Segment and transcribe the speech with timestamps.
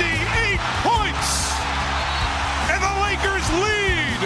[0.00, 1.30] 58 points!
[2.72, 4.20] And the Lakers lead!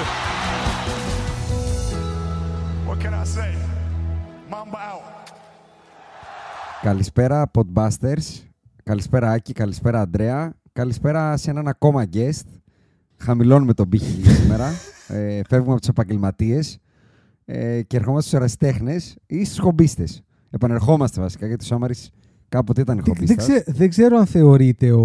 [2.89, 3.50] What can I say?
[4.50, 5.02] Mamba out.
[6.83, 8.42] Καλησπέρα Podbusters.
[8.83, 10.52] Καλησπέρα Άκη, καλησπέρα Αντρέα.
[10.72, 12.47] Καλησπέρα σε έναν ακόμα guest.
[13.17, 14.70] Χαμηλώνουμε τον πύχη σήμερα.
[15.08, 16.78] Ε, φεύγουμε από τους επαγγελματίες
[17.45, 20.22] ε, και ερχόμαστε στους ερασιτέχνες ή στους χομπίστες.
[20.50, 22.11] Επανερχόμαστε βασικά γιατί ο Σάμαρης
[22.55, 23.47] κάποτε ήταν Δεν, δεν, χομπίστας.
[23.47, 25.02] ξέ- δεν ξέρω αν θεωρείται ο,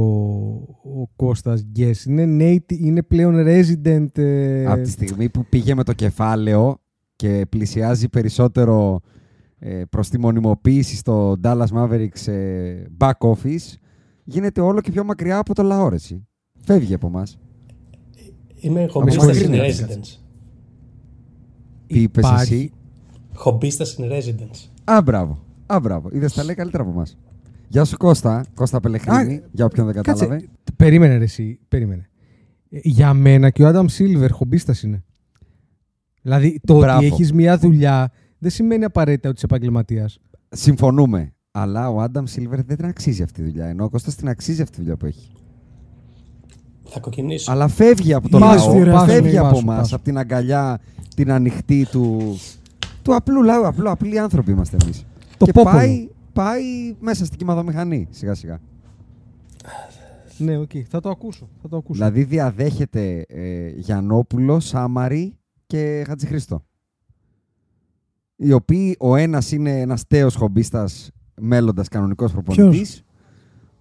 [0.84, 2.06] ο Κώστας Γκες.
[2.06, 4.18] Είναι, native, είναι πλέον resident.
[4.18, 6.78] ε, Από τη στιγμή που πήγε με το κεφάλαιο
[7.16, 9.00] και πλησιάζει περισσότερο
[9.60, 13.74] ε, προς τη μονιμοποίηση στο Dallas Mavericks ε, back office,
[14.24, 16.28] γίνεται όλο και πιο μακριά από το λαό, ρε, εσύ.
[16.60, 17.40] Φεύγει από εμάς.
[18.56, 20.18] Είμαι Από χομπίστας εμάς in είναι; residence.
[21.88, 22.72] Τι είπες Υπάρχει- εσύ.
[23.34, 24.70] Χομπίστας in residence.
[24.84, 25.40] Α, μπράβο.
[25.66, 26.10] Α, μπράβο.
[26.12, 27.18] Είδες, τα λέει καλύτερα από εμάς.
[27.72, 30.28] Γεια σου Κώστα, Κώστα Πελεχρίνη, Α, για όποιον δεν κατάλαβε.
[30.36, 32.10] Κάτσε, περίμενε ρε εσύ, περίμενε.
[32.70, 35.04] Ε, Για μένα και ο Άνταμ Σίλβερ χομπίστας είναι.
[36.22, 36.98] Δηλαδή το Μπράβο.
[36.98, 40.20] ότι έχεις μια δουλειά δεν σημαίνει απαραίτητα ότι είσαι επαγγελματίας.
[40.50, 41.34] Συμφωνούμε.
[41.52, 43.66] Αλλά ο Άνταμ Σίλβερ δεν την αξίζει αυτή τη δουλειά.
[43.66, 45.32] Ενώ ο Κώστας την αξίζει αυτή τη δουλειά που έχει.
[46.84, 47.52] Θα κοκκινήσω.
[47.52, 49.96] Αλλά φεύγει από το Πάσου, λαό, πάσου, φεύγει πάσου, από εμά, πάσου.
[49.96, 50.80] από την αγκαλιά,
[51.16, 52.36] την ανοιχτή του,
[53.02, 53.68] του απλού λαού.
[53.68, 55.06] Απλού, απλοί άνθρωποι είμαστε εμείς.
[55.38, 55.76] Το και πόπολο.
[55.76, 58.60] πάει, πάει μέσα στην κυματομηχανή σιγά σιγά.
[60.38, 61.50] Ναι, οκ, θα το ακούσω.
[61.62, 61.94] Θα το ακούσω.
[61.94, 66.66] Δηλαδή διαδέχεται ε, Γιαννόπουλο, Σάμαρη και Χατζηχρήστο.
[68.36, 73.04] Οι οποίοι ο ένας είναι ένας τέος χομπίστας μέλλοντας κανονικός προπονητής.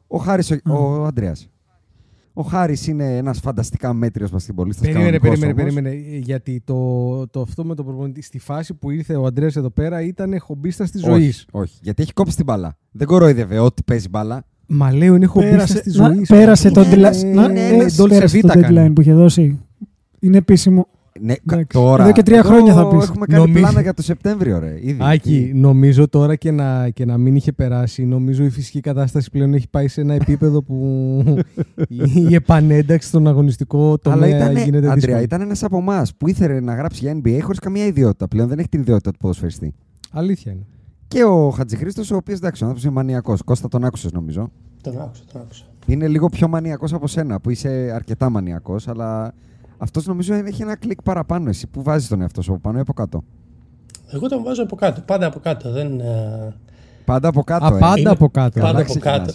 [0.07, 1.51] Ο Χάρης, ο, ο Ανδρέας.
[2.39, 5.75] Ο Χάρης είναι ένας φανταστικά μέτριος μπασκετμπολίστας Περίμενε, κανονικός περίμενε, όμως.
[5.85, 6.17] περίμενε.
[6.17, 9.71] ε, Γιατί το, το αυτό με τον προπονητή, στη φάση που ήρθε ο Αντρέας εδώ
[9.71, 11.47] πέρα ήταν χομπίστας της Όχι, ζωής.
[11.51, 12.77] όχι, γιατί έχει κόψει την μπάλα.
[12.91, 14.45] Δεν κοροϊδεύε ό,τι παίζει μπάλα.
[14.67, 16.29] Μα λέω είναι χομπίστας Πέρασε, της να- ζωής.
[16.29, 17.23] πέρασε το Είναι- deadline.
[17.23, 18.77] είναι να- ένας ε, Dolce πέρασε το Vita κάνει.
[18.89, 19.59] deadline που είχε δώσει.
[20.19, 20.89] Είναι επίσημο.
[21.21, 21.79] Ναι, κα- Εντάξει.
[21.79, 22.03] τώρα.
[22.03, 23.05] Εδώ και τρία εδώ χρόνια θα πεις.
[23.09, 24.75] Έχουμε κάνει Νομίζω- πλάνα για το Σεπτέμβριο, ρε.
[24.81, 24.99] Ήδη.
[25.01, 29.55] Άκη, νομίζω τώρα και να, και να μην είχε περάσει, νομίζω η φυσική κατάσταση πλέον
[29.55, 31.25] έχει πάει σε ένα επίπεδο που
[31.89, 35.23] η, η επανένταξη στον αγωνιστικό τομέα Αλλά ήταν, γίνεται Αντρέα, δύσκολη.
[35.23, 38.29] ήταν ένας από εμάς που ήθελε να γράψει για NBA χωρίς καμία ιδιότητα.
[38.29, 39.75] Πλέον δεν έχει την ιδιότητα του ποδοσφαιριστή.
[40.13, 40.67] Αλήθεια είναι.
[41.09, 43.43] Και ο Χατζηχρήστος, ο οποίος εντάξει, ο άνθρωπος είναι μανιακός.
[43.43, 44.51] Κώστα τον άκουσες, νομίζω;
[44.83, 45.65] Τον άκουσα, τον άκουσα.
[45.87, 49.33] Είναι λίγο πιο μανιακός από σένα, που είσαι αρκετά μανιακός, αλλά
[49.79, 51.49] αυτός νομίζω έχει ένα κλικ παραπάνω.
[51.49, 53.23] Εσύ που βάζεις τον εαυτό σου από πάνω ή από κάτω;
[54.11, 55.01] Εγώ τον βάζω από κάτω.
[55.01, 55.73] Πάντα από κάτω.
[55.73, 56.55] Δεν, ε,
[57.05, 57.65] Πάντα από κάτω.
[57.65, 57.79] Α, ε.
[57.79, 58.61] πάντα Είναι- από κάτω.
[58.61, 59.19] πάντα Καλά από ξεκινάς.
[59.19, 59.33] κάτω.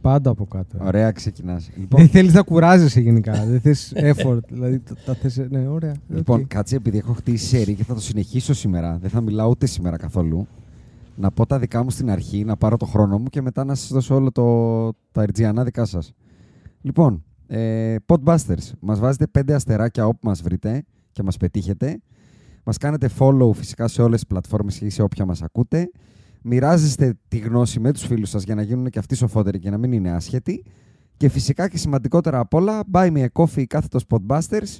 [0.00, 0.78] Πάντα από κάτω.
[0.84, 1.70] Ωραία, ξεκινάς.
[1.76, 3.44] Λοιπόν, Δεν θέλεις να κουράζεσαι γενικά.
[3.46, 4.38] δεν θες effort.
[4.48, 5.94] δηλαδή τα, τα θες, ναι, ωραία.
[6.08, 6.46] Λοιπόν, οκ.
[6.46, 8.98] κάτσε επειδή έχω χτίσει σερί και θα το συνεχίσω σήμερα.
[9.00, 10.46] Δεν θα μιλάω ούτε σήμερα καθόλου.
[11.16, 13.74] Να πω τα δικά μου στην αρχή, να πάρω το χρόνο μου και μετά να
[13.74, 14.44] σας δώσω όλο το,
[15.12, 16.12] τα ερτζιανά δικά σας.
[16.80, 18.70] Λοιπόν, ε, Podbusters.
[18.80, 22.00] Μας βάζετε πέντε αστεράκια όπου μας βρείτε και μας πετύχετε.
[22.64, 25.90] Μας κάνετε follow φυσικά σε όλες τις πλατφόρμες και σε όποια μας ακούτε.
[26.42, 29.78] Μοιράζεστε τη γνώση με τους φίλους σας για να γίνουν και αυτοί σοφότεροι και να
[29.78, 30.64] μην είναι άσχετοι.
[31.16, 34.76] Και φυσικά και σημαντικότερα απ' όλα, buy me a coffee κάθετος Podbusters.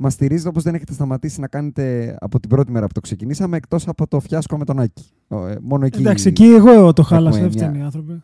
[0.00, 3.56] Μας στηρίζετε όπως δεν έχετε σταματήσει να κάνετε από την πρώτη μέρα που το ξεκινήσαμε,
[3.56, 5.04] εκτός από το φιάσκο με τον Άκη.
[5.28, 6.00] Ο, ε, μόνο εκεί.
[6.00, 7.38] Εντάξει, εκεί εγώ το έχουμε χάλασα.
[7.40, 8.22] Δεν μια- φταίνει οι άνθρωποι.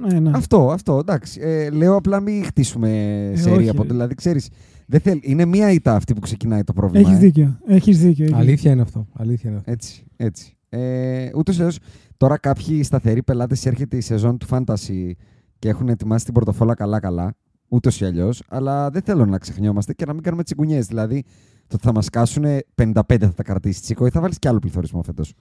[0.00, 0.30] Ναι, ναι.
[0.34, 1.40] Αυτό, αυτό, εντάξει.
[1.42, 2.88] Ε, λέω απλά μην χτίσουμε
[3.32, 3.88] Ε, σερία όχι, από ρε.
[3.88, 4.48] Δηλαδή, ξέρεις,
[4.86, 5.18] δεν θέλ...
[5.22, 7.08] είναι μία ήττα αυτή που ξεκινάει το πρόβλημα.
[7.08, 7.26] Έχεις ε.
[7.26, 7.58] δίκιο.
[7.66, 8.24] Έχεις δίκιο.
[8.24, 9.06] έχεις Αλήθεια είναι αυτό.
[9.12, 9.70] Αλήθεια είναι αυτό.
[9.70, 10.56] Έτσι, έτσι.
[10.68, 11.78] Ε, ούτως ή άλλως,
[12.16, 15.10] τώρα κάποιοι σταθεροί πελάτες έρχεται η σεζόν του Fantasy
[15.58, 17.34] και έχουν ετοιμάσει την πορτοφόλα καλά-καλά,
[17.68, 20.86] ούτως ή αλλιώς, αλλά δεν θέλω να ξεχνιόμαστε και να μην κάνουμε τσιγκουνιές.
[20.86, 21.22] Δηλαδή,
[21.66, 22.44] το ότι θα μας κάσουν
[22.74, 25.34] 55 θα τα κρατήσει τσίκο ή θα βάλεις και άλλο πληθωρισμό φέτος;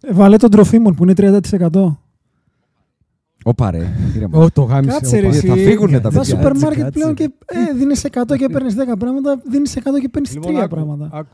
[0.00, 1.98] Ε, Βάλε τον τροφίμων που είναι 30%.
[3.48, 4.38] Ωπα ρε, ήρεμα.
[4.38, 4.90] Ω, το γάμισε.
[4.92, 5.36] Κάτσε ρε όπα.
[5.36, 5.46] εσύ.
[5.46, 6.24] Θα φύγουνε τα Στα παιδιά.
[6.34, 6.98] σούπερ Κάτσε, μάρκετ κάτσε.
[6.98, 10.56] πλέον και ε, δίνεις 100 και παίρνεις 10 πράγματα, δίνεις 100 και παίρνεις 3 Λοιπόν,
[10.56, 11.08] άκου, πράγματα.
[11.12, 11.28] άκου.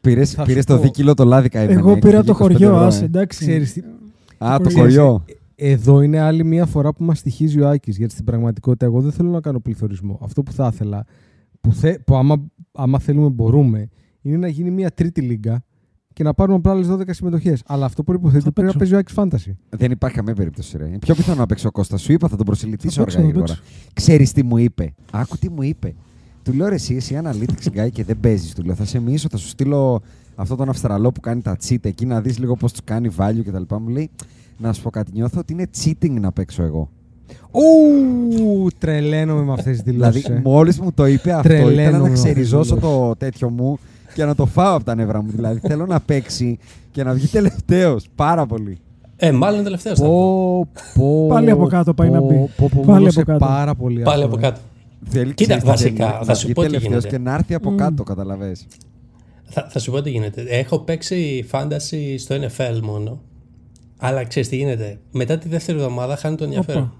[0.00, 0.82] Πήρες, Θα πήρες σου το πω.
[0.82, 3.38] δίκυλο το λάδικα Εγώ πήρα από το χωριό, άσε, εντάξει.
[3.46, 3.80] Ξέρεις τι,
[4.38, 5.24] Α, το Ξέρεις, χωριό.
[5.54, 9.12] Εδώ είναι άλλη μία φορά που μας στοιχίζει ο Άκης, γιατί στην πραγματικότητα εγώ δεν
[9.12, 10.18] θέλω να κάνω πληθωρισμό.
[10.22, 11.04] Αυτό που θα ήθελα,
[11.60, 12.42] που, θε, που άμα,
[12.72, 13.88] άμα θέλουμε μπορούμε,
[14.22, 15.64] είναι να γίνει μία τρίτη λίγκα
[16.12, 17.62] και να πάρουμε απλά άλλες 12 συμμετοχές.
[17.66, 18.94] Αλλά αυτό προποθέτει Θα ότι πρέπει να παίξω.
[18.94, 19.54] παίζει ο Άκης Fantasy.
[19.78, 20.76] Δεν υπάρχει καμία περίπτωση.
[20.78, 20.86] Ρε.
[20.86, 22.02] Είναι πιο πιθανό να παίξει ο Κώστας.
[22.02, 23.60] Σου είπα, θα τον προσελητήσω Θα παίξω, αργά ή θα γρήγορα.
[23.62, 23.90] παίξω.
[23.92, 24.94] Ξέρεις τι μου είπε.
[25.12, 25.94] Άκου τι μου είπε.
[26.42, 28.54] Του λέω ρε, εσύ, εσύ analytics guy και δεν παίζεις.
[28.54, 30.02] Του λέω, θα σε μίσω, θα σου στείλω
[30.34, 33.42] αυτόν τον Αυστραλό που κάνει τα cheat εκεί να δεις λίγο πώς τους κάνει value
[33.46, 33.74] κτλ.
[33.80, 34.10] Μου λέει,
[34.58, 36.90] να σου πω κάτι, νιώθω ότι είναι cheating να παίξω εγώ.
[37.50, 40.22] Ου, τρελαίνομαι με αυτές τις δηλώσεις.
[40.22, 42.98] Δηλαδή, μόλις μου το είπε αυτό, ήθελα Τρελαίνομαι να με αυτές τις ξεριζώσω δηλώσεις.
[43.08, 43.78] το τέτοιο μου
[44.14, 45.30] και να το φάω από τα νεύρα μου.
[45.30, 46.58] Δηλαδή, θέλω να παίξει
[46.90, 48.06] και να βγει τελευταίος.
[48.14, 48.78] Πάρα πολύ.
[49.16, 49.98] Ε, μάλλον τελευταίος.
[49.98, 52.34] Πω, πω, Πάλι από κάτω πάει πω, να μπει.
[52.56, 53.44] Πω, πω, μου Πάλι έδωσε από κάτω.
[53.46, 54.48] πάρα πολύ Πάλι αυτό, από ε.
[54.48, 54.60] κάτω.
[55.04, 57.16] Θέλει, Κοίτα, ξέρεις τι βασικά, θέλει, θα να σου βγει πω τι τελευταίος γίνεται.
[57.16, 57.76] και να έρθει από Μμ.
[57.76, 58.66] κάτω, καταλαβες.
[59.44, 60.42] Θα, θα σου πω τι γίνεται.
[60.48, 63.20] Έχω παίξει fantasy στο NFL μόνο.
[63.98, 64.98] Αλλά ξέρεις τι γίνεται.
[65.10, 66.92] Μετά τη δεύτερη εβδομάδα χάνει το ενδιαφέρον.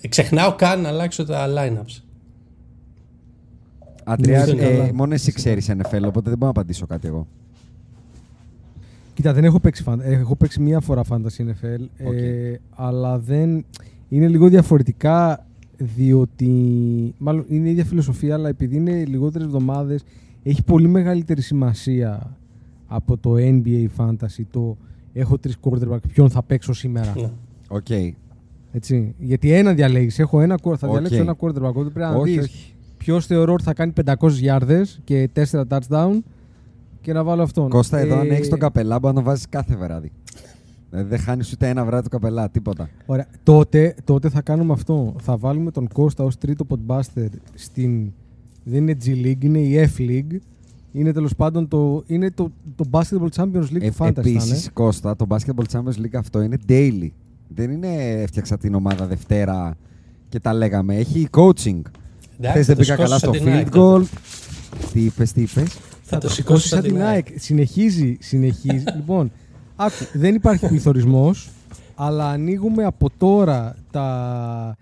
[0.00, 2.02] Ε, Ξεχνάω καν να αλλάξω τα lineups.
[4.08, 4.94] Αντρέα, Είσαι ε, καλά.
[4.94, 7.26] μόνο εσύ ξέρεις NFL, οπότε δεν μπορώ να απαντήσω κάτι εγώ.
[9.14, 12.12] Κοίτα, δεν έχω παίξει, φαν- έχω παίξει μία φορά Fantasy NFL, Οκ.
[12.14, 13.64] ε, αλλά δεν
[14.08, 15.46] είναι λίγο διαφορετικά
[15.78, 16.50] διότι,
[17.18, 20.04] μάλλον είναι η ίδια φιλοσοφία, αλλά επειδή είναι λιγότερες εβδομάδες,
[20.42, 22.36] έχει πολύ μεγαλύτερη σημασία
[22.86, 24.76] από το NBA Fantasy, το
[25.12, 27.12] έχω τρεις quarterback, ποιον θα παίξω σήμερα.
[27.16, 27.30] Ναι.
[27.68, 27.86] Οκ.
[28.72, 29.14] Έτσι.
[29.18, 30.92] Γιατί ένα διαλέγεις, έχω ένα, quarter- θα Οκ.
[30.92, 32.74] διαλέξω ένα quarterback, οπότε πρέπει να Όχι, δεις όχι.
[33.06, 36.18] Ποιος θεωρώ ότι θα κάνει 500 γιάρδες και 4 touchdown
[37.00, 37.68] και να βάλω αυτόν.
[37.68, 40.12] Κώστα, εδώ αν Ε, έχεις τον καπελά, μπορεί να τον βάζεις κάθε βράδυ.
[40.90, 42.88] Δηλαδή δεν χάνεις ούτε ένα βράδυ το καπελά, τίποτα.
[43.06, 43.26] Ωραία.
[43.42, 45.14] Τότε, τότε θα κάνουμε αυτό.
[45.20, 48.12] Θα βάλουμε τον Κώστα ως τρίτο podbuster στην...
[48.64, 50.36] Δεν είναι G League, είναι η F League.
[50.92, 54.12] Είναι τέλος πάντων το, είναι το, το Basketball Champions League Ε, του Fantasy.
[54.14, 54.42] θα είναι.
[54.42, 57.08] Επίση, Κώστα, το Basketball Champions League αυτό είναι daily.
[57.48, 59.76] Δεν είναι έφτιαξα την ομάδα Δευτέρα
[60.28, 60.96] και τα λέγαμε.
[60.96, 61.80] Έχει coaching.
[62.40, 64.04] Εντάξει, Χθε θα δεν το πήγα σηκώσω καλά στο σαν την ΑΕΚ field τότε.
[64.04, 64.18] goal.
[64.92, 67.26] Τι είπες, τι είπες; Θα το σηκώσεις σηκώσω σαν την ΑΕΚ.
[67.36, 68.84] Συνεχίζει, συνεχίζει.
[68.96, 69.32] λοιπόν,
[69.76, 71.48] άκου, δεν υπάρχει πληθωρισμός,
[71.94, 74.76] αλλά ανοίγουμε από τώρα τα...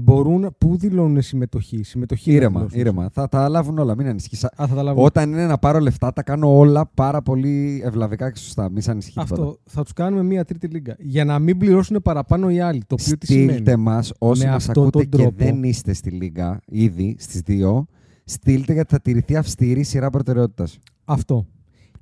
[0.00, 1.82] Μπορούν, πού δηλώνουν συμμετοχή.
[1.82, 2.80] συμμετοχή να Ήρεμα, δηλώσουν.
[2.80, 3.08] ήρεμα.
[3.12, 4.44] Θα τα λάβουν όλα, μην ανησυχείς.
[4.44, 5.04] Α, θα τα λάβουν.
[5.04, 8.70] Όταν είναι να πάρω λεφτά, τα κάνω όλα πάρα πολύ ευλαβικά και σωστά.
[8.70, 9.42] Μην σε ανησυχεί τίποτα.
[9.42, 10.96] Αυτό θα τους κάνουμε μία τρίτη λίγα.
[10.98, 12.82] Για να μην πληρώσουν παραπάνω οι άλλοι.
[12.86, 15.44] Το οποίο τι σημαίνει; Στείλτε μα όσοι Με μας αυτόν ακούτε τον και τρόπο.
[15.44, 17.86] δεν είστε στη Λίγκα ήδη στις δύο.
[18.24, 20.78] Στείλτε γιατί θα τηρηθεί αυστηρή σειρά προτεραιότητας.
[21.04, 21.46] Αυτό.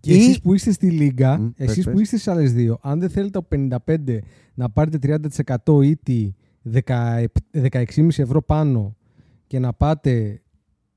[0.00, 1.94] Και Ή- εσείς που είστε στη Λίγκα, Μμ, πες, εσείς πες.
[1.94, 4.18] που είστε στις άλλες δύο, αν δεν θέλετε από 55
[4.54, 6.32] να πάρετε 30% ή τη
[6.72, 8.96] 16,5 ευρώ πάνω
[9.46, 10.42] και να πάτε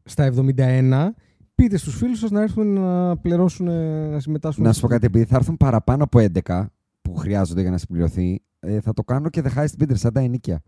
[0.04, 1.08] στα 71,
[1.56, 3.66] πείτε στους φίλους σας να έρθουν να πληρώσουν,
[4.10, 4.64] να συμμετάσχουν.
[4.64, 6.66] Να σου πω κάτι, επειδή θα έρθουν παραπάνω από 11
[7.02, 10.20] που χρειάζονται για να συμπληρωθεί, ε, θα το κάνω και the highest bidder, σαν τα
[10.20, 10.62] ενίκια.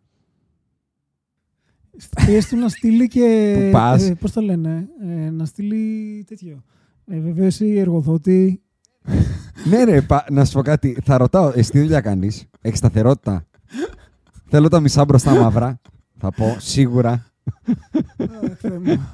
[2.26, 3.56] Πες του να στείλει και.
[3.66, 6.64] Πού πας; Ε, Πώς το λένε, ε, να στείλει τέτοιο.
[7.06, 8.62] Ε, βεβαίωση, εργοδότη.
[9.70, 10.98] ναι, ρε, πα- να σου πω κάτι.
[11.04, 13.46] Θα ρωτάω, εσύ τι δουλειά κάνεις, έχεις σταθερότητα;
[14.54, 15.80] Θέλω τα μισά μπροστά μαύρα.
[16.18, 17.12] θα πω, σίγουρα.
[18.18, 19.10] Αχ, Θεέ μου.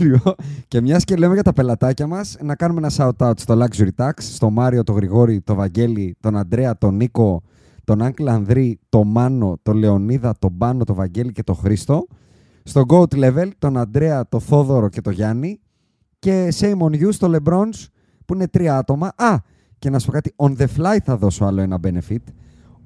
[0.00, 0.34] Λοιπόν,
[0.68, 4.12] και μιας και λέμε για τα πελατάκια μας, να κάνουμε ένα shout-out στο Luxury Tax,
[4.16, 7.42] στο Μάριο, τον Γρηγόρη, τον Βαγγέλη, τον Αντρέα, τον Νίκο,
[7.84, 12.06] τον Άγκλ Ανδρή, τον Μάνο, τον Λεωνίδα, τον Πάνο, τον Βαγγέλη και τον Χρήστο.
[12.62, 15.60] Στο Goat Level, τον Αντρέα, τον Θόδωρο και τον Γιάννη.
[16.18, 17.86] Και Shame on You στο Lebrons,
[18.24, 19.12] που είναι τρία άτομα.
[19.16, 19.36] Α,
[19.78, 22.22] και να σου πω κάτι, on the fly θα δώσω άλλο ένα benefit.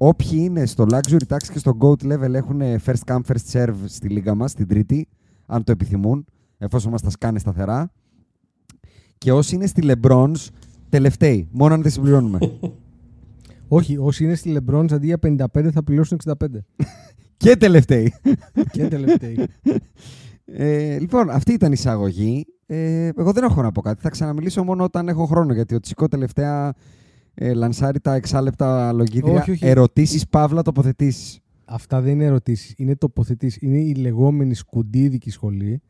[0.01, 4.09] Όποιοι είναι στο Luxury Tax και στο Goat Level έχουν first come, first serve στη
[4.09, 5.07] λίγα μας, την τρίτη,
[5.45, 6.25] αν το επιθυμούν,
[6.57, 7.91] εφόσον μας τα σκάνε σταθερά.
[9.17, 10.47] Και όσοι είναι στη Lebrons,
[10.89, 12.39] τελευταίοι, μόνο αν δεν συμπληρώνουμε.
[13.67, 15.19] Όχι, όσοι είναι στη Lebrons αντί για
[15.53, 16.33] 55 θα πληρώσουν 65.
[17.37, 18.13] και τελευταίοι.
[18.71, 19.47] και τελευταίοι.
[20.45, 22.45] Ε, λοιπόν, αυτή ήταν η εισαγωγή.
[22.65, 24.01] Ε, εγώ δεν έχω να πω κάτι.
[24.01, 25.53] Θα ξαναμιλήσω μόνο όταν έχω χρόνο.
[25.53, 26.73] Γιατί ο Τσικό τελευταία
[27.41, 29.33] ε, λανσάρει τα εξάλεπτα λογίδια.
[29.33, 29.65] Όχι, όχι.
[29.65, 31.39] Ερωτήσεις, παύλα, τοποθετήσεις.
[31.65, 32.73] αυτά δεν είναι ερωτήσεις.
[32.77, 33.61] Είναι τοποθετήσεις.
[33.61, 35.81] Είναι η λεγόμενη σκουντίδικη σχολή,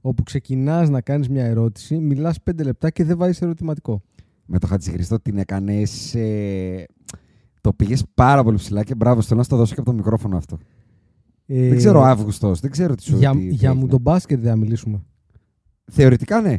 [0.00, 4.02] όπου ξεκινάς να κάνεις μια ερώτηση, μιλάς πέντε λεπτά και δεν βάζεις ερωτηματικό.
[4.46, 6.16] Με το Χατζηχρήστο την έκανες.
[7.60, 9.22] Το πήγες πάρα πολύ ψηλά και μπράβο.
[9.22, 10.58] Θέλω να στο δώσω και από το μικρόφωνο αυτό.
[11.46, 13.90] Ε, Δεν ξέρω Αύγουστος, δεν ξέρω τι σου Για, τι- τι για μου έγινε.
[13.90, 15.02] τον μπάσκετ δεν θα μιλήσουμε.
[15.90, 16.56] Θεωρητικά ναι.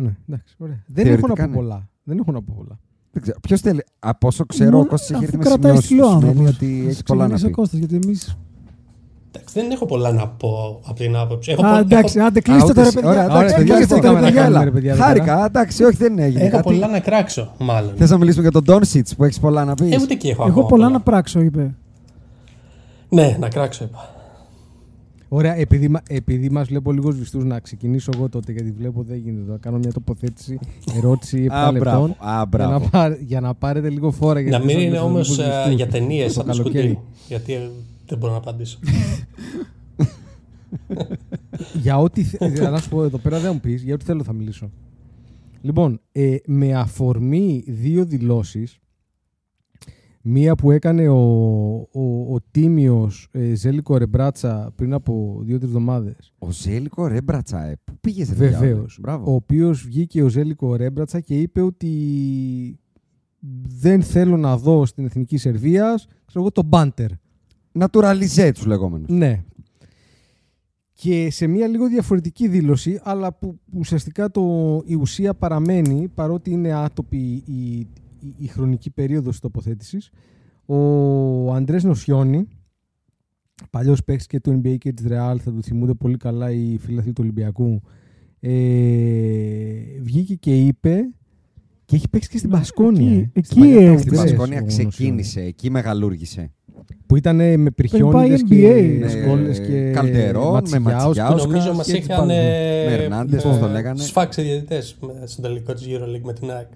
[0.00, 0.84] Ναι, εντάξει, ωραία.
[0.86, 1.56] Δεν έχω να Θεωρητικά, πω ναι.
[1.56, 1.88] πολλά.
[2.02, 2.78] Δεν έχω να πω πολλά.
[3.16, 3.38] Δεν ξέρω.
[3.42, 3.84] Ποιος θέλει.
[3.98, 5.84] Από όσο ξέρω, Μόνο ο Κώστας έχει αφού έρθει με κρατάει σημειώσεις.
[5.84, 6.56] στυλό που Σημαίνει άνθρωπος.
[6.56, 7.54] ότι Ας έχει πολλά να ξεκινήσει ο πει.
[7.54, 8.36] Κώστας, γιατί εμείς...
[9.32, 11.50] Εντάξει, δεν έχω πολλά να πω από την άποψη.
[11.52, 12.94] Έχω, Α, πο- εντάξει, έχω, άντε Α, κλείστε ούτε τώρα, εσύ.
[12.94, 13.10] παιδιά.
[13.10, 14.44] Ωραία, Εντάξει, εντάξει, παιδιά, κλείστε τι τώρα, κάνουμε, παιδιά.
[14.44, 14.64] έλα.
[14.64, 16.42] ρε, παιδιά, εδώ Χάρηκα, εντάξει, όχι δεν έγινε.
[16.42, 16.62] έχω κάτι.
[16.62, 17.92] πολλά να κράξω, μάλλον.
[17.96, 19.92] Θες να μιλήσουμε για τον Ντόνσιτς που έχεις πολλά να πεις.
[19.94, 21.74] Ε, ούτε εκεί έχω Εγώ ακόμα πολλά να πράξω, είπε.
[23.08, 24.14] Ναι, να κράξω, είπα.
[25.36, 29.18] Ωραία, επειδή, μα- επειδή μας βλέπω λίγος σβηστού, να ξεκινήσω εγώ τότε, γιατί βλέπω δεν
[29.18, 29.50] γίνεται.
[29.50, 30.58] Να κάνω μια τοποθέτηση,
[30.96, 32.06] ερώτηση 7 Α, μπράβο.
[32.06, 32.28] λεπτών.
[32.28, 32.84] Α, για, μπράβο.
[32.84, 34.40] να πάρε- για να πάρετε λίγο φόρα.
[34.40, 36.88] Να γιατί μην σας είναι βλέπω όμως λίγο σβηστούς για ταινίες το σαν το καλοκαίρι.
[36.88, 37.00] σκουντί.
[37.28, 37.70] Γιατί ε,
[38.06, 38.78] δεν μπορώ να απαντήσω.
[41.82, 42.22] για ό,τι.
[42.22, 44.70] θε- ε, να σου πω εδώ πέρα δεν μου πεις, για ό,τι θέλω θα μιλήσω.
[45.62, 48.78] Λοιπόν, ε, με αφορμή δύο δηλώσεις
[50.28, 51.16] Μία που έκανε ο,
[51.92, 56.32] ο, ο τίμιος ε, Ζέλικο Ρεμπράτσα πριν από δύο-τρεις εβδομάδες.
[56.38, 57.78] Ο Ζέλικο Ρέμπρατσα, ε.
[57.84, 58.98] Πού πήγε, Βεβαίως.
[59.00, 59.32] Μπράβο.
[59.32, 61.90] Ο οποίος βγήκε ο Ζέλικο Ρέμπρατσα και είπε ότι
[63.80, 67.10] δεν θέλω να δω στην εθνική Σερβίας ξέρω εγώ, το μπάντερ.
[67.78, 69.08] Naturalize τους λεγόμενους.
[69.08, 69.44] Ναι.
[70.92, 74.42] Και σε μια λίγο διαφορετική δήλωση, αλλά που ουσιαστικά το,
[74.84, 77.86] η ουσία παραμένει, παρότι είναι άτοπη η,
[78.20, 80.10] η, η χρονική περίοδος της τοποθέτησης,
[80.66, 82.48] ο Αντρές Νοσιόνι,
[83.70, 87.12] παλιός παίκτης και του NBA και της Real, θα του θυμούνται πολύ καλά οι φιλαθλοί
[87.12, 87.80] του Ολυμπιακού,
[88.40, 88.50] ε,
[90.00, 91.00] βγήκε και είπε
[91.84, 93.10] και έχει παίξει και στην Πασκόνια.
[93.10, 93.30] εκεί- ε.
[93.34, 93.98] εκεί Στην παλιά έφτασε.
[93.98, 94.88] Στην Παγκόσμια, Πασκόνια ο Νοσιόνι.
[94.90, 96.50] ξεκίνησε, εκεί μεγαλούργησε.
[97.06, 98.48] Που ήταν ε, με πριχιόνιδες NBA.
[98.48, 101.04] και Ναι, σκόλες και Καλτερών, με Ματσιγιάους.
[101.16, 101.44] Ματσιγιάους.
[101.46, 102.18] Νομίζω μας και είχαν.
[102.18, 104.00] τις Με Ερνάντες, πώς το λέγανε.
[104.00, 104.80] Σφάξει διαιτητέ
[105.24, 106.68] στο τελικό της Euroleague με την ΑΕΚ.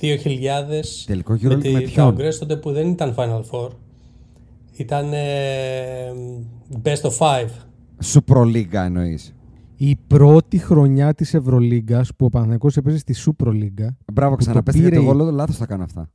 [0.00, 1.04] 2000.
[1.06, 3.68] Τελικό με Euroleague τη με ποιον; Downgrade τότε που δεν ήταν Final Four.
[4.76, 6.12] Ήταν ε,
[6.82, 7.48] Best of Five.
[8.02, 9.34] Σουπρολίγκα εννοείς.
[9.76, 13.96] Η πρώτη χρονιά της Ευρωλίγκας που ο Παναθηναϊκός έπαιζε στη Σούπρολίγκα.
[14.12, 16.10] Μπράβο, Που το ξαναπές τε γιατί πήρε- εγώ λάθος τα κάνω αυτά.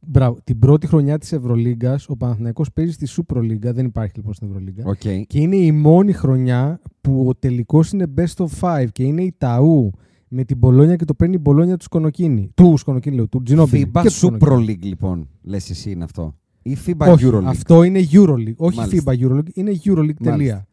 [0.00, 3.72] Μπράβο, την πρώτη χρονιά της Ευρωλίγκας ο Παναθηναϊκός παίζει στη Σούπρολίγκα.
[3.72, 4.82] Δεν υπάρχει λοιπόν στην Ευρωλίγκα.
[4.86, 5.26] Οκ.
[5.26, 9.34] Και είναι η μόνη χρονιά που ο τελικός είναι best of five και είναι η
[9.38, 9.90] Ταού
[10.28, 12.50] με την Μπολόνια και το παίρνει η Μπολόνια του Σκονοκίνη.
[12.54, 13.86] Του Σκονοκίνη, λέω, του Τζινόμπιλι.
[13.86, 14.78] FIBA και του Super Σκονοκίνη.
[14.80, 16.34] League λοιπόν, λες εσύ είναι αυτό.
[16.62, 17.42] Ή FIBA Όχι, Euroleague.
[17.44, 18.54] αυτό είναι EuroLeague.
[18.56, 19.12] Όχι Μάλιστα.
[19.12, 20.14] FIBA EuroLeague, είναι EuroLeague.
[20.22, 20.32] Τελεία.
[20.32, 20.66] Μάλιστα.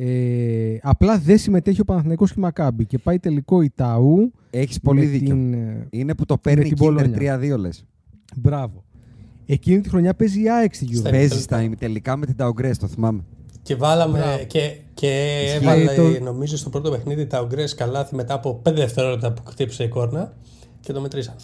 [0.00, 4.32] Ε, απλά δεν συμμετέχει ο Παναθηναϊκός και η Μακάμπη και πάει τελικό η Ταού.
[4.50, 5.28] Έχεις πολύ με δίκιο.
[5.34, 7.38] την, ε, Είναι που το παίρνει την η Kinder Μπολόνια.
[7.54, 7.84] 3-2 λες.
[8.36, 8.84] Μπράβο.
[9.46, 11.10] Εκείνη τη χρονιά παίζει η ΑΕΚ στη Στα EuroLeague.
[11.12, 11.42] Παίζει τελικά.
[11.42, 13.24] στα ημιτελικά με την Downgrade, το θυμάμαι.
[13.62, 14.44] Και βάλαμε Μπράβο.
[14.44, 18.72] και, και Ισχύει έβαλε το- νομίζω στο πρώτο παιχνίδι τα Ογκρές καλάθι μετά από 5
[18.72, 20.32] δευτερόλεπτα που χτύπησε η κόρνα
[20.80, 21.36] και το μετρήσανε.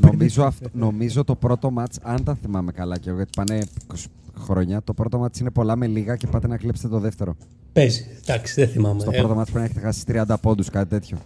[0.00, 3.62] νομίζω, αυτό, νομίζω το πρώτο μάτς, αν τα θυμάμαι καλά και εγώ, γιατί πάνε
[3.94, 4.04] 20
[4.38, 7.36] χρόνια, το πρώτο μάτς είναι πολλά με λίγα και πάτε να κλέψετε το δεύτερο.
[7.72, 9.00] Παίζει, εντάξει, δεν θυμάμαι.
[9.00, 11.18] Στο Ε, πρώτο μάτς πρέπει να έχετε χάσει 30 πόντους, κάτι τέτοιο.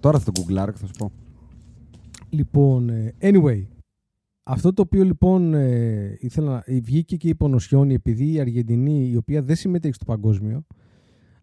[0.00, 1.12] Τώρα θα το γκουγκλάρω και θα σου πω.
[2.30, 3.62] Λοιπόν, ε, anyway,
[4.44, 6.62] αυτό το οποίο λοιπόν ε, ήθελα να...
[6.66, 10.66] ε, Βγήκε και είπε ο Νοσιόνι επειδή η Αργεντινή, η οποία δεν συμμετέχει στο παγκόσμιο,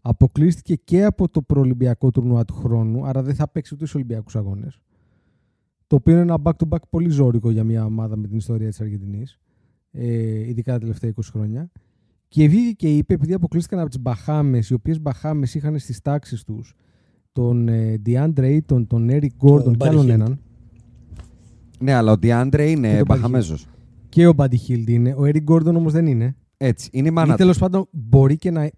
[0.01, 4.35] αποκλείστηκε και από το προολυμπιακό τουρνουά του χρόνου, άρα δεν θα παίξει ούτε στους Ολυμπιακούς
[4.35, 4.81] αγώνες.
[5.87, 9.39] Το οποίο είναι ένα back-to-back πολύ ζώρικο για μια ομάδα με την ιστορία της Αργεντινής,
[9.91, 11.71] ε, ειδικά τα τελευταία 20 χρόνια.
[12.27, 16.43] Και βγήκε και είπε, επειδή αποκλείστηκαν από τις Μπαχάμες, οι οποίες Μπαχάμες είχαν στις τάξεις
[16.43, 16.75] τους
[17.31, 20.09] τον ε, DeAndre Ayton, τον Eric Gordon και Buddy άλλον Hield.
[20.09, 20.39] έναν,
[21.81, 23.67] Ναι, αλλά ο Διάντρε Και είναι το Μπαχαμέζος.
[24.09, 25.13] Και ο Buddy Hield είναι.
[25.17, 26.35] Ο Eric Gordon όμως δεν είναι.
[26.57, 27.37] Έτσι, είναι η Ή μάνα του.
[27.37, 28.69] τέλος πάντων μπορεί και να...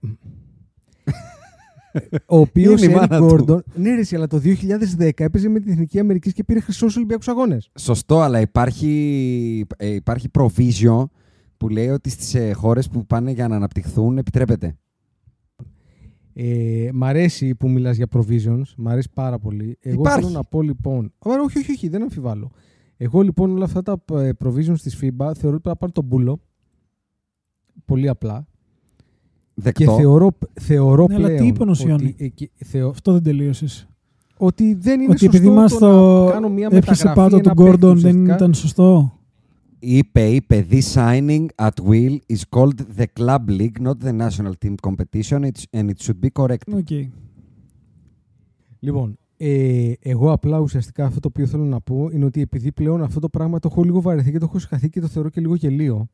[2.26, 3.46] ο οποίος Είναι η Eric μάνα του.
[3.48, 3.60] Gordon.
[3.76, 4.42] Ναι, ρε, εσύ, αλλά το
[5.00, 7.70] 2010 έπαιζε με την Εθνική Αμερική και πήρε χρυσό Ολυμπιακούς Αγώνες.
[7.80, 11.04] Σωστό, αλλά υπάρχει, ε, υπάρχει provision
[11.58, 14.76] που λέει ότι στις ε, χώρες που πάνε για να αναπτυχθούν επιτρέπεται.
[16.34, 18.64] Ε, μ' αρέσει που μιλάς για provisions.
[18.78, 19.78] Μ' αρέσει πάρα πολύ.
[19.82, 20.20] Εγώ Υπάρχει.
[20.22, 21.14] θέλω να πω λοιπόν.
[21.20, 22.52] Ωραία, όχι, όχι, όχι, δεν αμφιβάλλω.
[23.04, 26.04] Εγώ λοιπόν όλα αυτά τα ε, provisions της FIBA θεωρώ ότι πρέπει να πάρει τον
[26.06, 26.40] μπούλο.
[27.86, 28.48] Πολύ απλά.
[29.54, 29.84] Δεκτό.
[29.84, 30.30] Και θεωρώ,
[30.62, 33.88] θεωρώ Ναι, αλλά τι πλέον είπε ο Νοσιόνι; ότι, εκεί- θεω- Αυτό δεν τελείωσες.
[34.38, 37.30] ότι δεν είναι Ότι σωστό επειδή μα το το να κάνω μια έπιασε μεταγραφή, πάτο
[37.30, 38.36] του ένα παίκτη Γκόρντον δεν ουσιαστικά.
[38.36, 39.18] ήταν σωστό.
[39.80, 44.76] Είπε, είπε, this signing at will is called the club league, not the national team
[44.88, 46.74] competition, it's, and it should be correct.
[46.76, 46.90] Οκ.
[48.80, 53.04] Λοιπόν, Ε, εγώ απλά ουσιαστικά αυτό το οποίο θέλω να πω είναι ότι επειδή πλέον
[53.04, 55.42] αυτό το πράγμα το έχω λίγο βαρεθεί και το έχω συγχαθεί και το θεωρώ και
[55.42, 56.08] λίγο γελίο.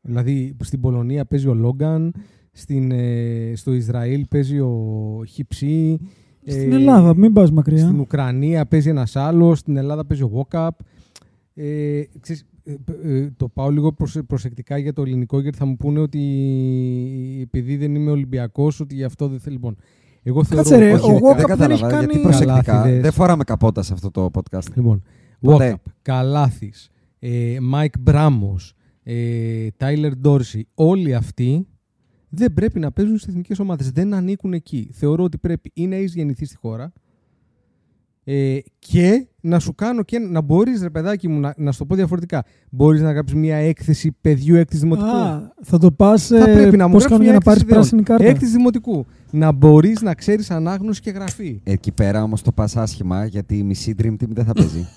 [0.00, 2.14] Δηλαδή στην Πολωνία παίζει ο Λόγκαν,
[2.52, 5.98] στην, ε, στο Ισραήλ παίζει ο Χιψή.
[6.46, 7.78] Στην Ελλάδα, μην πας μακριά.
[7.78, 10.78] Στην Ουκρανία παίζει ένας άλλος, στην Ελλάδα παίζει ο Βόκαπ.
[11.54, 15.76] Ε, ξέρεις, ε, ε, το πάω λίγο προσε- προσεκτικά για το ελληνικό γιατί θα μου
[15.76, 16.20] πούνε ότι
[17.42, 19.54] επειδή δεν είμαι Ολυμπιακός ότι γι' αυτό δεν θέλει.
[19.54, 19.76] Λοιπόν,
[20.28, 20.62] εγώ θεωρώ...
[20.62, 23.00] Κάτσε ρε, Όχι, ο Walkup δεν δεν έχει κατάλαβα, γιατί κάνει- προσεκτικά Καλάθιδες.
[23.02, 24.72] δεν φοράμε καπότα σε αυτό το podcast.
[24.74, 25.02] Λοιπόν,
[25.40, 25.72] Ποτέ.
[25.76, 31.66] Walkup, Καλάθης, ε, Mike Μπράμος, ε, Tyler Dorsey, όλοι αυτοί
[32.28, 33.90] δεν πρέπει να παίζουν στις εθνικές ομάδες.
[33.90, 34.90] Δεν ανήκουν εκεί.
[34.92, 36.92] Θεωρώ ότι πρέπει ή να έχεις γεννηθεί στη χώρα
[38.28, 41.84] ε, και να σου κάνω και να μπορείς ρε παιδάκι μου να, να σου το
[41.84, 42.44] πω διαφορετικά.
[42.70, 46.86] Μπορείς να γράψεις μια έκθεση παιδιού έκτης δημοτικού; Α, θα το πας Θα πρέπει να
[46.86, 48.18] μου πώς γράψεις κάνω μια για να πάρεις έκθεση πράσινη ιδεών.
[48.18, 49.06] κάρτα; Έκτης δημοτικού.
[49.30, 51.60] Να μπορείς να ξέρεις ανάγνωση και γραφή.
[51.64, 54.88] Εκεί πέρα όμως το πας άσχημα γιατί η μισή Dream Team δεν θα παίζει.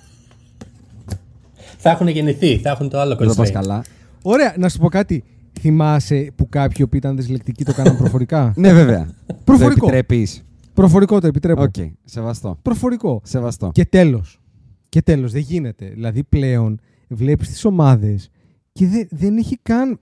[1.78, 3.54] Θα έχουν γεννηθεί, θα έχουν το άλλο δεν το πας constraint.
[3.54, 3.84] καλά.
[4.22, 5.24] Ωραία, να σου πω κάτι.
[5.60, 9.10] Θυμάσαι που κάποιοι που ήταν δυσλεκτικοί το κάναν προφορικά; ναι, βέβαια.
[9.44, 9.80] Προφορικό.
[9.80, 10.44] Το επιτρέπεις.
[10.80, 11.62] Προφορικό το επιτρέπω.
[11.62, 12.60] Οκ, σεβαστό.
[12.62, 13.22] Προφορικό.
[13.24, 13.70] Σεβαστό.
[13.74, 14.42] Και τέλος.
[14.90, 15.90] Και τέλος, δεν γίνεται.
[15.90, 18.30] Δηλαδή πλέον βλέπεις τις ομάδες
[18.72, 20.00] και δεν, δεν έχει καν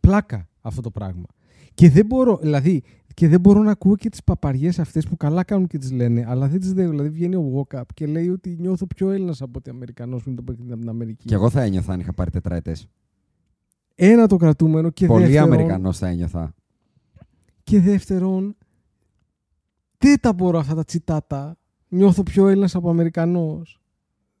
[0.00, 1.24] πλάκα αυτό το πράγμα.
[1.74, 2.82] Και δεν μπορώ, δηλαδή,
[3.14, 6.24] και δεν μπορώ να ακούω και τις παπαριές αυτές που καλά κάνουν και τις λένε,
[6.28, 6.90] αλλά δεν τις δέχομαι.
[6.90, 10.38] Δηλαδή βγαίνει ο Walkup και λέει ότι νιώθω πιο Έλληνας από ότι Αμερικανός που είναι
[10.38, 11.24] το παιχνίδι από την Αμερική.
[11.26, 12.88] Και εγώ θα ένιωθα αν είχα πάρει τετραετές.
[13.94, 16.54] Ένα το κρατούμενο και Πολύ δεύτερον, Αμερικανός θα ένιωθα.
[17.62, 18.56] Και δεύτερον,
[20.14, 21.56] δεν τα μπορώ αυτά τα τσιτάτα.
[21.88, 23.80] Νιώθω πιο Έλληνας από Αμερικανός.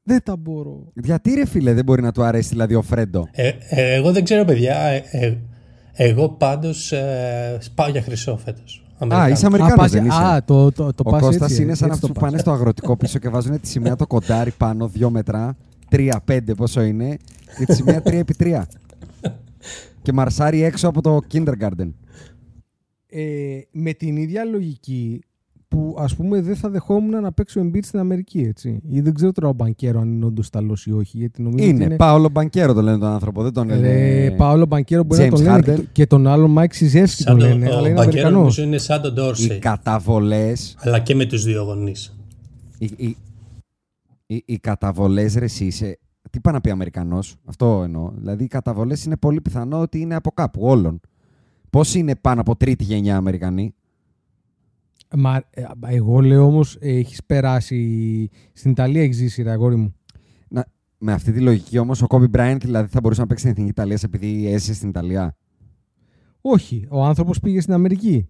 [0.02, 0.92] Δεν τα μπορώ.
[0.94, 4.24] Γιατί ρε φίλε δεν μπορεί να του αρέσει δηλαδή ο Φρέντο; Ε, ε, εγώ δεν
[4.24, 4.76] ξέρω, παιδιά.
[4.76, 5.36] Ε, ε,
[5.92, 8.78] εγώ πάντως ε, πάω για χρυσό φέτος.
[9.14, 10.22] Α, είσαι Αμερικάνος, πας- δεν είσαι.
[10.22, 12.22] Α, το, το, το ο πας Κώστας έτσι, είναι σαν έτσι αυτούς το που πας.
[12.30, 15.56] πάνε στο αγροτικό πίσω και βάζουν τη σημαία το κοντάρι πάνω, δύο μετρά,
[15.88, 17.16] τρία πέντε πόσο είναι,
[17.58, 18.66] και τη σημαία τρία επί τρία.
[20.02, 21.92] και μαρσάρει έξω από το kindergarten.
[23.06, 25.20] Ε, με την ίδια λογική
[25.74, 28.80] που ας πούμε δεν θα δεχόμουν να παίξω Embiid στην Αμερική, έτσι.
[28.88, 31.74] Ή δεν ξέρω τώρα ο Μπανκέρο αν είναι όντως Ιταλός ή όχι, γιατί νομίζω ότι
[31.74, 31.96] Είναι, είναι...
[31.96, 34.36] Πάολο Μπανκέρο το λένε τον άνθρωπο, δεν τον Ε, λένε.
[34.36, 35.74] Πάολο Μπανκέρο μπορεί να James τον λένε Harden.
[35.76, 38.32] και, και τον άλλο Μάικ Σιζέφσκι Σαν τον το, λένε, ο αλλά είναι Μπανκέρο Αμερικανός.
[38.38, 39.58] νομίζω είναι σαν τον Οι Ντόρσεϊ.
[39.58, 40.76] καταβολές.
[40.78, 42.16] Αλλά και με τους δύο γονείς.
[42.78, 43.16] Οι, οι,
[44.26, 45.98] οι, οι καταβολές ρε εσύ είσαι.
[46.30, 48.12] Τι πάει να πει Αμερικανός, αυτό εννοώ.
[48.16, 51.00] Δηλαδή οι καταβολές είναι πολύ πιθανό ότι είναι από κάπου όλων.
[51.70, 53.74] Πώς είναι πάνω από τρίτη γενιά Αμερικανοί;
[55.16, 59.94] Μα, ε, εγώ λέω όμως ε, έχεις περάσει στην Ιταλία έχεις ζήσει ρε αγόρι μου.
[60.48, 60.64] Να,
[60.98, 63.70] με αυτή τη λογική όμως ο Κόμπι Μπράιν δηλαδή θα μπορούσε να παίξει στην Εθνική
[63.80, 65.36] Ιταλία επειδή έζησε στην Ιταλία;
[66.40, 68.28] Όχι, ο άνθρωπος πήγε στην Αμερική.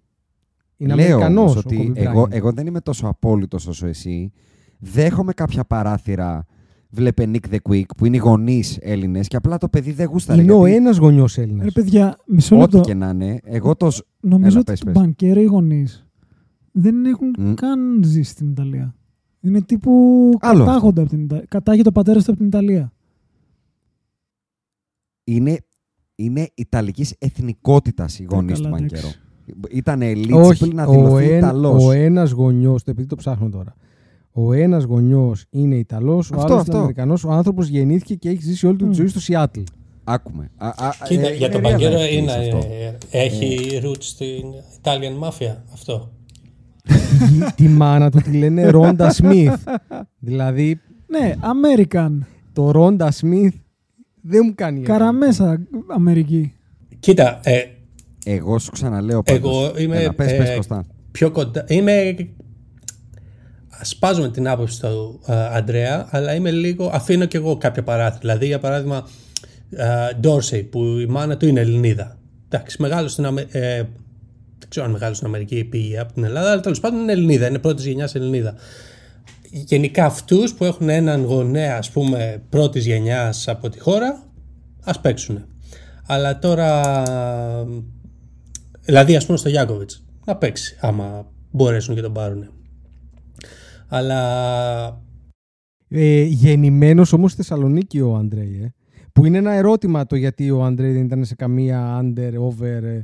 [0.77, 2.33] Είναι Λέω Αμερικανός όμως ο ότι Kobe εγώ, Bryant.
[2.33, 4.33] εγώ δεν είμαι τόσο απόλυτος όσο εσύ.
[4.79, 6.47] Δέχομαι κάποια παράθυρα.
[6.91, 10.43] Βλέπε Nick the Quick που είναι οι γονείς Έλληνες και απλά το παιδί δεν γούσταρε.
[10.43, 11.65] Είναι ο γιατί ένας γονιός Έλληνας.
[11.65, 12.89] Ρε παιδιά, μισό Ό,τι λεπτό.
[12.89, 13.41] και να είναι.
[13.45, 13.91] Εγώ το.
[13.91, 14.95] σ- Νομίζω Έλα, ότι πες, το πες.
[14.95, 16.04] Μπανκέρο οι γονείς
[16.77, 17.55] δεν έχουν Μμ.
[17.55, 18.95] καν ζήσει στην Ιταλία.
[19.41, 21.45] Είναι τύπου Άλλο κατάγονται από την Ιταλία.
[21.49, 22.93] Κατάγεται ο πατέρας του από την Ιταλία.
[25.25, 25.59] είναι,
[26.15, 28.95] είναι Ιταλικής εθνικότητας οι γονείς καλά, του εντάξει.
[28.95, 29.15] Μπανκέρο.
[29.71, 31.85] Ήταν eligible Όχι, να ο, δηλωθεί εν, Ιταλός.
[31.85, 33.75] ο ένας γονιός, το επειδή το ψάχνω τώρα,
[34.33, 36.71] ο ένας γονιός είναι Ιταλός, ο Αυτό, άλλος αυτό.
[36.73, 39.61] είναι Αμερικανός, ο άνθρωπος γεννήθηκε και έχει ζήσει όλη του τη ζωή στο Σιάτλ.
[40.05, 40.51] Άκουμε.
[40.57, 42.69] Α, α, Κοίτα, ε, για τον είναι real Μπαγκέρο life είναι, case αυτό.
[43.11, 44.43] ε, έχει roots στην
[44.83, 46.13] Italian Mafia αυτό.
[46.89, 49.63] Τη, τη μάνα του τη λένε Ρόντα Σμιθ.
[50.19, 52.19] δηλαδή Ναι, American.
[52.53, 53.55] το Ρόντα Σμιθ
[54.21, 54.99] δεν μου κάνει έκπληξη.
[55.01, 56.53] Καραμέσα Αμερική.
[56.99, 57.61] Κοίτα, ε,
[58.25, 59.41] Εγώ σου ξαναλέω πάντως.
[59.41, 60.85] εγώ είμαι Έλα, πες, ε, πες, Κωστά.
[61.11, 61.65] πιο κοντά.
[61.69, 62.17] Είμαι.
[63.83, 66.91] Σπάζομαι την άποψη του ε, Αντρέα, αλλά είμαι λίγο.
[66.93, 68.19] Αφήνω κι εγώ κάποια παράθυρα.
[68.21, 69.07] Δηλαδή, για παράδειγμα,
[70.21, 72.19] Ντόρσεϊ, που η μάνα του είναι Ελληνίδα.
[72.49, 73.47] Εντάξει, μεγάλος στην Αμε...
[74.81, 77.13] ε, δεν ξέρω αν μεγάλο στην Αμερική πήγε από την Ελλάδα, αλλά τέλος πάντων είναι
[77.13, 78.55] Ελληνίδα, είναι πρώτης γενιάς Ελληνίδα.
[79.51, 84.23] Γενικά αυτούς που έχουν έναν γονέα, ας πούμε, πρώτης γενιάς από τη χώρα,
[84.85, 85.45] ας παίξουν.
[86.07, 86.93] Αλλά τώρα.
[88.81, 92.51] Δηλαδή, ας πούμε, στο Γιάκοβιτς να παίξει, άμα μπορέσουν και τον πάρουν.
[93.89, 95.03] Αλλά
[95.97, 98.75] Ε, γεννημένος όμως στη Θεσσαλονίκη ο Αντρέι, ε,
[99.13, 103.03] που είναι ένα ερώτημα το γιατί ο Αντρέι δεν ήταν σε καμία under, over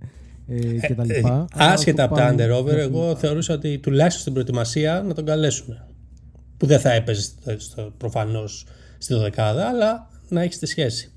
[0.50, 1.46] ε, ε, και τα Ε, λοιπά.
[1.54, 5.14] άσχετα Αλλά από τα το under πάμε- over, εγώ θεωρούσα ότι τουλάχιστον στην προετοιμασία να
[5.14, 5.78] τον καλέσουν.
[6.56, 8.66] Που δεν θα έπαιζε στο, στο, προφανώς
[8.98, 11.12] στη δεκάδα, αλλά να έχεις τη σχέση.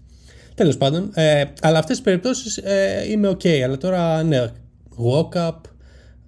[0.56, 3.46] Τέλος πάντων, ε, αλλά αυτές τις περιπτώσεις ε, είμαι οκ.
[3.64, 4.52] αλλά τώρα ναι,
[4.98, 5.56] Walkup,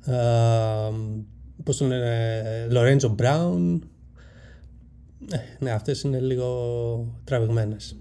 [0.06, 0.14] ε,
[1.64, 2.42] πώς τον λένε,
[2.72, 3.80] Lorenzo Brown,
[5.30, 6.50] Ναι, ναι αυτές είναι λίγο
[7.24, 7.96] τραβηγμένες.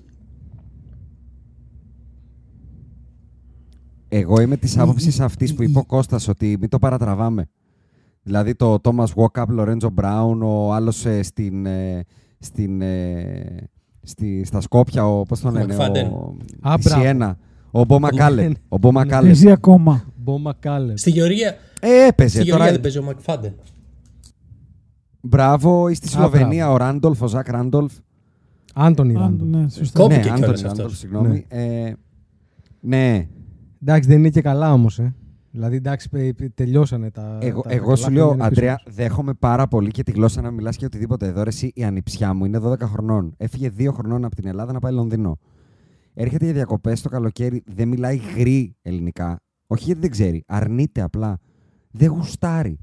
[4.16, 7.48] Εγώ είμαι της άποψης αυτής που είπε ο Κώστας ότι μην το παρατραβάμε.
[8.22, 12.04] Δηλαδή το Thomas Walkup, Lorenzo Brown, ο άλλος στην, ε,
[12.38, 13.68] στην, ε,
[14.02, 17.38] στη, στα Σκόπια, ο, πώς το λένε, ο, Α, η Σιένα,
[17.70, 18.50] ο Μπό Μακάλε.
[18.68, 19.26] Ο Μπό Μακάλε.
[19.26, 20.04] Παίζει ακόμα.
[20.16, 20.96] Μπό Μακάλε.
[20.96, 22.28] Στη Γεωργία, Ε, έπαιζε.
[22.28, 22.48] στη Τώρα...
[22.56, 23.54] Γεωργία δεν παίζει ο Μακφάντεν.
[25.20, 27.92] Μπράβο, ή στη Α, Σλοβενία ο Ράντολφ, ο Ζακ Ράντολφ.
[28.74, 29.48] Άντωνι Α, Ράντολ.
[29.48, 30.00] ναι, σωστά.
[30.00, 30.72] Κόπηκε ναι, κιόλας Άντωνι αυτός.
[30.76, 31.44] Ράντολφ, συγγνώμη.
[31.48, 31.92] Ε,
[32.80, 33.28] ναι,
[33.86, 34.98] Εντάξει, δεν είναι και καλά όμως.
[34.98, 35.14] Ε.
[35.50, 37.38] Δηλαδή, εντάξει, πε- πε- τελειώσανε τα.
[37.40, 38.94] Εγώ, τα εγώ καλά σου λέω, χρόνια είναι πίσω Αντρέα, μας.
[38.96, 41.26] δέχομαι πάρα πολύ και τη γλώσσα να μιλάς και οτιδήποτε.
[41.26, 43.34] Εδώ ρε, εσύ, η ανιψιά μου είναι 12 χρονών.
[43.36, 45.38] Έφυγε 2 χρονών από την Ελλάδα να πάει Λονδίνο.
[46.14, 49.40] Έρχεται για διακοπές το καλοκαίρι, δεν μιλάει γρή ελληνικά.
[49.66, 51.38] Όχι γιατί δεν ξέρει, αρνείται απλά.
[51.90, 52.78] Δεν γουστάρει.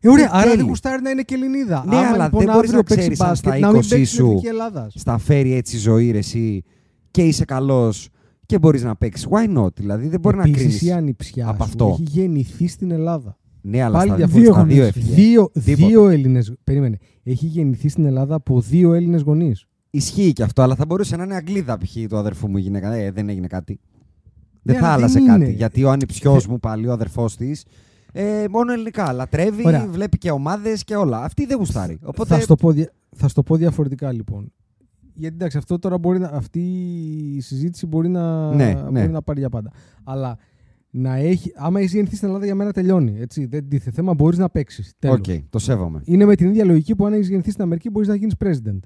[0.00, 0.56] Ε, ωραία, δεν άρα θέλει.
[0.56, 1.84] δεν γουστάρει να είναι και Ελληνίδα.
[1.86, 3.80] Ναι, Άμα, αλλά λοιπόν, δεν μπορείς αύριο να παίξει ξέρεις αν μπάσκετ, στα να μην
[3.80, 4.92] 20 παίξει σου Εθνική Ελλάδας.
[4.96, 6.62] Στα φέρει έτσι η ζωή, ρε, εσύ
[7.10, 8.08] και είσαι καλός
[8.46, 9.28] και μπορείς να παίξεις.
[9.30, 10.92] Why not, δηλαδή δεν μπορεί να Επίσης, η κρίνει.
[10.92, 11.88] ανιψιά από σου αυτό.
[11.92, 13.38] έχει γεννηθεί στην Ελλάδα.
[13.60, 14.52] Ναι, αλλά Πάλι στα διαφορετικά.
[14.54, 14.88] στα δύο γονείς.
[14.96, 15.14] έφυγε.
[15.14, 15.86] Δύο, Τίποτα.
[15.86, 19.66] δύο Έλληνες, περίμενε, έχει γεννηθεί στην Ελλάδα από δύο Έλληνες γονείς.
[19.90, 21.96] Ισχύει και αυτό, αλλά θα μπορούσε να είναι Αγγλίδα π.χ.
[22.08, 22.92] του αδερφού μου η γυναίκα.
[22.92, 23.80] Ε, δεν έγινε κάτι.
[24.62, 25.44] Δεν Ναι, θα αλλά άλλαζε δεν κάτι.
[25.44, 25.50] είναι.
[25.52, 27.64] Γιατί ο ανιψιός μου πάλι, ο αδερφός της,
[28.12, 29.12] ε, μόνο ελληνικά.
[29.12, 29.86] Λατρεύει, Ωραία.
[29.90, 31.22] βλέπει και ομάδες και όλα.
[31.22, 31.98] Αυτή δεν γουστάρει.
[32.02, 32.34] Οπότε.
[32.34, 34.52] Θα, σου το πω, δια- θα σου το πω διαφορετικά λοιπόν.
[35.14, 36.60] Γιατί εντάξει, αυτό τώρα μπορεί να, αυτή
[37.36, 39.00] η συζήτηση μπορεί να, Ναι, ναι.
[39.00, 39.72] μπορεί να πάρει για πάντα.
[40.04, 40.38] Αλλά
[40.90, 43.20] να έχει, άμα έχει γεννηθεί στην Ελλάδα για μένα τελειώνει.
[43.20, 44.94] Έτσι, δεν τίθεται θέμα, μπορείς να παίξεις.
[45.06, 46.00] Οκ, το σέβομαι.
[46.04, 48.78] Είναι με την ίδια λογική που αν έχεις γεννηθεί στην Αμερική μπορείς να γίνεις president.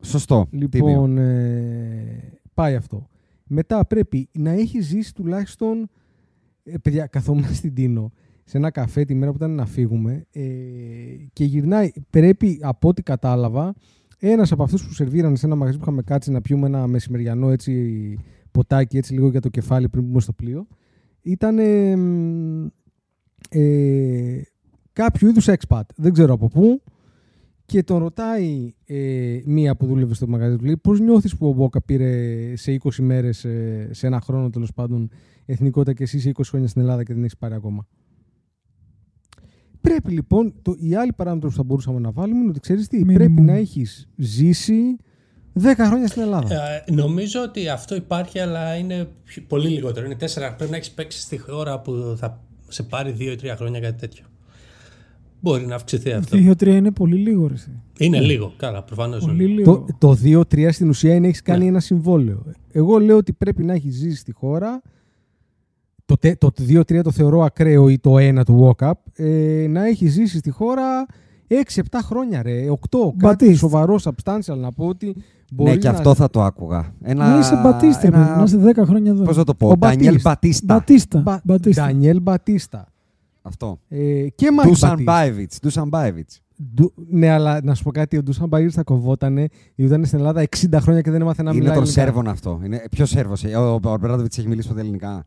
[0.00, 0.46] Σωστό.
[0.50, 0.88] Τίμιο.
[0.88, 3.06] Λοιπόν, ε, πάει αυτό.
[3.46, 5.88] Μετά πρέπει να έχεις ζήσει τουλάχιστον.
[6.62, 8.12] Ε, παιδιά, καθόμουν στην Τίνο
[8.44, 10.42] σε ένα καφέ τη μέρα που ήταν να φύγουμε ε,
[11.32, 11.90] και γυρνάει.
[12.10, 13.74] Πρέπει, από ό,τι κατάλαβα,
[14.20, 17.50] ένας από αυτούς που σερβίρανε σε ένα μαγαζί που είχαμε κάτσει να πιούμε ένα μεσημεριανό
[17.50, 18.18] έτσι,
[18.50, 20.66] ποτάκι έτσι λίγο για το κεφάλι πριν μπούμε στο πλοίο,
[21.22, 22.66] ήταν ε, μ,
[23.50, 24.42] ε,
[24.92, 25.82] κάποιο είδους expat.
[25.96, 26.82] Δεν ξέρω από πού.
[27.64, 31.52] Και τον ρωτάει ε, μία που δούλευε στο μαγαζί του, λέει, πώς νιώθεις που ο
[31.52, 35.10] Μπόκα πήρε σε 20 μέρες, ε, σε ένα χρόνο τέλος πάντων,
[35.46, 37.86] εθνικότητα και εσύ σε 20 χρόνια στην Ελλάδα και δεν έχεις πάρει ακόμα;
[39.80, 43.02] Πρέπει λοιπόν, το, η άλλη παράμετρο που θα μπορούσαμε να βάλουμε είναι ότι ξέρεις τι,
[43.06, 43.14] Minimum.
[43.14, 44.96] πρέπει να έχεις ζήσει
[45.62, 46.54] 10 χρόνια στην Ελλάδα.
[46.86, 50.06] Ε, νομίζω ότι αυτό υπάρχει, αλλά είναι πιο- πολύ λιγότερο.
[50.06, 50.54] Είναι τέσσερα.
[50.54, 53.98] Πρέπει να έχεις παίξει στη χώρα που θα σε πάρει δύο ή τρία χρόνια κάτι
[54.00, 54.24] τέτοιο.
[55.40, 56.38] Μπορεί να αυξηθεί αυτό.
[56.38, 57.46] 2-3 είναι πολύ λίγο.
[57.46, 57.54] Ρε.
[57.54, 57.70] εσύ.
[57.98, 58.52] Είναι λίγο.
[58.56, 59.24] Καλά, προφανώς.
[59.24, 59.84] Πολύ λίγο.
[59.98, 61.68] Το, το 2-3 στην ουσία είναι έχεις κάνει Ναι.
[61.68, 62.42] ένα συμβόλαιο.
[62.72, 64.82] Εγώ λέω ότι πρέπει να έχεις ζήσει στη χώρα.
[66.10, 68.92] Το, τε- το 2-3 το θεωρώ ακραίο ή το 1 του walk-up.
[69.14, 71.06] Ε, να έχει ζήσει στη χώρα
[71.48, 72.64] 6-7 χρόνια, ρε.
[72.70, 72.74] 8.
[72.90, 73.56] Κάτι Μπατίστ.
[73.58, 75.16] σοβαρός, substantial να πω ότι
[75.52, 75.94] μπορεί Ναι, και να...
[75.94, 76.94] αυτό θα το άκουγα.
[77.02, 79.24] Ένα, Να είσαι μπατίστρε, ένα- να είσαι 10 χρόνια εδώ.
[79.24, 80.64] Πώς να το πω, Ο Ντανιέλ Μπατίστ.
[80.64, 80.74] Μπατίστα.
[80.74, 81.20] Μπατίστα.
[81.20, 81.40] Μπα...
[81.44, 81.82] Μπατίστα.
[81.86, 82.86] Ντανιέλ Μπατίστα.
[83.42, 83.78] Αυτό.
[83.88, 85.12] Ε, και Μάικ Ντούσαν Μπατίστα.
[85.12, 85.58] Μπάιβιτς.
[85.60, 86.40] Ντούσαν Μπάιβιτς.
[86.74, 89.40] Ντου- Ναι, αλλά να σου πω κάτι, ο Ντούσαν Μπαΐρ θα κοβότανε,
[89.74, 92.04] γιατί ήταν στην Ελλάδα 60 χρόνια και δεν έμαθε να Είναι μιλάει των ελληνικά.
[92.04, 92.60] Σέρβων αυτό.
[92.64, 92.82] Είναι...
[92.90, 93.44] Ποιος Σέρβος.
[93.44, 95.26] Ο, ο Μπράντοβιτ έχει μιλήσει ποτέ ελληνικά;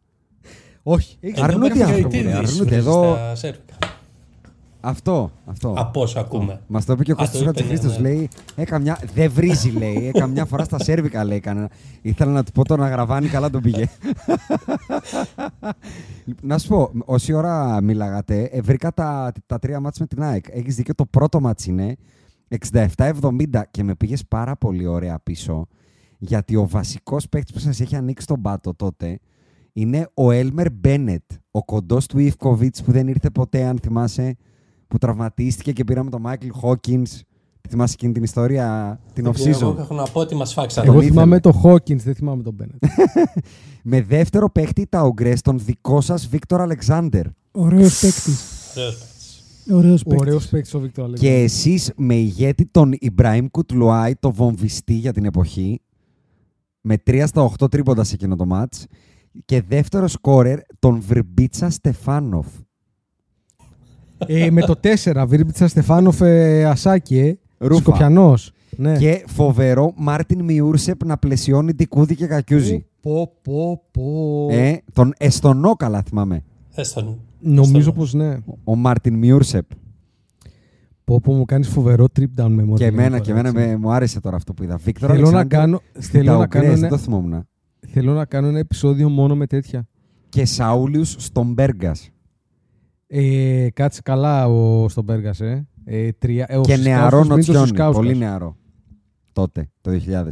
[0.83, 1.17] Όχι.
[1.41, 2.75] Αρνούνται οι άνθρωποι, ρε, αρνούνται.
[2.75, 3.73] Εδώ- Στα σέρβικα.
[4.85, 5.31] Αυτό.
[5.45, 5.73] αυτό.
[5.77, 6.61] Από όσο ακούμε.
[6.67, 8.15] Μας το είπε και ο Α, το Κώστας είπε, Χατζηχρήστος, ναι, ναι.
[8.15, 8.99] λέει, ε, καμιά...
[9.13, 11.69] δεν βρίζει λέει, ε, καμιά φορά στα σέρβικα λέει κανένα.
[12.01, 13.85] Ήθελα να του πω το να γραβάνει, καλά τον πήγε.
[16.41, 20.45] να σου πω, όση ώρα μιλάγατε, ε, βρήκα τα, τα τρία μάτς με την ΑΕΚ.
[20.49, 21.95] Έχεις δίκιο, το πρώτο μάτς είναι
[22.73, 25.67] 67-70 και με πήγες πάρα πολύ ωραία πίσω,
[26.17, 29.19] γιατί ο βασικός παίκτης που σας έχει ανοίξει τον πάτο τότε
[29.73, 34.35] είναι ο Έλμερ Μπένετ, ο κοντός του Ιβκοβίτς που δεν ήρθε ποτέ, αν θυμάσαι,
[34.87, 37.21] που τραυματίστηκε και πήραμε τον Μάικλ Χόκκινς.
[37.69, 40.87] Θυμάσαι εκείνη την ιστορία, την Εγώ off-season; έχω να πω ότι μας φάξανε.
[40.87, 41.53] Εγώ τον θυμάμαι ήθελε.
[41.53, 42.83] το Hawkins, δεν θυμάμαι τον Μπένετ.
[43.83, 47.25] Με δεύτερο παίχτη τα ογκρές τον δικό σας Βίκτορ Αλεξάνδερ.
[47.51, 48.73] Ωραίος παίκτης.
[48.75, 49.43] Ωραίος παίκτης.
[49.71, 50.21] Ωραίος παίκτης.
[50.21, 55.25] Ωραίος παίκτης ο Βίκτορ Και εσείς με ηγέτη τον Ιμπραήμ Κουτλουάι, το βομβιστή για την
[55.25, 55.81] εποχή,
[56.81, 58.85] με 3 στα 8 τρίποντα σε εκείνο το ματς.
[59.45, 62.47] Και δεύτερο σκόρερ τον Βρμπίτσα Στεφανόφ.
[64.27, 67.81] ε, με το 4, Βρμπίτσα Στεφανόφ ε, Ασάκη, ε, Ρούφα.
[67.81, 68.51] Σκοπιανός.
[68.77, 68.97] Ναι.
[68.97, 72.85] Και φοβερό Μάρτιν Μίρσεπ να πλαισιώνει Ντικούδη και Κακιούζη.
[73.01, 74.47] Πω, πω, πω.
[74.51, 76.43] Ε, τον Εστονό καλά θυμάμαι.
[76.75, 77.17] Έστω.
[77.39, 77.91] Νομίζω έστω.
[77.91, 78.37] πως ναι.
[78.63, 79.65] Ο Μάρτιν Μιούρσεπ.
[81.03, 82.75] Πω, πω μου κάνεις φοβερό trip down memory.
[82.75, 83.61] Και εμένα, τώρα, και εμένα έτσι.
[83.61, 84.77] με, μου άρεσε τώρα αυτό που είδα.
[84.77, 87.47] Βίκτορ Θέλω να Αλεξάνδερ κάνω, στην θέλω να κάνω, Ταουγκρές, δεν ένα, το θυμόμουν.
[87.87, 89.87] Θέλω να κάνω ένα επεισόδιο μόνο με τέτοια.
[90.29, 92.09] Και Σάουλιους στον Μπέργκας.
[93.07, 95.67] Ε, κάτσε καλά ο στον Πέργας, ε.
[95.83, 97.67] ε, τρία, ε, ο Και Σισκάουσκας νεαρό μην το Νοτσιόνι.
[97.67, 98.05] Σισκάουσκας.
[98.05, 98.57] Πολύ νεαρό.
[99.31, 100.27] τότε, το 2000.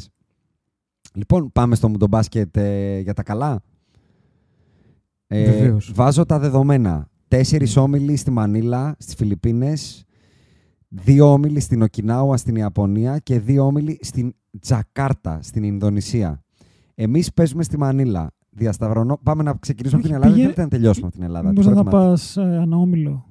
[1.14, 3.62] Λοιπόν, πάμε στο μουντομπάσκετ ε, για τα καλά.
[5.28, 5.92] Ε, Βεβαίως.
[5.96, 7.10] βάζω τα δεδομένα.
[7.28, 10.06] Τέσσερις όμιλοι στη Μανίλα, στις Φιλιππίνες,
[10.88, 16.44] δύο όμιλοι στην Οκινάουα, στην Ιαπωνία και δύο όμιλοι στην Τζακάρτα, στην Ινδονησία.
[17.04, 18.32] Εμείς παίζουμε στη Μανίλα.
[18.50, 19.18] Διασταυρωνώ.
[19.24, 20.34] Πάμε να ξεκινήσουμε από Όχι, την Ελλάδα.
[20.34, 21.48] πήγε- Δεν θέλετε να τελειώσουμε από την Ελλάδα.
[21.50, 22.10] Μήπως το να τα πρώτο μάτι.
[22.10, 23.26] πας ε, αναόμιλο.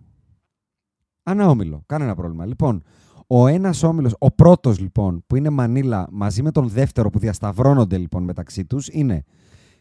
[1.23, 1.83] Αναόμιλο.
[1.87, 2.47] Κανένα πρόβλημα.
[2.47, 2.83] Λοιπόν,
[3.27, 7.99] ο ένας όμιλος, ο πρώτος λοιπόν, που είναι Μανίλα, μαζί με τον δεύτερο που διασταυρώνονται
[7.99, 9.25] λοιπόν μεταξύ τους, είναι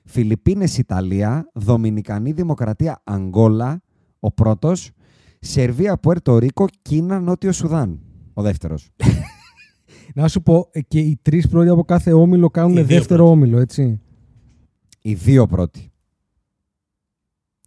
[0.06, 3.82] Φιλιππίνες Ιταλία, Δομινικανή Δημοκρατία Αγγόλα,
[4.20, 4.92] ο πρώτος,
[5.40, 8.00] Σερβία Πουέρτο Ρίκο, Κίνα Νότιο Σουδάν.
[8.34, 8.90] Ο δεύτερος.
[10.16, 13.24] Να σου πω, ε, και οι τρεις πρώτοι από κάθε όμιλο κάνουν Οι δύο δεύτερο
[13.26, 13.40] πρώτοι.
[13.40, 14.00] όμιλο, έτσι.
[15.02, 15.92] Οι δύο πρώτοι.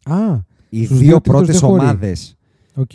[0.04, 1.82] Α, Οι στους δύο δύο τρίτος πρώτες δεν χωρεί.
[1.82, 2.36] ομάδες
[2.74, 2.90] οκ.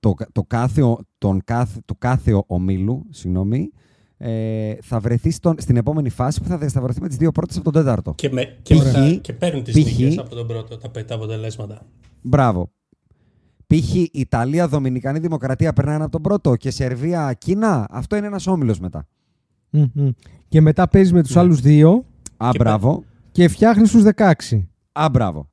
[0.00, 3.70] το, το κάθε, ο- τον κάθε, του κάθε ομίλου συγγνώμη,
[4.16, 7.64] ε, θα βρεθεί στον, στην επόμενη φάση που θα διασταυρωθεί με τις δύο πρώτες από
[7.64, 8.14] τον τέταρτο.
[8.16, 8.84] Και, με, και, Π.χ.
[8.84, 9.98] μετά, και παίρνουν τις π.χ.
[9.98, 11.86] νίκες από τον πρώτο, τα, τα αποτελέσματα.
[12.22, 12.70] Μπράβο.
[13.66, 13.94] Π.χ.
[14.12, 17.86] Ιταλία, Δομινικανή Δημοκρατία περνάνε από τον πρώτο και Σερβία, Κίνα.
[17.90, 19.06] Αυτό είναι ένας όμιλος μετά.
[19.70, 20.08] Μμ, μμ.
[20.48, 21.40] Και μετά παίζεις με τους Ναι.
[21.40, 22.04] άλλους δύο
[22.36, 23.04] Α, Και μπράβο.
[23.32, 24.68] και φτιάχνεις τους 16.
[24.92, 25.40] Α, μπράβο.
[25.40, 25.46] Α,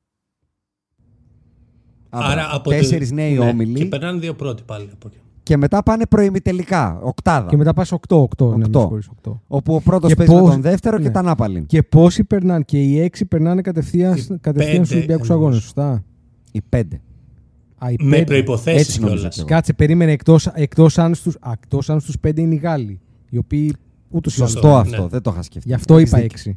[2.22, 2.54] Άρα μπράβο.
[2.56, 5.08] από το- Τέσσερις νέοι ναι, όμιλοι Και και, περνάνε δύο πρώτοι πάλι από
[5.42, 5.56] εκεί.
[5.56, 7.00] μετά πάνε προημιτελικά.
[7.02, 7.48] Οκτάδα.
[7.48, 8.50] Και μετά πας 8, 8.
[8.50, 8.78] Ναι, με Οκτώ.
[8.80, 9.40] συγχωρείς, 8.
[9.46, 11.10] Όπου ο πρώτος Και παίζει με πώς- τον δεύτερο και ναι.
[11.10, 11.66] τα νάπαλιν.
[11.66, 15.46] Και πόσοι περνάνε, και οι 6 περνάνε κατευθείαν, Οι κατευθείαν στους πέντε, Ολυμπιακούς νομίζω.
[15.46, 15.62] Αγώνες.
[15.62, 16.04] Σωστά;
[16.52, 17.00] Οι πέντε.
[17.84, 18.34] Α, οι Με πέντε.
[18.42, 19.28] προποθέσει Έτσι νομίζω κιόλα.
[19.28, 19.48] κι εγώ.
[19.48, 23.00] Κάτσε, περίμενε εκτό εκτός αν στου εκτός αν στους 5 είναι οι Γάλλοι.
[23.30, 23.76] Οι οποίοι
[24.08, 24.90] ούτω ή Σωστό άλλως.
[24.90, 24.96] ναι.
[24.96, 25.08] αυτό.
[25.08, 25.68] Δεν το είχα σκεφτεί.
[25.68, 26.38] Γι' αυτό Έχεις είπα δίκιο.
[26.52, 26.56] 6.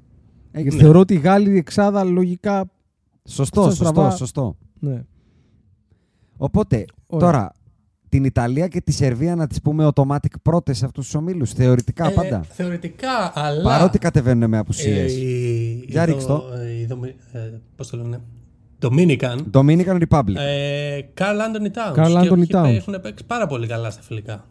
[0.52, 2.66] Έχεις Γιατί θεωρώ ότι οι Γάλλοι εξάδα λογικά.
[3.28, 4.10] Σωστό, Σαν σωστό, στραβά.
[4.16, 4.58] σωστό.
[4.80, 5.04] Ναι.
[6.38, 7.32] Οπότε, Ωραία.
[7.32, 7.52] τώρα,
[8.10, 11.52] την Ιταλία και τη Σερβία να τις πούμε automatic πρώτες σε αυτούς τους ομίλους.
[11.52, 12.36] Θεωρητικά πάντα.
[12.36, 13.64] Ε, θεωρητικά, αλλά.
[13.64, 15.14] Παρότι κατεβαίνουν με απουσίες.
[15.14, 16.34] Ε, η- Για η ρίξ' το.
[16.38, 17.40] Δο- η Δομι- ε,
[17.76, 18.20] Πώς το λένε.
[18.90, 19.38] Dominican.
[19.52, 20.36] Dominican Republic.
[20.36, 21.96] Ε, Carl Anthony Towns.
[21.96, 22.66] Carl Και Anthony εκεί Towns.
[22.66, 24.46] Έχουν παίξει πάρα πολύ καλά στα φιλικά.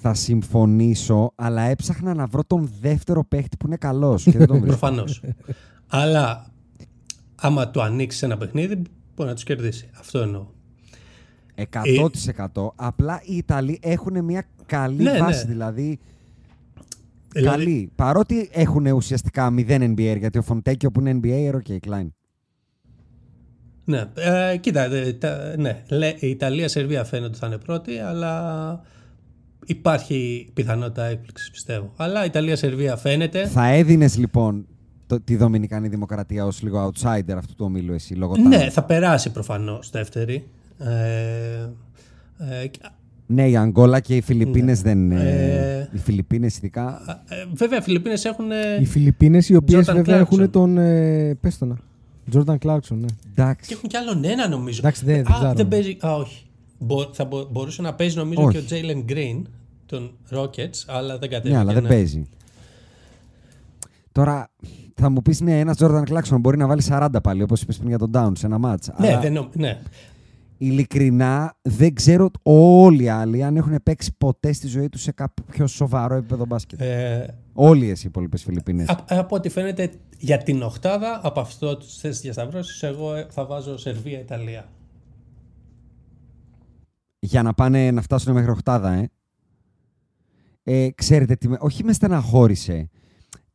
[0.00, 4.60] Θα συμφωνήσω, αλλά έψαχνα να βρω τον δεύτερο παίχτη που είναι καλός και δεν τον
[4.60, 4.78] βρίσκω.
[4.78, 5.22] Προφανώς.
[5.86, 6.46] αλλά
[7.34, 8.82] άμα του ανοίξεις ένα παιχνίδι,
[9.14, 9.90] μπορεί να τους κερδίσει.
[9.98, 10.46] Αυτό εννοώ.
[12.54, 12.72] 100%.
[12.74, 15.18] Απλά οι Ιταλοί έχουν μια καλή Ναι, ναι.
[15.18, 15.98] βάση, δηλαδή
[17.32, 17.90] Δηλαδή, καλή.
[17.94, 22.08] Παρότι έχουν ουσιαστικά 0 NBA, γιατί ο Φοντέκιο που είναι NBA, OK, Klein.
[23.88, 28.80] Ναι, ε, κοίτα, ε, τα- ναι, λέ- η Ιταλία-Σερβία φαίνεται ότι θα είναι πρώτη, αλλά
[29.66, 31.92] υπάρχει πιθανότητα έκπληξης, πιστεύω.
[31.96, 33.46] Αλλά η Ιταλία-Σερβία φαίνεται.
[33.46, 34.66] Θα έδινες λοιπόν
[35.06, 38.68] το, τη Δομινικανή Δημοκρατία ως λίγο outsider αυτού του ομίλου, εσύ λόγω Ναι, talent.
[38.70, 40.48] θα περάσει προφανώς δεύτερη.
[40.78, 40.88] Ε,
[42.62, 42.78] ε, και-
[43.26, 45.20] Ναι, η Αγγόλα και οι Φιλιππίνες δεν είναι.
[45.20, 47.00] Ε, Οι Φιλιππίνες ειδικά.
[47.28, 48.46] ε, βέβαια, οι Φιλιππίνες έχουν.
[48.80, 50.20] Οι Φιλιππίνες οι οποίες Jordan βέβαια Clarkson.
[50.20, 50.78] έχουν τον.
[50.78, 51.76] Ε, πες το να.
[52.34, 53.06] Jordan Clarkson, ναι.
[53.34, 53.68] Εντάξει.
[53.68, 54.78] Και έχουν κι άλλον ένα νομίζω.
[54.78, 55.52] Εντάξει, δεν- δεν α, ξέρω.
[55.52, 55.96] δεν παίζει.
[56.06, 56.42] Α, όχι.
[56.78, 58.62] Μπο, θα μπο- μπορούσε να παίζει νομίζω Όχι.
[58.62, 59.42] και ο Jalen Green
[59.86, 61.48] των Rockets, αλλά δεν κατέβηκε.
[61.54, 62.26] Ναι, αλλά δεν παίζει.
[64.12, 64.50] Τώρα
[64.94, 67.88] θα μου πεις ναι, ένας Jordan Clarkson μπορεί να βάλει 40 πάλι, όπως είπες πριν
[67.88, 68.94] για τον Down σε ένα μάτσα.
[68.98, 69.78] Ναι, αλλά δεν, νομ- ναι.
[70.58, 75.66] Ειλικρινά δεν ξέρω όλοι οι άλλοι αν έχουν παίξει ποτέ στη ζωή τους σε κάποιο
[75.66, 76.80] σοβαρό επίπεδο μπάσκετ.
[76.80, 78.88] Ε, Όλοι οι υπόλοιπες Φιλιππίνες.
[78.88, 83.44] Α- από ό,τι φαίνεται για την οκτάδα, από αυτό τι θέσει διασταυρώσει, εγώ ε, θα
[83.46, 84.68] βάζω Σερβία-Ιταλία.
[87.18, 89.10] Για να πάνε να φτάσουν μέχρι οχτάδα, ε.
[90.62, 92.88] ε ξέρετε, τι με, όχι με στεναχώρησε.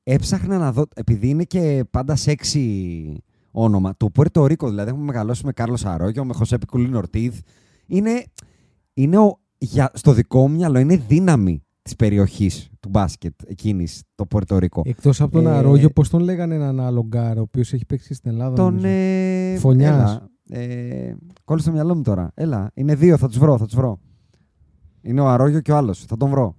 [0.03, 3.23] Έψαχνα να δω, επειδή είναι και πάντα σεξι
[3.55, 7.35] όνομα, το Πουέρτο Ρίκο, δηλαδή έχουμε μεγαλώσει με Κάρλος Αρόγιο, με Χοσέ Πικουλίν Ορτίθ,
[7.85, 8.23] είναι,
[8.93, 14.25] είναι ο, για, στο δικό μου μυαλό είναι δύναμη της περιοχής του μπάσκετ εκείνης, το
[14.25, 14.81] Πουέρτο Ρίκο.
[14.85, 18.13] Εκτός από τον Ε, Αρόγιο, πώς τον λέγανε έναν άλλο γκάρ, ο οποίος έχει παίξει
[18.13, 18.55] στην Ελλάδα.
[18.55, 18.65] Τον.
[18.73, 20.11] νομίζω; Ε, Φωνιάς.
[20.11, 22.31] έλα, Ε, κόλλησε στο μυαλό μου τώρα.
[22.33, 23.99] Έλα, είναι δύο, θα τους βρω, θα τους βρω.
[25.01, 26.05] Είναι ο Αρόγιο και ο άλλος.
[26.05, 26.55] Θα τον βρω.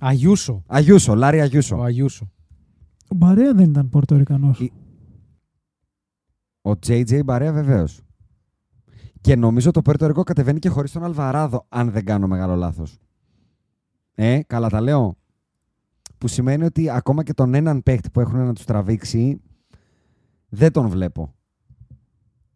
[0.00, 0.62] Αγιούσο.
[0.66, 1.76] Αγιούσο, Λάρι Αγιούσο.
[1.78, 2.30] Ο Αγιούσο.
[3.08, 4.70] Ο Μπαρέα δεν ήταν Πορτορικανός.
[6.62, 8.00] Η- Ο JJ Μπαρέα βεβαίως.
[9.20, 12.98] Και νομίζω το Πέρτο κατεβαίνει και χωρίς τον Αλβαράδο, αν δεν κάνω μεγάλο λάθος.
[14.14, 15.16] Ε, καλά τα λέω.
[16.18, 19.40] Που σημαίνει ότι ακόμα και τον έναν παίχτη που έχουν να τους τραβήξει,
[20.48, 21.34] δεν τον βλέπω.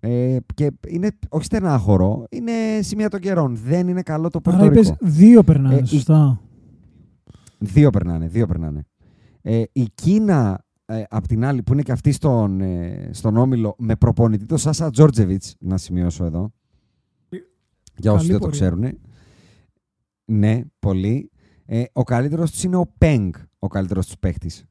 [0.01, 3.57] Ε, και είναι όχι στενάχωρο, είναι σημεία των καιρών.
[3.57, 4.81] Δεν είναι καλό το Άρα Πορτορικό.
[4.81, 6.41] είπες δύο περνάνε, Ε, η- σωστά.
[7.59, 8.87] Δύο περνάνε, δύο περνάνε.
[9.43, 13.75] Ε, η Κίνα, ε, απ' την άλλη, που είναι και αυτή στον, ε, στον Όμιλο,
[13.79, 16.53] με προπονητή τον Σάσα Τζόρτζεβιτς, να σημειώσω εδώ,
[17.99, 18.61] για όσους Καλή δεν το πορεία.
[18.61, 18.99] ξέρουν.
[20.25, 21.31] Ναι, πολύ.
[21.67, 24.65] Ε, ο καλύτερος τους είναι ο Πενγκ, ο καλύτερος τους παίχτης.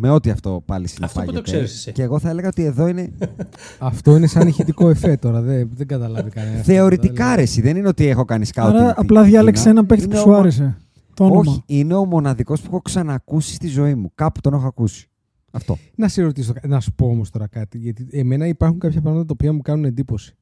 [0.00, 1.36] Με ό,τι αυτό πάλι Αυτό που συνεπάγεται.
[1.36, 1.92] το ξέρεις εσύ.
[1.92, 3.12] Και εγώ θα έλεγα ότι εδώ είναι.
[3.78, 5.40] Αυτό είναι σαν ηχητικό εφέ τώρα.
[5.40, 6.62] Δεν, δεν καταλάβει κανένα.
[6.62, 8.80] Θεωρητικά ρε, εσύ, δεν είναι ότι έχω κάνει σκάουτινγκ.
[8.80, 9.72] Άρα την απλά διάλεξε Κίνα.
[9.74, 10.76] έναν παίκτη που Είναι σου ο- άρεσε.
[11.14, 11.40] Το όνομα.
[11.40, 14.10] Όχι, είναι ο μοναδικός που έχω ξανακούσει στη ζωή μου.
[14.14, 15.08] Κάπου τον έχω ακούσει.
[15.50, 15.76] Αυτό.
[15.94, 17.78] Να σε ρωτήσω, κα- να σου πω όμως τώρα κάτι.
[17.78, 20.36] Γιατί εμένα υπάρχουν κάποια πράγματα τα οποία μου κάνουν εντύπωση.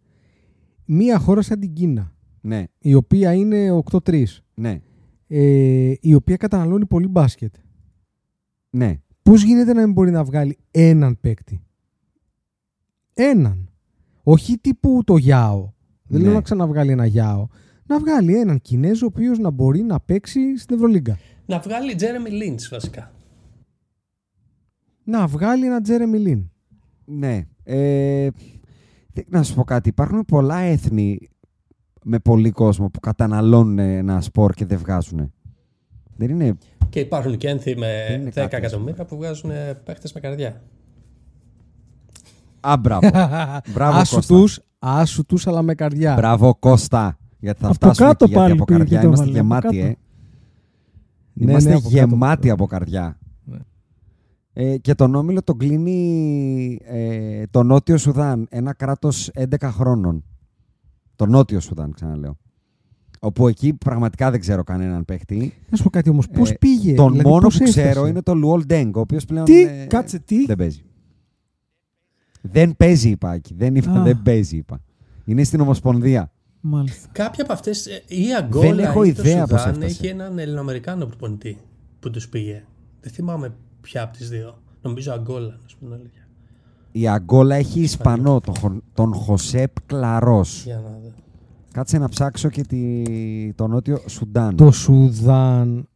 [0.84, 4.80] Μία χώρα σαν την Κίνα, Ναι, η οποία είναι 8-3, ναι,
[5.26, 7.54] ε, η οποία καταναλώνει πολύ μπάσκετ.
[8.70, 9.00] ναι.
[9.22, 11.60] Πώς γίνεται να μην μπορεί να βγάλει έναν παίκτη;
[13.14, 13.68] Έναν.
[14.22, 15.70] Όχι τύπου το Γιάο.
[16.08, 16.26] Δεν Ναι.
[16.26, 17.46] λέω να ξαναβγάλει ένα Γιάο.
[17.86, 21.18] Να βγάλει έναν Κινέζο ο οποίος να μπορεί να παίξει στην Ευρωλίγκα.
[21.46, 23.12] Να βγάλει Τζέρεμι Λίντς βασικά.
[25.08, 26.50] Να βγάλει ένα Τζέρεμι Λίν.
[27.04, 27.46] Ναι.
[27.64, 28.28] Ε,
[29.12, 29.88] θε- να σου πω κάτι.
[29.88, 31.18] Υπάρχουν πολλά έθνη
[32.02, 35.32] με πολύ κόσμο που καταναλώνουν ένα σπορ και δεν βγάζουν.
[36.16, 36.56] Δεν είναι.
[36.88, 39.50] Και υπάρχουν και ένθη Δεν με είναι 10 κάτι, ας εκατομμύρια που βγάζουν
[39.84, 40.62] παίχτες με καρδιά.
[42.60, 43.08] Α, μπράβο.
[43.74, 44.34] Μπράβο, άσου Κώστα.
[44.34, 46.14] τους, άσου τους, αλλά με καρδιά.
[46.14, 47.18] Μπράβο, Κώστα.
[47.38, 49.38] Γιατί θα Από φτάσουμε κάτω εκεί, γιατί πάλι από πήγε καρδιά και το είμαστε έβαλε,
[49.40, 49.88] από γεμάτοι, κάτω.
[49.90, 49.96] ε.
[51.32, 53.18] Ναι, Είμαστε ναι, από κάτω, γεμάτοι από από καρδιά.
[54.56, 54.64] Ναι.
[54.64, 60.24] Ε, και τον Όμιλο τον κλείνει ε, το Νότιο Σουδάν, ένα κράτος 11 χρόνων.
[61.16, 62.36] Το Νότιο Σουδάν, ξαναλέω.
[63.20, 65.52] Όπου εκεί πραγματικά δεν ξέρω κανέναν παίχτη.
[65.70, 66.28] Να σου πω κάτι όμως.
[66.28, 66.94] Πώς Ε, πήγε.
[66.94, 69.44] Τον δηλαδή, μόνο πώς που ξέρω έφτασε; είναι το Λουόλ Ντέγκ, ο οποίος πλέον.
[69.44, 70.82] Τι, ε, κάτσε, τι; Δεν παίζει.
[72.42, 73.54] Δεν παίζει, είπα εκεί.
[73.54, 74.02] Δεν, είπα, Α.
[74.02, 74.80] δεν παίζει, είπα.
[75.24, 76.30] Είναι στην Ομοσπονδία.
[76.60, 77.08] Μάλιστα.
[77.12, 77.86] Κάποια από αυτές.
[78.08, 79.92] Η Αγκόλα Δεν έχω ή το ιδέα πώς Σουδάν έφτασε.
[79.92, 81.58] έχει έναν Ελληνοαμερικάνο προπονητή
[82.00, 82.64] που τους πήγε.
[83.00, 83.54] Δεν θυμάμαι
[83.86, 84.62] ποια από τις δύο.
[84.82, 86.28] Νομίζω Αγκόλα, να σου πω την αλήθεια.
[86.92, 90.62] Η Αγκόλα έχει Ισπανό, τον, Χο- τον Χωσέπ Κλαρός.
[90.64, 91.12] Για να δω.
[91.72, 93.02] Κάτσε να ψάξω και τη,
[93.54, 94.56] το Νότιο Σουντάν.
[94.56, 95.88] Το Σουδάν.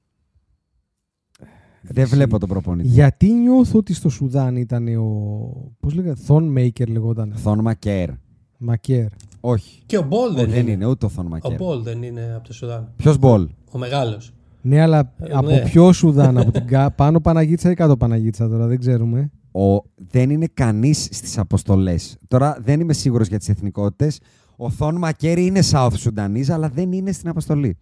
[1.82, 2.88] Δεν βλέπω τον προπονητή.
[2.88, 5.72] Γιατί νιώθω ότι στο Σουδάν ήταν ο.
[5.80, 7.32] Πώς λέγανε, Θον Μέικερ λεγόταν.
[7.36, 8.10] Θόν Μακέρ.
[8.58, 9.06] Μακέρ.
[9.40, 9.82] Όχι.
[9.86, 10.70] Και ο Μπολ δεν, δεν είναι.
[10.70, 11.54] είναι, ούτε ο Θόν Ο Μακέρ.
[11.56, 12.92] Μπολ δεν είναι από το Σουδάν.
[12.96, 14.32] Ποιος Μπολ; Ο μεγάλος.
[14.62, 15.60] Ναι, αλλά Ε, από ναι.
[15.62, 19.30] ποιο Σουδάν, από την κα- πάνω Παναγίτσα ή κάτω Παναγίτσα τώρα, δεν ξέρουμε.
[19.52, 22.18] Ο, δεν είναι κανείς στις αποστολές.
[22.28, 24.20] Τώρα δεν είμαι σίγουρος για τις εθνικότητες.
[24.56, 27.78] Ο Θον Μέικερ είναι South Sudanese, αλλά δεν είναι στην αποστολή.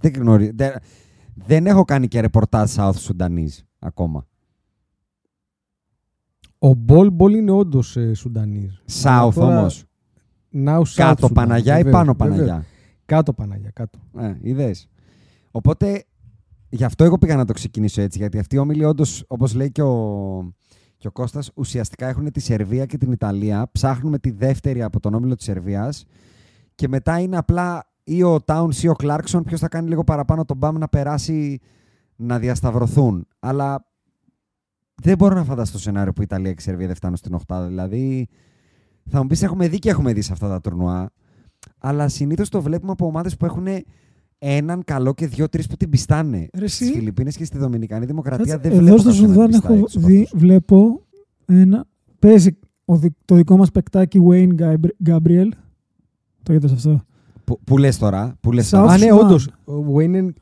[0.00, 0.50] Δεν, γνωρι...
[0.54, 0.72] δεν,
[1.34, 4.26] δεν έχω κάνει και ρεπορτάζ South Sudanese ακόμα.
[6.58, 8.70] Ο Μπολ Μπολ είναι όντως ε, Σουντανή.
[9.02, 9.84] South όμως.
[10.94, 12.64] Κάτω Παναγιά ή πάνω Παναγιά;
[13.04, 13.98] Κάτω Παναγιά, κάτω.
[14.18, 14.88] Ε, είδες.
[15.50, 16.04] Οπότε,
[16.70, 18.18] γι' αυτό εγώ πήγα να το ξεκινήσω έτσι.
[18.18, 20.54] Γιατί αυτοί οι όμιλοι, όντως, όπως λέει και ο,
[20.96, 23.68] και ο Κώστας, ουσιαστικά έχουν τη Σερβία και την Ιταλία.
[23.72, 26.04] Ψάχνουμε τη δεύτερη από τον όμιλο της Σερβίας.
[26.74, 29.40] Και μετά είναι απλά ή ο Towns ή ο Clarkson.
[29.44, 31.60] Ποιος θα κάνει λίγο παραπάνω τον μπαμ να περάσει
[32.16, 33.26] να διασταυρωθούν.
[33.38, 33.86] Αλλά
[34.94, 37.34] δεν μπορώ να φανταστώ το σενάριο που η Ιταλία και η Σερβία δεν φτάνουν στην
[37.34, 37.66] οχτάδα.
[37.66, 38.28] Δηλαδή,
[39.10, 41.10] θα μου πεις: Έχουμε δει και έχουμε δει σε αυτά τα τουρνουά.
[41.78, 43.66] Αλλά συνήθως το βλέπουμε από ομάδες που έχουν
[44.42, 46.48] έναν καλό και δύο-τρει που την πιστάνε.
[46.58, 46.84] Ρε εσύ.
[46.84, 49.60] Στι Φιλιππίνες και στη Δομινικανή Δημοκρατία Κάτσε, δεν Εδώ βλέπω στο κάποιον να Σουδάν την
[49.60, 50.40] πιστάει έχω έξω από δει, αυτούς.
[50.40, 51.02] βλέπω
[51.46, 51.84] ένα.
[52.18, 55.48] Παίζει ο δι- το δικό μας παικτάκι Wayne Gabri- Gabriel.
[56.42, 57.04] Το είδες αυτό;
[57.44, 58.92] Που, που λες τώρα, που λες South τώρα.
[58.92, 59.18] Α, ναι, Sudan.
[59.24, 59.48] όντως.
[59.64, 60.32] Ο Wayne είναι.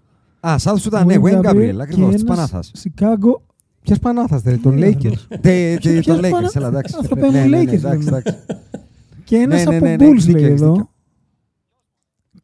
[0.40, 2.70] Α, South Sudan, ναι, Wayne Gabriel, ακριβώς, της Πανάθας.
[2.74, 3.42] Σικάγκο.
[3.82, 5.16] Ποια Πανάθας, δηλαδή, τον Ναι, Lakers.
[5.28, 6.94] Τον Ποιος Lakers, Πανα- έλα εντάξει.
[6.98, 8.16] Άνθρωπε Ναι, μου, ναι, ναι, Lakers εντάξει, λέμε.
[8.18, 8.34] εντάξει.
[9.24, 10.90] Και ένας Ναι, ναι, από ναι, ναι, Bulls έχεις δίκιο, λέει έχεις εδώ.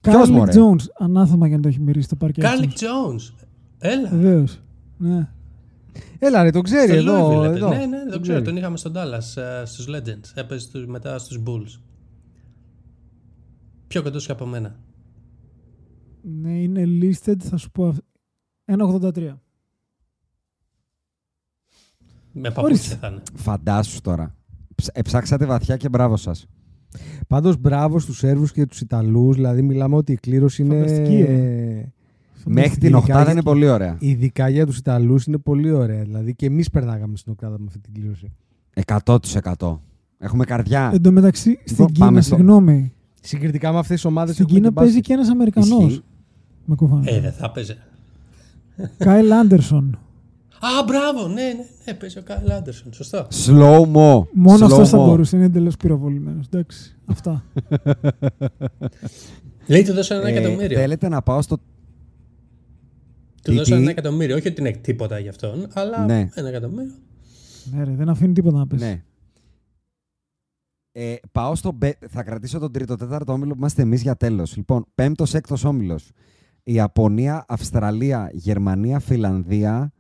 [0.05, 0.19] Δίκιο.
[0.21, 0.85] Κάρλ μωρέ; Jones.
[0.99, 2.41] Ανάθεμα για να το έχει μυρίσει το παρκέ.
[2.41, 3.33] Κάρλικ Τζόουνς.
[3.79, 4.09] Έλα.
[4.09, 4.61] Βεβαίως.
[4.99, 5.29] Ναι.
[6.19, 7.29] Έλα, ρε, τον ξέρει Στο εδώ.
[7.41, 7.57] Louisville έπαιζε.
[7.65, 7.69] εδώ.
[7.69, 8.21] Ναι, ναι, τον ξέρω.
[8.23, 8.43] ξέρει.
[8.43, 10.31] Τον είχαμε στον Dallas στους Legends.
[10.35, 11.81] Έπαιζε στους- μετά στους Bulls.
[13.87, 14.77] Πιο κοντός και από μένα.
[16.23, 17.87] ναι, είναι listed, θα σου πω.
[17.87, 17.99] αυ-
[18.65, 19.41] 1,83.
[22.33, 22.95] Με παπούτσια Ορίστε.
[22.97, 23.23] θα είναι.
[23.35, 24.35] Φαντάσου τώρα.
[24.75, 26.47] Ψ- Εψάξατε βαθιά και μπράβο σας.
[27.29, 29.35] Πάντως μπράβο στους Σέρβους και τους Ιταλούς.
[29.35, 30.75] Δηλαδή, μιλάμε ότι η κλήρωση είναι.
[30.75, 31.27] Φανταστική,
[32.47, 33.97] Μέχρι την Ειδικά οχτάδα για- είναι πολύ ωραία.
[34.01, 36.03] Ειδικά για τους Ιταλούς είναι πολύ ωραία.
[36.03, 38.33] Δηλαδή και εμείς περνάγαμε στην οκτάδα με αυτή την κλήρωση.
[38.75, 39.81] 100%.
[40.19, 40.91] Έχουμε καρδιά.
[40.95, 42.93] Εν τω μεταξύ, στην πάμε Κίνα, στο- συγγνώμη.
[43.21, 45.85] Συγκριτικά με αυτές τις ομάδες Στην Κίνα παίζει και ένας Αμερικανός.
[45.87, 46.03] Ισχύει.
[46.65, 47.11] Με κουφάνε.
[47.11, 47.77] Ε, δεν θα έπαιζε.
[48.99, 49.99] Κάιλ Άντερσον.
[50.65, 52.93] Α, μπράβο, ναι, ναι, ναι, παίζει ο Κάιλ Άντερσον.
[52.93, 53.27] Σωστό.
[53.47, 54.27] Slow mo.
[54.33, 55.05] Μόνο αυτός θα Slow-mo.
[55.07, 55.37] μπορούσε.
[55.37, 56.47] Είναι εντελώς πυροβολημένος.
[56.47, 56.97] Εντάξει.
[57.07, 57.45] Αυτά.
[59.67, 60.79] Λέει του δώσανε ένα Ε, εκατομμύριο.
[60.79, 61.57] Θέλετε να πάω στο.
[61.57, 61.63] Του
[63.51, 64.37] τι, δώσανε τι; ένα εκατομμύριο.
[64.37, 66.29] Όχι ότι είναι τίποτα για αυτόν, αλλά Ναι.
[66.35, 66.93] ένα εκατομμύριο.
[67.73, 68.85] ναι, ρε, δεν αφήνει τίποτα να πέσει.
[68.85, 69.03] Ναι.
[70.93, 71.73] Ε, πάω στο.
[71.73, 74.57] μπε- Θα κρατήσω τον τρίτο, τέταρτο όμιλο που είμαστε εμείς για τέλος.
[74.57, 76.11] Λοιπόν, πέμπτος, έκτος όμιλος.
[76.63, 79.93] Ιαπωνία, Αυστραλία, Γερμανία, Φιλανδία.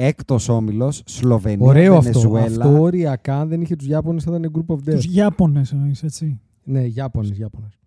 [0.00, 2.10] Έκτος όμιλος, Σλοβενία, Ωραίο αυτό.
[2.10, 2.64] Βενεζουέλα.
[2.64, 4.94] Αυτό οριακά, αν δεν είχε τους Ιάπωνες, θα ήταν group of death.
[4.94, 6.40] Τους Ιάπωνες εννοείς, έτσι.
[6.64, 7.78] Ναι, Ιάπωνες, Ιάπωνες.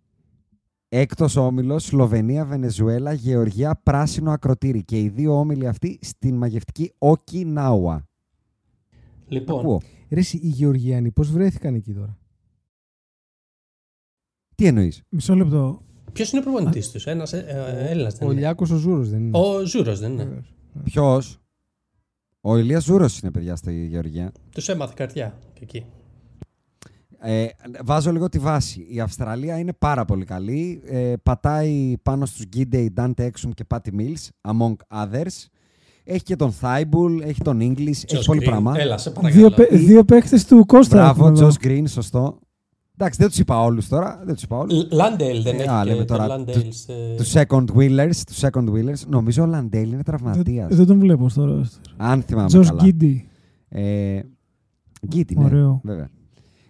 [0.89, 4.83] Έκτος όμιλος, Σλοβενία, Βενεζουέλα, Γεωργία, Πράσινο Ακροτήρι.
[4.83, 8.07] Και οι δύο όμιλοι αυτοί στην μαγευτική Οκινάουα.
[9.27, 9.81] Λοιπόν, Ακούω.
[10.09, 12.17] Ρε, εσύ, οι Γεωργιανοί πώς βρέθηκαν εκεί τώρα;
[14.55, 15.81] Τι εννοείς; Μισό λεπτό.
[16.13, 19.37] ποιος είναι ο προπονητής τους, ένας Έλληνας δεν Ο είναι; Λιάκος ο Ζούρος δεν είναι;
[19.37, 20.23] Ο Ζούρος δεν είναι.
[20.23, 20.53] Βεβαίως.
[20.83, 21.41] Ποιος;
[22.41, 24.31] Ο Ηλίας Ζούρος είναι παιδιά στη Γεωργία.
[24.51, 25.85] Τους έμαθε καρδιά και εκεί.
[27.23, 27.45] Ε,
[27.83, 28.85] βάζω λίγο τη βάση.
[28.89, 30.81] Η Αυστραλία είναι πάρα πολύ καλή.
[30.85, 34.73] Ε, πατάει πάνω στους Γκίντεϊ, Dante Exum και Patty Mills, among
[35.03, 35.45] others.
[36.03, 38.45] Έχει και τον Thibault, έχει τον English, έχει Josh πολύ Green.
[38.49, 38.73] πράγμα.
[38.79, 39.49] Έλα, σε Δύο, παρακαλώ.
[39.51, 40.95] παί- δύο παίχτες του Κώστα.
[40.95, 41.49] Μπράβο, έχουμε εδώ.
[41.61, 42.39] Josh Green, σωστό.
[43.01, 44.21] Εντάξει, δεν τους είπα όλους τώρα.
[44.25, 44.87] Δεν τους είπα όλους.
[44.91, 46.63] Λάντελ δεν Ε, έχει α, και λέμε τον τώρα Λάντελς.
[46.63, 49.07] του- σε- Του second wheelers, του second wheelers.
[49.07, 50.67] Νομίζω ο Λαντέλ είναι τραυματίας.
[50.67, 51.61] Δεν, δεν τον βλέπω τώρα.
[51.97, 52.81] Αν θυμάμαι Τζος καλά.
[52.83, 53.27] Γκίντι.
[53.69, 54.19] Ε,
[55.07, 55.81] Γκίτι, ναι, Ωραίο.
[55.83, 56.09] βέβαια.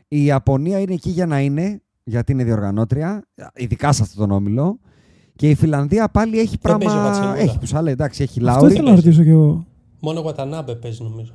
[0.07, 4.79] Η Ιαπωνία είναι εκεί για να είναι, γιατί είναι διοργανώτρια, ειδικά σε αυτόν τον όμιλο.
[5.36, 7.09] Και η Φιλανδία πάλι έχει Δεν παίζει ο πράγμα.
[7.09, 7.38] Βατσινούλα.
[7.38, 8.73] Έχει τους άλλα, εντάξει, έχει Αυτό Λάουρι.
[8.73, 9.65] ήθελα να ρωτήσω κι εγώ.
[9.99, 11.34] Μόνο ο Γουατανάμπε παίζει νομίζω.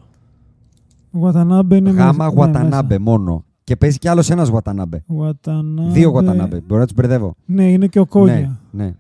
[1.11, 3.45] Ο Γουατανάμπε είναι Γάμα μέσα- ναι, Γουατανάμπε μόνο.
[3.67, 5.03] Και παίζει κι άλλος ένας Γουατανάμπε.
[5.07, 5.21] μέσα.
[5.23, 5.91] Γουατανάμπε.
[5.91, 6.61] Δύο Γουατανάμπε.
[6.67, 7.35] Μπορεί να τους μπερδεύω.
[7.47, 8.61] Ναι, είναι και ο Ναι, Κόγια.
[8.71, 8.95] ναι.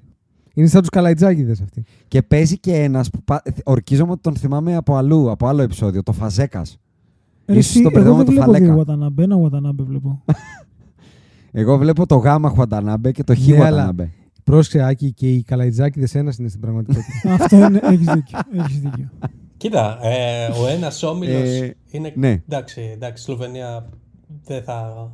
[0.55, 1.83] Είναι σαν τους καλαϊτζάκιδε αυτοί.
[2.09, 6.03] Και παίζει και ένας που πα- ορκίζομαι ότι τον θυμάμαι από αλλού, από άλλο επεισόδιο.
[6.03, 6.79] Το Φαζέκας.
[7.47, 8.75] Ρε, Ίσως εσύ, τον εγώ μπερδεύω με δεν το βλέπω δύο Φαλέκα.
[8.75, 9.23] Γουατανάμπε.
[9.23, 10.23] Ένα Γουατανάμπε βλέπω.
[11.53, 14.11] Εγώ βλέπω το Γάμα Γουατανάμπε και το Χ Ναι, αλλά- Γουατανάμπε.
[14.45, 17.05] Πρόσεξε, Άκη, και οι καλαϊτζάκιδε ένας είναι στην πραγματικότητα.
[17.41, 17.81] Αυτό είναι.
[17.83, 18.39] Έχεις δίκιο.
[18.53, 19.09] Έχεις δίκιο.
[19.57, 22.12] Κοίτα, ε, ο ένας όμιλος Ε, είναι.
[22.17, 22.43] ναι.
[22.49, 23.89] Εντάξει, εντάξει, Σλοβενία
[24.45, 25.11] δεν θα.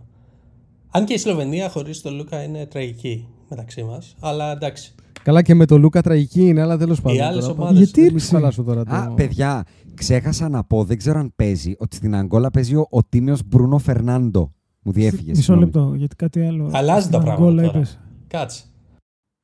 [0.91, 4.17] Αν και η Σλοβενία χωρίς τον Λούκα είναι τραγική μεταξύ μας.
[4.21, 4.95] Αλλά εντάξει.
[5.23, 7.21] Καλά και με το Λούκα τραγική είναι, αλλά τέλος πάντων.
[7.23, 7.59] άλλες τώρα.
[7.61, 8.95] ομάδες- Γιατί Δεν μη ήρθες; χαλάσω τώρα το...
[8.95, 13.05] Α, παιδιά, ξέχασα να πω, δεν ξέρω αν παίζει, ότι στην Αγκόλα παίζει ο, ο
[13.05, 14.53] τίμιος Μπρούνο Φερνάντο.
[14.83, 15.37] Μου διέφυγες.
[15.37, 15.65] Μισό συγγνώμη.
[15.65, 16.71] λεπτό, γιατί κάτι άλλο.
[16.73, 17.79] Αλλάζει τα Στην πράγματα Αγγόλα τώρα.
[17.79, 17.99] είπες.
[18.27, 18.63] Κάτσε.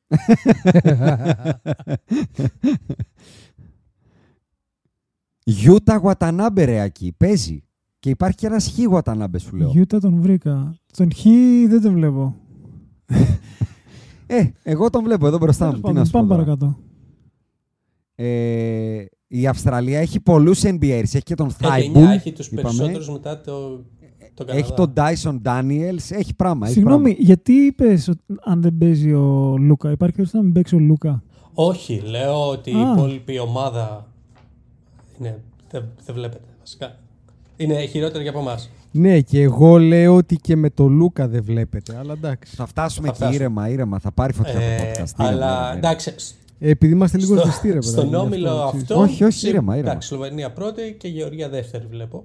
[5.44, 7.62] Γιούτα Γουατανάμπε ρε εκεί, παίζει.
[7.98, 9.68] Και υπάρχει και ένας χι Γουατανάμπε σου λέω.
[9.70, 10.74] Γιούτα τον βρήκα.
[10.96, 11.22] Τον Χ
[11.68, 12.34] δεν τον βλέπω.
[14.26, 15.70] Ε, εγώ τον βλέπω εδώ μπροστά μου.
[15.70, 16.44] Τέλος Τι πάντων, να σου πω Πάμε τώρα.
[16.44, 16.78] παρακάτω.
[18.14, 20.80] Ε, η Αυστραλία έχει πολλούς NBAs.
[21.02, 21.98] Έχει και τον Έχει Thibault.
[21.98, 22.62] 9, έχει τους είπαμε.
[22.62, 23.68] περισσότερους μετά το,
[24.34, 24.58] το Καναδά.
[24.58, 26.16] Έχει τον Dyson Daniels.
[26.16, 26.64] Έχει πράγμα.
[26.66, 27.18] έχει Συγγνώμη, πράγμα.
[27.24, 28.10] γιατί είπες
[28.44, 29.90] αν δεν παίζει ο Λούκα.
[29.90, 31.22] Υπάρχει περίπτωση να μην παίξει ο Λούκα;
[31.54, 32.92] Όχι, λέω ότι η Α.
[32.92, 34.06] υπόλοιπη ομάδα
[35.18, 36.98] είναι, δεν, δεν βλέπετε βασικά.
[37.60, 38.70] Είναι χειρότερη και από εμάς.
[38.90, 42.54] Ναι, και εγώ λέω ότι και με το Λούκα δεν βλέπετε, αλλά εντάξει.
[42.56, 43.42] Θα φτάσουμε Θα εκεί φτάσουμε.
[43.44, 43.98] ήρεμα, ήρεμα.
[43.98, 45.20] Θα πάρει φωτιά το podcast.
[45.20, 45.76] Ήρεμα, αλλά ήρεμα, ήρεμα.
[45.76, 46.12] εντάξει,
[46.60, 48.82] Ε, Επειδή είμαστε λίγο στο- ζεστοί, ρε παιδάκι, στον γι' όμιλο ξέρεις.
[48.82, 49.00] αυτό.
[49.00, 49.90] Όχι, όχι, σι- ήρεμα, ήρεμα.
[49.90, 52.24] Εντάξει, Σλοβενία πρώτη και Γεωργία δεύτερη βλέπω.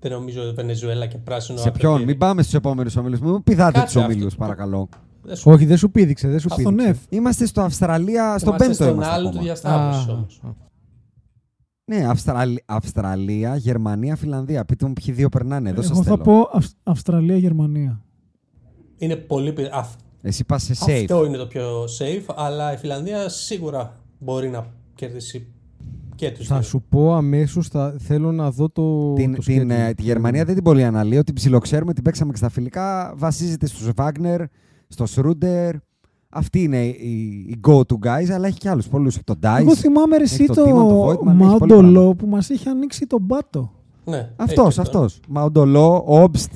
[0.00, 1.58] Δεν νομίζω Βενεζουέλα και πράσινο.
[1.58, 2.06] Σε ποιον, ακροτήρι.
[2.10, 3.20] μην πάμε στους επόμενους ομίλους.
[3.20, 4.12] Μην μου πηδάτε Κάτσε τους αυτό.
[4.12, 4.88] ομίλους, παρακαλώ.
[5.22, 6.88] Δεν σου- Όχι, δεν σου πήδηξε, δεν σου Στον πήδηξε.
[6.90, 6.98] Εφ.
[7.08, 9.42] Είμαστε στο Αυστραλία, στον Είμαστε πέμπτο στον είμαστε άλλο του ακόμα.
[9.44, 10.40] διασταύρωση Α, όμως.
[11.84, 12.56] Ναι, Αυστραλ...
[12.66, 14.64] Αυστραλία, Γερμανία, Φιλανδία.
[14.64, 15.70] Πείτε μου ποιοι δύο περνάνε.
[15.70, 16.22] Εδώ σας Εγώ θα θέλω.
[16.22, 18.02] πω Αυ- Αυστραλία-Γερμανία.
[18.96, 19.52] Είναι πολύ.
[19.52, 20.92] πι- αυ- Εσύ πας σε safe.
[21.00, 25.46] Αυτό είναι το πιο safe, αλλά η Φιλανδία σίγουρα μπορεί να κερδίσει
[26.14, 26.64] και τους Θα δύο.
[26.64, 27.68] σου πω αμέσως,
[27.98, 29.12] θέλω να δω το.
[29.12, 29.74] Την, το την, schedule.
[29.74, 33.14] ε, τη Γερμανία δεν την πολύ αναλύω, την ψιλοξέρουμε, την παίξαμε και στα φιλικά.
[33.16, 34.40] Βασίζεται στους Βάγνερ,
[34.88, 35.74] στο Σρούντερ.
[36.36, 37.10] Αυτή είναι οι,
[37.48, 39.18] οι go-to guys, αλλά έχει και άλλους πολλούς.
[39.24, 39.74] Τον Εγώ Dice.
[39.76, 42.68] θυμάμαι ρε εσύ έχει το Τίμαν, το το Voigtman, έχει πολύ Μαουντολό που μας είχε
[42.70, 43.72] ανοίξει τον πάτο.
[44.04, 44.98] Ναι, έχει Αυτός, και αυτό.
[44.98, 45.20] αυτός.
[45.28, 46.52] Μαουντολό, Όμπστ.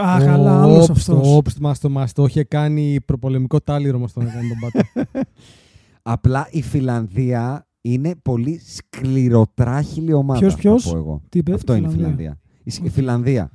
[0.00, 1.28] Α, καλά, άλλος Όπστ, αυτός.
[1.28, 5.10] Το όπστ μας το, μας το είχε κάνει προπολεμικό τάλιρο μας τον έκανε τον πάτο.
[6.02, 10.40] Απλά η Φιλανδία είναι πολύ σκληροτράχηλη ομάδα.
[10.40, 11.22] Ποιος, θα ποιος; πω εγώ.
[11.28, 12.16] Τι είπε, Αυτό είναι η Φιλανδία.
[12.16, 12.38] Φιλανδία.
[12.64, 13.50] Η, Σ- η Φιλανδία.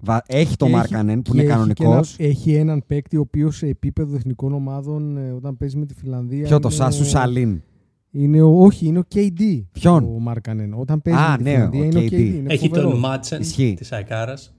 [0.00, 2.16] Βα- έχει το Και Μάρκανεν που και είναι έχει και κανονικός.
[2.18, 5.94] ένα- Έχει έναν παίκτη ο οποίος σε επίπεδο εθνικών ομάδων ε, όταν παίζει με τη
[5.94, 6.46] Φιλανδία.
[6.46, 7.62] Ποιο το είναι Σάσου ο- Σαλίν.
[8.10, 9.62] Είναι ο, όχι, είναι ο KD.
[9.72, 10.74] Ποιον; Ο Μάρκανεν.
[10.74, 12.06] Όταν παίζει Α, με τη ναι, Φιλανδία ο είναι ο KD.
[12.12, 12.18] KD.
[12.34, 12.90] Είναι Έχει φοβερός.
[12.90, 13.74] τον Μάτσεν Ισχύει.
[13.78, 14.54] της Αϊκάρας.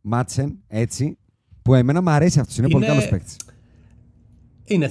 [0.00, 1.16] Μάτσεν, έτσι.
[1.62, 2.56] Που εμένα μου αρέσει αυτός.
[2.58, 3.36] Είναι, πολύ Είναι- καλός παίκτης.
[4.64, 4.90] Είναι,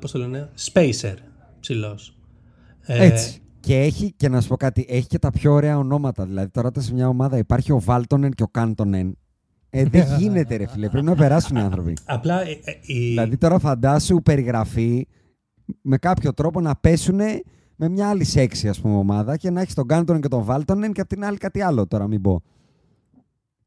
[0.00, 1.14] πώς το λένε, Spacer
[1.60, 2.16] ψηλός.
[2.86, 3.40] Έτσι.
[3.60, 6.24] Και έχει, και να σου πω κάτι, έχει και τα πιο ωραία ονόματα.
[6.26, 9.16] Δηλαδή, τώρα όταν σε μια ομάδα υπάρχει ο Βάλτονεν και ο Κάντονεν.
[9.70, 10.88] Ε, δεν γίνεται, ρε φίλε.
[10.88, 11.96] Πρέπει να περάσουν οι άνθρωποι.
[12.04, 15.06] Απλά ε, ε, η- Δηλαδή, τώρα φαντάσου περιγραφή
[15.82, 17.20] με κάποιο τρόπο να πέσουν
[17.76, 20.92] με μια άλλη σεξι, ας πούμε, ομάδα και να έχεις τον Κάντονεν και τον Βάλτονεν
[20.92, 22.42] και απ' την άλλη κάτι άλλο τώρα, μην πω.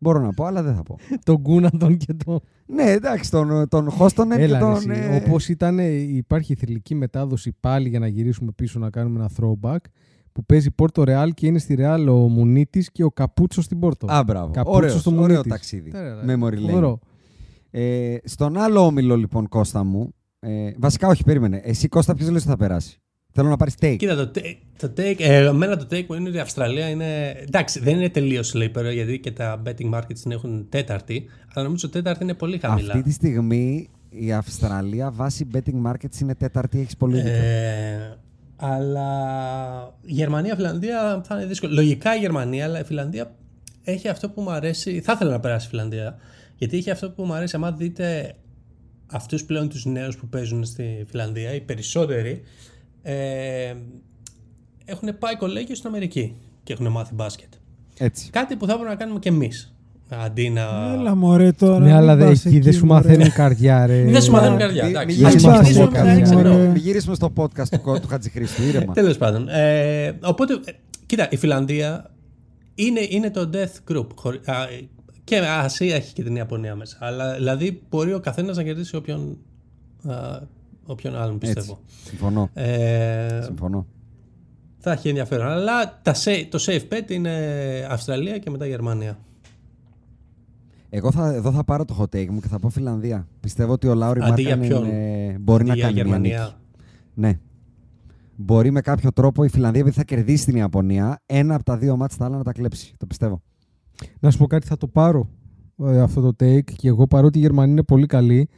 [0.04, 0.97] Μπορώ να πω, αλλά δεν θα πω.
[1.26, 2.39] τον Κούναντον και τον.
[2.66, 4.91] ναι, εντάξει, τον, τον Χόστονεν και Έλα, ρε, τον.
[4.91, 5.01] εσύ.
[5.12, 9.20] ε, Όπως ήταν, ε, υπάρχει η θρηλυκή μετάδοση πάλι για να γυρίσουμε πίσω να κάνουμε
[9.20, 9.78] ένα throwback
[10.32, 14.08] που παίζει Πόρτο Ρεάλ και είναι στη Ρεάλ ο Μουνίτης και ο Καπούτσο στην Πόρτο.
[14.10, 14.51] Α, μπράβο.
[14.51, 15.51] Καπούτσο Ωραίος, στο ωραίο Μουνίτης.
[15.51, 15.89] ταξίδι.
[15.91, 16.60] Τε, ρε, Memory lane.
[16.60, 16.99] φοβερό.
[17.72, 20.14] Ε, στον άλλο όμιλο, λοιπόν, Κώστα μου.
[20.39, 21.62] Ε, βασικά, όχι, περίμενε.
[21.64, 23.01] Εσύ, Κώστα, ποιος λες ότι θα περάσει;
[23.36, 23.96] Θέλω να πάρει take.
[23.98, 27.30] Κοίτα, το, take- το take, ε, εμένα το take μου είναι ότι η Αυστραλία είναι.
[27.30, 31.88] Εντάξει, δεν είναι τελείως sleeper γιατί και τα betting markets την έχουν τέταρτη, αλλά νομίζω
[31.88, 32.88] ότι τέταρτη είναι πολύ χαμηλά.
[32.94, 37.32] Αυτή τη στιγμή η Αυστραλία βάσει betting markets είναι τέταρτη, έχεις πολύ δίκιο.
[37.32, 38.18] Ε,
[38.56, 39.10] αλλά
[40.02, 41.74] η Γερμανία-Φιλανδία θα είναι δύσκολο.
[41.74, 43.36] Λογικά η Γερμανία, αλλά η Φιλανδία
[43.84, 45.02] έχει αυτό που μου αρέσει.
[45.02, 46.18] Θα ήθελα να περάσει η Φιλανδία.
[46.58, 47.58] Γιατί έχει αυτό που μου αρέσει.
[47.62, 48.36] Αν δείτε
[49.12, 52.42] αυτούς πλέον τους νέους που παίζουν στη Φιλανδία, οι περισσότεροι
[53.04, 53.74] ε,
[54.86, 57.47] έχουν πάει κολέγιο στην Αμερική και έχουν μάθει μπάσκετ.
[57.97, 58.30] Έτσι.
[58.30, 59.68] Κάτι που θα έπρεπε να κάνουμε κι εμείς.
[60.10, 60.62] Αντί να.
[60.93, 61.80] Έλα μωρέ τώρα.
[61.80, 63.08] Ναι, μην αλλά δε- πας εκεί δεν σου μωρέ.
[63.08, 64.04] μαθαίνουν καρδιά, ρε.
[64.04, 64.84] Δεν σου μαθαίνουν καρδιά.
[64.84, 65.20] Μη- εντάξει.
[65.20, 66.49] μη Ας γυρίσουμε στο ξεκινήσουμε podcast, με ένα μωρέ.
[66.49, 66.66] ξενό.
[66.72, 68.93] Μην γυρίσουμε στο podcast του, κο- του Χατζηχρήστου, ήρεμα.
[68.93, 69.47] Τέλος πάντων.
[69.49, 70.72] Ε, οπότε, ε,
[71.06, 72.12] κοίτα, η Φιλανδία
[72.76, 74.08] είναι, είναι το death group.
[74.16, 74.54] χωρί- α,
[75.24, 76.97] και Ασία έχει και την Ιαπωνία μέσα.
[76.99, 79.38] Αλλά δηλαδή μπορεί ο καθένας να κερδίσει όποιον,
[80.10, 80.39] α,
[80.86, 81.54] όποιον άλλον Έτσι.
[81.54, 81.80] πιστεύω.
[82.04, 82.50] Συμφωνώ.
[82.54, 83.86] Ε, Συμφωνώ.
[84.78, 85.48] θα έχει ενδιαφέρον.
[85.48, 87.32] Αλλά τα, sa- το safe bet είναι
[87.90, 89.18] Αυστραλία και μετά Γερμανία.
[90.90, 93.28] Εγώ θα, εδώ θα πάρω το hot take μου και θα πω Φιλανδία.
[93.40, 96.04] Πιστεύω ότι ο Λάουρι Αντί για Μάρκανεν ποιον; ε, μπορεί Αντί να για κάνει μια
[96.04, 96.40] Γερμανία.
[96.44, 96.54] νίκη.
[97.14, 97.40] Ναι.
[98.36, 101.98] Μπορεί με κάποιο τρόπο η Φιλανδία, επειδή θα κερδίσει την Ιαπωνία, ένα από τα δύο
[101.98, 102.94] μάτς τα άλλα να τα κλέψει.
[102.98, 103.42] Το πιστεύω.
[104.20, 105.30] Να σου πω κάτι, θα το πάρω
[105.86, 108.50] ε, αυτό το take και εγώ παρότι η Γερμανία είναι πολύ καλή.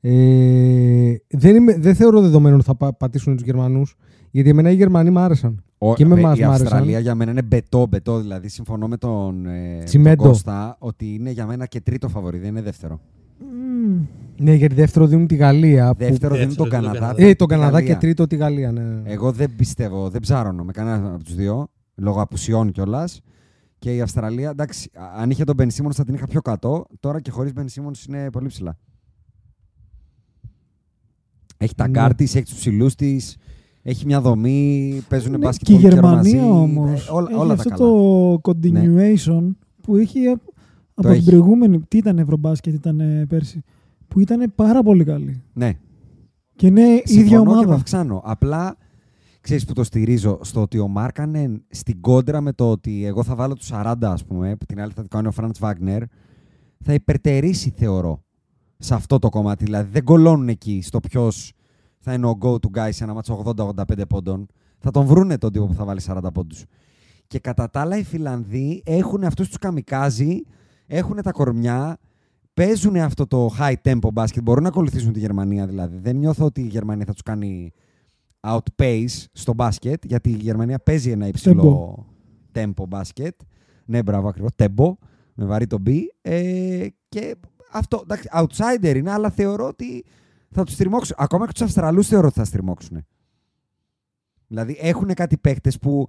[0.00, 3.96] Ε, δεν, είμαι, δεν θεωρώ δεδομένο ότι θα πα- πατήσουν τους Γερμανούς.
[4.30, 5.62] Γιατί εμένα οι Γερμανοί μου άρεσαν.
[5.78, 6.66] Ο, και με ε, εμάς η μ' άρεσαν.
[6.66, 8.20] Αυστραλία για μένα είναι μπετό, μπετό.
[8.20, 10.22] Δηλαδή, συμφωνώ με τον, ε, τον Τσιμέντο.
[10.22, 13.00] Κώστα ότι είναι για μένα και τρίτο φαβορή, δεν είναι δεύτερο.
[13.38, 14.00] Μμμ.
[14.38, 15.90] Ναι, γιατί δεύτερο δίνουν τη Γαλλία.
[15.94, 16.98] που- Δεύτερο δίνει τον δεύτερο δίνουν τον Καναδά.
[16.98, 17.22] Καναδά.
[17.30, 17.94] Ε, τον τη Καναδά Γαλλία.
[17.94, 18.72] και τρίτο τη Γαλλία.
[18.72, 18.82] Ναι.
[19.04, 23.20] Εγώ δεν πιστεύω, δεν ψάρωνω με κανένα από τους δύο, λόγω απουσιών κιόλας.
[23.78, 26.86] Και η Αυστραλία, εντάξει, α- αν είχε τον Ben Simmons θα την είχα πιο κάτω.
[27.00, 28.78] Τώρα και χωρίς Ben Simmons είναι πολύ ψηλά.
[31.62, 31.90] Έχει τα Ναι.
[31.90, 33.36] γκάρ της, έχει τους ψηλούς της,
[33.82, 36.52] έχει μια δομή, παίζουν Ναι, μπάσκετ και η πολύ καιρό Γερμανία μαζί.
[36.52, 37.08] όμως.
[37.08, 37.90] Ε, όλα, έχει όλα αυτό τα καλά.
[37.90, 37.96] Ναι.
[37.96, 39.50] το continuation
[39.80, 40.40] που έχει απ-
[40.94, 41.22] από έχει.
[41.22, 41.80] την προηγούμενη.
[41.88, 43.62] Τι ήταν Ευρωμπάσκετ, ήταν ε, πέρσι.
[44.08, 45.42] Που ήταν πάρα πολύ καλή.
[45.52, 45.72] Ναι,
[46.56, 47.74] Και είναι η ίδια συμφωνώ και με ομάδα.
[47.74, 48.20] αυξάνω.
[48.24, 48.76] Απλά
[49.40, 53.34] ξέρεις που το στηρίζω στο ότι ο Μάρκανεν στην κόντρα με το ότι εγώ θα
[53.34, 56.02] βάλω τους 40, ας πούμε, που την άλλη θα το κάνει ο Φραντς Βάγνερ,
[56.84, 58.22] θα υπερτερήσει, θεωρώ,
[58.82, 59.64] σε αυτό το κομμάτι.
[59.64, 61.52] Δηλαδή δεν κολώνουν εκεί στο ποιος
[61.98, 63.72] θα είναι ο go-to guy σε ένα μάτσο 80-85
[64.08, 64.46] πόντων.
[64.78, 66.64] Θα τον βρούνε τον τύπο που θα βάλει 40 πόντους.
[67.26, 70.42] Και κατά τα άλλα οι Φιλανδοί έχουν αυτούς τους καμικάζι,
[70.86, 71.98] έχουν τα κορμιά,
[72.54, 74.42] παίζουν αυτό το high tempo μπάσκετ.
[74.42, 75.98] Μπορούν να ακολουθήσουν τη Γερμανία δηλαδή.
[75.98, 77.72] Δεν νιώθω ότι η Γερμανία θα τους κάνει
[78.40, 82.06] outpace στο μπάσκετ, γιατί η Γερμανία παίζει ένα υψηλό
[82.54, 83.34] tempo μπάσκετ.
[83.84, 84.50] Ναι, μπράβο, ακριβώς.
[84.56, 84.92] Tempo,
[85.34, 85.90] με βαρύ το B.
[86.20, 87.36] Ε, και
[87.72, 90.04] αυτό, εντάξει, outsider είναι, αλλά θεωρώ ότι
[90.50, 91.16] θα τους στριμώξουν.
[91.18, 93.06] Ακόμα και τους Αυστραλούς θεωρώ ότι θα στριμώξουν.
[94.46, 96.08] Δηλαδή έχουν κάτι παίκτε που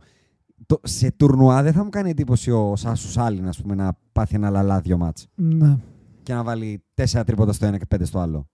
[0.66, 4.36] το, σε τουρνουά δεν θα μου κάνει εντύπωση ο Σάσους Σάλιν, ας πούμε, να πάθει
[4.36, 5.78] ένα λαλά δύο μάτς Ναι,
[6.24, 8.48] και να βάλει τέσσερα τρίποτα στο ένα και πέντε στο άλλο.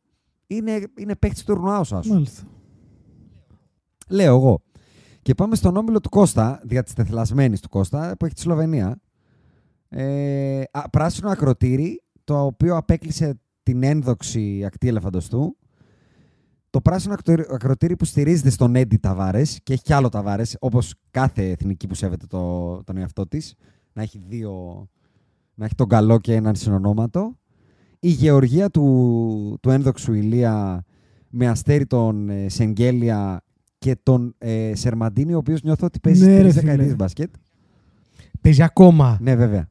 [0.47, 2.11] Είναι, είναι παίκτη τουρνουά ο Σάσους.
[2.11, 2.43] μάλιστα.
[4.09, 4.61] Λέω εγώ.
[5.21, 8.99] Και πάμε στον όμιλο του Κώστα, δια της τεθλασμένης του Κώστα, που έχει τη Σλοβενία.
[9.89, 15.57] Ε, α, πράσινο ακροτήρι, το οποίο απέκλεισε την ένδοξη ακτή ελεφαντοστού.
[16.69, 20.93] Το πράσινο ακροτήρι- ακροτήρι που στηρίζεται στον Έντι Ταβάρες και έχει κι άλλο Ταβάρες, όπως
[21.11, 23.55] κάθε εθνική που σέβεται το, τον εαυτό της.
[23.93, 24.85] Να έχει δύο.
[25.53, 27.37] Να έχει τον καλό και έναν συνονόματο.
[27.99, 30.83] Η γεωργία του, του ένδοξου Ηλία
[31.29, 33.43] με αστέρι τον ε, Σεγγέλια
[33.77, 36.61] και τον ε, Σερμαντίνη, ο οποίος νιώθω ότι παίζει Ναι, ρε τρει φίλε.
[36.61, 37.33] δεκαετίε μπάσκετ.
[38.41, 39.17] Παίζει ακόμα.
[39.21, 39.69] Ναι, βέβαια.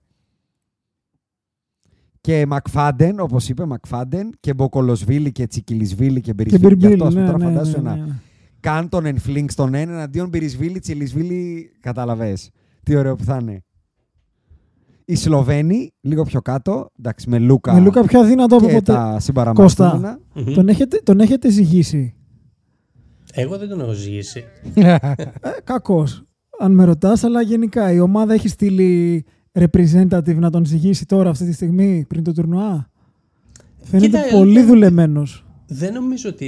[2.26, 6.74] Και Μακφάντεν, όπως είπε, Μακφάντεν και Μποκολοσβίλη και Τσικιλισβίλη και Και Μπερισβίλη.
[6.74, 8.12] Γι' Μπιρμπίλ, αυτό, ας πούμε, ναι, τώρα ναι, φαντάσου ναι, ένα ναι.
[8.60, 12.36] Κάντον εν φλινγκ στον ένα εναντίον Μπερισβίλη, Τσιλισβίλη, καταλαβέ.
[12.82, 13.64] Τι ωραίο που θα είναι.
[15.04, 18.92] Οι Σλοβαίνοι, λίγο πιο κάτω, εντάξει, με Λούκα, Με Λούκα πιο αδύνατο από και ποτέ.
[18.92, 20.18] τα συμπαραμαρτούμενα.
[20.34, 20.52] Μμμ.
[20.54, 22.14] Τον έχετε, τον έχετε ζυγίσει;
[23.32, 24.44] Εγώ δεν τον έχω ζήσει.
[24.74, 24.96] Ε,
[25.64, 26.22] κακός,
[26.58, 29.24] αν με ρωτάς, αλλά γενικά η ομάδα έχει στείλει
[29.59, 32.90] representative να τον ζυγίσει τώρα αυτή τη στιγμή πριν το τουρνουά;
[33.82, 35.44] Φαίνεται Κοίτα, πολύ ε, δουλεμένος.
[35.66, 36.46] Δεν νομίζω ότι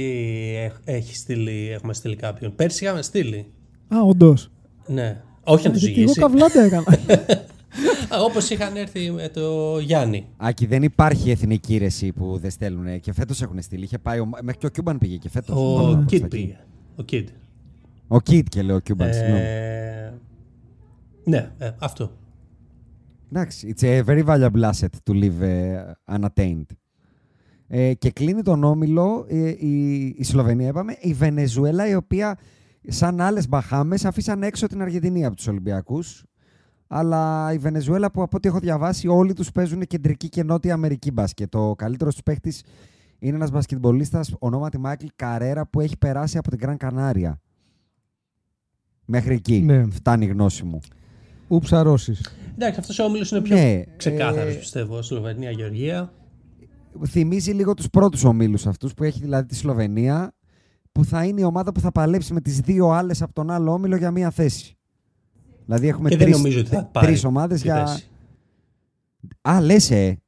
[0.57, 2.55] έχ- έχει στείλει, έχουμε στείλει κάποιον.
[2.55, 3.45] Πέρσι είχαμε στείλει.
[3.87, 4.51] Α, όντως.
[4.87, 5.21] Ναι.
[5.43, 6.19] Όχι να τους Γιατί εγώ ζυγίσει.
[6.19, 6.83] καβλάτε έκανα.
[8.25, 10.25] Όπως είχαν έρθει με το Γιάννη.
[10.37, 13.83] Άκη, δεν υπάρχει εθνική ρεσί που δεν στέλνουν και φέτος έχουν στείλει.
[13.83, 15.55] Είχε πάει, ο- μέχρι και ο Κιούμπαν πήγε και φέτος.
[15.57, 16.57] Ο Κιτ πήγε.
[16.95, 17.23] Ο Kid.
[18.07, 19.13] Ο Κιτ και λέω ο Κιούμπαν.
[19.13, 19.39] συγγνώμη.
[19.41, 20.13] Ε,
[21.23, 22.11] ναι, ε, αυτό.
[23.31, 26.65] Εντάξει, it's a very valuable asset to live uh, unattained.
[27.67, 32.37] Ε, και κλείνει τον όμιλο ε, η, η Σλοβενία, είπαμε, η Βενεζουέλα, η οποία
[32.87, 36.23] σαν άλλες Μπαχάμες αφήσαν έξω την Αργεντινή από τους Ολυμπιακούς.
[36.87, 41.11] Αλλά η Βενεζουέλα που από ό,τι έχω διαβάσει όλοι τους παίζουν κεντρική και νότια Αμερική
[41.11, 41.55] μπάσκετ.
[41.55, 42.63] Ο καλύτερος τους παίχτης
[43.19, 47.41] είναι ένας μπασκετμπολίστας ονόματι Μάικλ Καρέρα που έχει περάσει από την Γκραν Κανάρια.
[49.05, 49.85] Μέχρι εκεί Ναι.
[49.89, 50.79] φτάνει η γνώση μου.
[51.47, 52.15] Ούψαρώσει.
[52.61, 55.01] Εντάξει, αυτός ο όμιλος είναι πιο Ναι, ξεκάθαρος, ε, πιστεύω.
[55.01, 56.13] Σλοβενία, Γεωργία.
[57.07, 60.33] θυμίζει λίγο τους πρώτους ομίλους αυτούς που έχει δηλαδή τη Σλοβενία
[60.91, 63.71] που θα είναι η ομάδα που θα παλέψει με τις δύο άλλες από τον άλλο
[63.71, 64.77] όμιλο για μία θέση.
[65.65, 67.85] Δηλαδή έχουμε Και δεν τρεις, νομίζω ότι θα πάρει τρεις ομάδες τη για...
[67.87, 68.07] θέση.
[69.41, 70.21] Α, λες ε.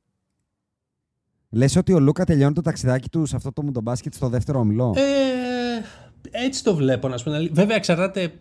[1.50, 4.94] Λες ότι ο Λούκα τελειώνει το ταξιδάκι του σε αυτό το μουντομπάσκετ στο δεύτερο όμιλο;
[4.98, 7.30] Ε, έτσι το βλέπω, να σου πω.
[7.30, 7.56] την αλήθεια.
[7.56, 8.34] Βέβαια, εξαρτάται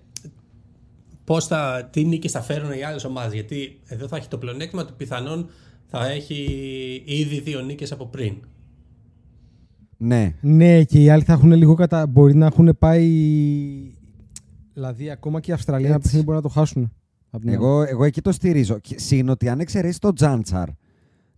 [1.31, 3.33] πώς θα, τι νίκες θα φέρουν οι άλλες ομάδες.
[3.33, 5.49] Γιατί εδώ θα έχει το πλεονέκτημα ότι πιθανόν
[5.87, 6.35] θα έχει
[7.07, 8.35] ήδη δύο νίκες από πριν.
[9.97, 10.35] Ναι.
[10.41, 12.07] Ναι, και οι άλλοι θα έχουν λίγο κατα...
[12.07, 13.07] Μπορεί να έχουν πάει.
[14.75, 16.07] Δηλαδή, ακόμα και η Αυστραλία ένα Έτσι.
[16.07, 16.93] παιχνίδι μπορεί να το χάσουν.
[17.31, 17.59] Απ' την άλλη.
[17.59, 18.79] Εγώ, εγώ εκεί το στηρίζω.
[18.79, 20.69] Και Συν ότι αν εξαιρέσεις το Τζάντσαρ.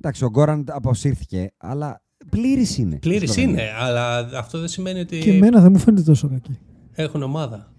[0.01, 2.95] Εντάξει, ο Γκόραν αποσύρθηκε, αλλά πλήρης είναι.
[2.95, 3.63] η Πλήρης Σλοβενία.
[3.63, 6.59] είναι, αλλά αυτό δεν σημαίνει ότι Και εμένα δεν μου φαίνεται τόσο κακή.
[6.93, 7.73] έχουν ομάδα.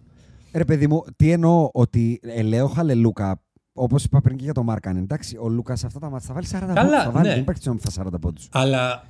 [0.54, 3.42] Ρε παιδί μου, τι εννοώ, ότι ελέω Χαλελούκα,
[3.74, 6.34] όπως είπα πριν και για τον Μάρκαν, εντάξει, ο Λούκας σε αυτά τα μάτια θα
[6.34, 7.04] βάλει 40 Καλά, πόντους.
[7.04, 7.34] Θα βάλει, ναι.
[7.34, 8.50] δεν υπάρχει τσιόν που θα 40 πόντους.
[8.52, 9.04] Αλλά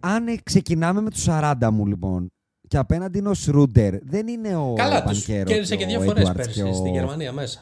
[0.00, 2.30] Αν ε, ξεκινάμε με τους 40 μου λοιπόν,
[2.68, 6.02] και απέναντι είναι ο Σρούντερ, δεν είναι ο καλά, τους Μπανκέρο κέρδισε και δύο ο
[6.02, 7.60] φορές Edwards πέρσι και ο- στη Γερμανία μέσα.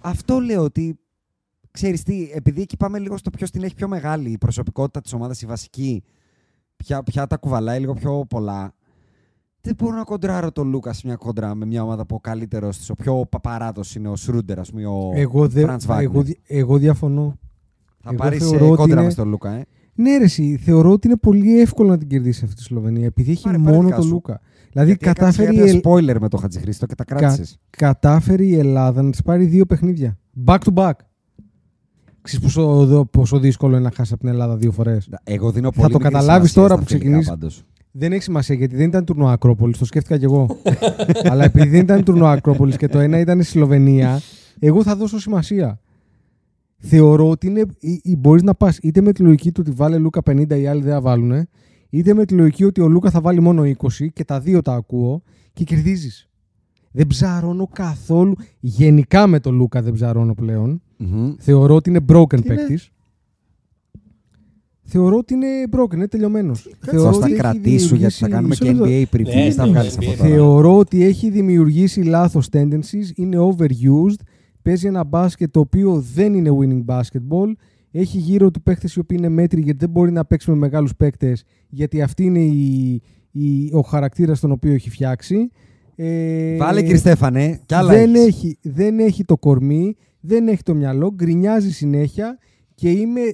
[0.00, 0.96] Αυτό λέω ότι.
[1.70, 5.12] Ξέρεις τι, επειδή εκεί πάμε λίγο στο ποιος την έχει πιο μεγάλη, η προσωπικότητα της
[5.12, 6.02] ομάδας, η βασική,
[6.76, 8.74] ποια, ποια τα κουβαλάει λίγο πιο πολλά.
[9.64, 12.68] Δεν μπορώ να κοντράρω τον Λούκας σε μια κόντρα με μια ομάδα που ο καλύτερο
[12.68, 16.00] τη, ο πιο παπαράτο είναι ο Σρούντερ, ας πούμε, ο Εγώ, δεν- Franz Wagner.
[16.02, 17.38] εγώ, δι- εγώ διαφωνώ.
[18.02, 19.64] Θα εγώ πάρεις θεωρώ ότι κόντρα είναι- μες τον Λούκα, ε.
[19.94, 23.30] Ναι, ρε, εσύ, θεωρώ ότι είναι πολύ εύκολο να την κερδίσει αυτή τη Σλοβενία επειδή
[23.30, 24.12] έχει Πάρε, πάρε μόνο δικά τον σου.
[24.12, 24.40] Λούκα.
[24.72, 27.58] Δηλαδή Γιατί έκανες κατάφερε η, ένα Ελ- spoiler με το Χατζηχρήστο και τα κα- κράτησες.
[27.70, 30.18] κατάφερε η Ελλάδα να της πάρει δύο παιχνίδια.
[30.46, 30.92] Back to back.
[32.22, 35.08] Ξέρεις πόσο, δο- πόσο δύσκολο είναι να χάσεις από την Ελλάδα δύο φορές.
[35.24, 37.64] Εγώ δίνω Θα πολύ το μικρή καταλάβεις σημασία τώρα στα που φιλικά ξεκινήσεις.
[37.92, 38.00] Πάντως.
[38.00, 40.46] Δεν έχει σημασία γιατί δεν ήταν τουρνουά Ακρόπολης, το σκέφτηκα κι εγώ.
[41.30, 44.20] Αλλά επειδή δεν ήταν τουρνουά Ακρόπολης και το ένα ήταν η Σλοβενία,
[44.58, 45.80] εγώ θα δώσω σημασία.
[46.84, 47.64] Θεωρώ ότι είναι,
[48.18, 50.92] μπορείς να πας είτε με τη λογική του ότι βάλε Λούκα 50 οι άλλοι δεν
[50.92, 51.48] θα βάλουν,
[51.90, 54.74] είτε με τη λογική ότι ο Λούκα θα βάλει μόνο 20 και τα δύο τα
[54.74, 55.22] ακούω
[55.52, 56.26] και κερδίζεις.
[56.92, 58.34] Δεν ψαρώνω καθόλου.
[58.60, 60.82] Γενικά με τον Λούκα δεν ψαρώνω πλέον.
[60.96, 61.34] Μμμ.
[61.38, 62.91] Θεωρώ ότι είναι broken Τι είναι; παίκτης.
[64.84, 66.70] Θεωρώ ότι είναι broken, είναι τελειωμένος.
[66.80, 69.24] Θα στα κρατήσου γιατί θα κάνουμε και NBA preview.
[69.24, 70.04] Ναι, Δεν θα ναι, βγάλεις NBA.
[70.06, 70.28] από τώρα.
[70.28, 74.20] Θεωρώ ότι έχει δημιουργήσει λάθος tendencies, είναι overused,
[74.62, 77.52] παίζει ένα μπάσκετ το οποίο δεν είναι winning basketball,
[77.90, 80.94] έχει γύρω του παίχτες οι οποίοι είναι μέτροι γιατί δεν μπορεί να παίξει με μεγάλους
[80.96, 85.50] παίκτες γιατί αυτή είναι η, η- ο χαρακτήρας τον οποίο έχει φτιάξει.
[85.96, 88.26] Ε, Βάλε κύριε Στέφανε, κι άλλα δεν, έχεις.
[88.26, 92.38] έχει, δεν έχει το κορμί, δεν έχει το μυαλό, γκρινιάζει συνέχεια
[92.74, 93.32] και είμαι ε,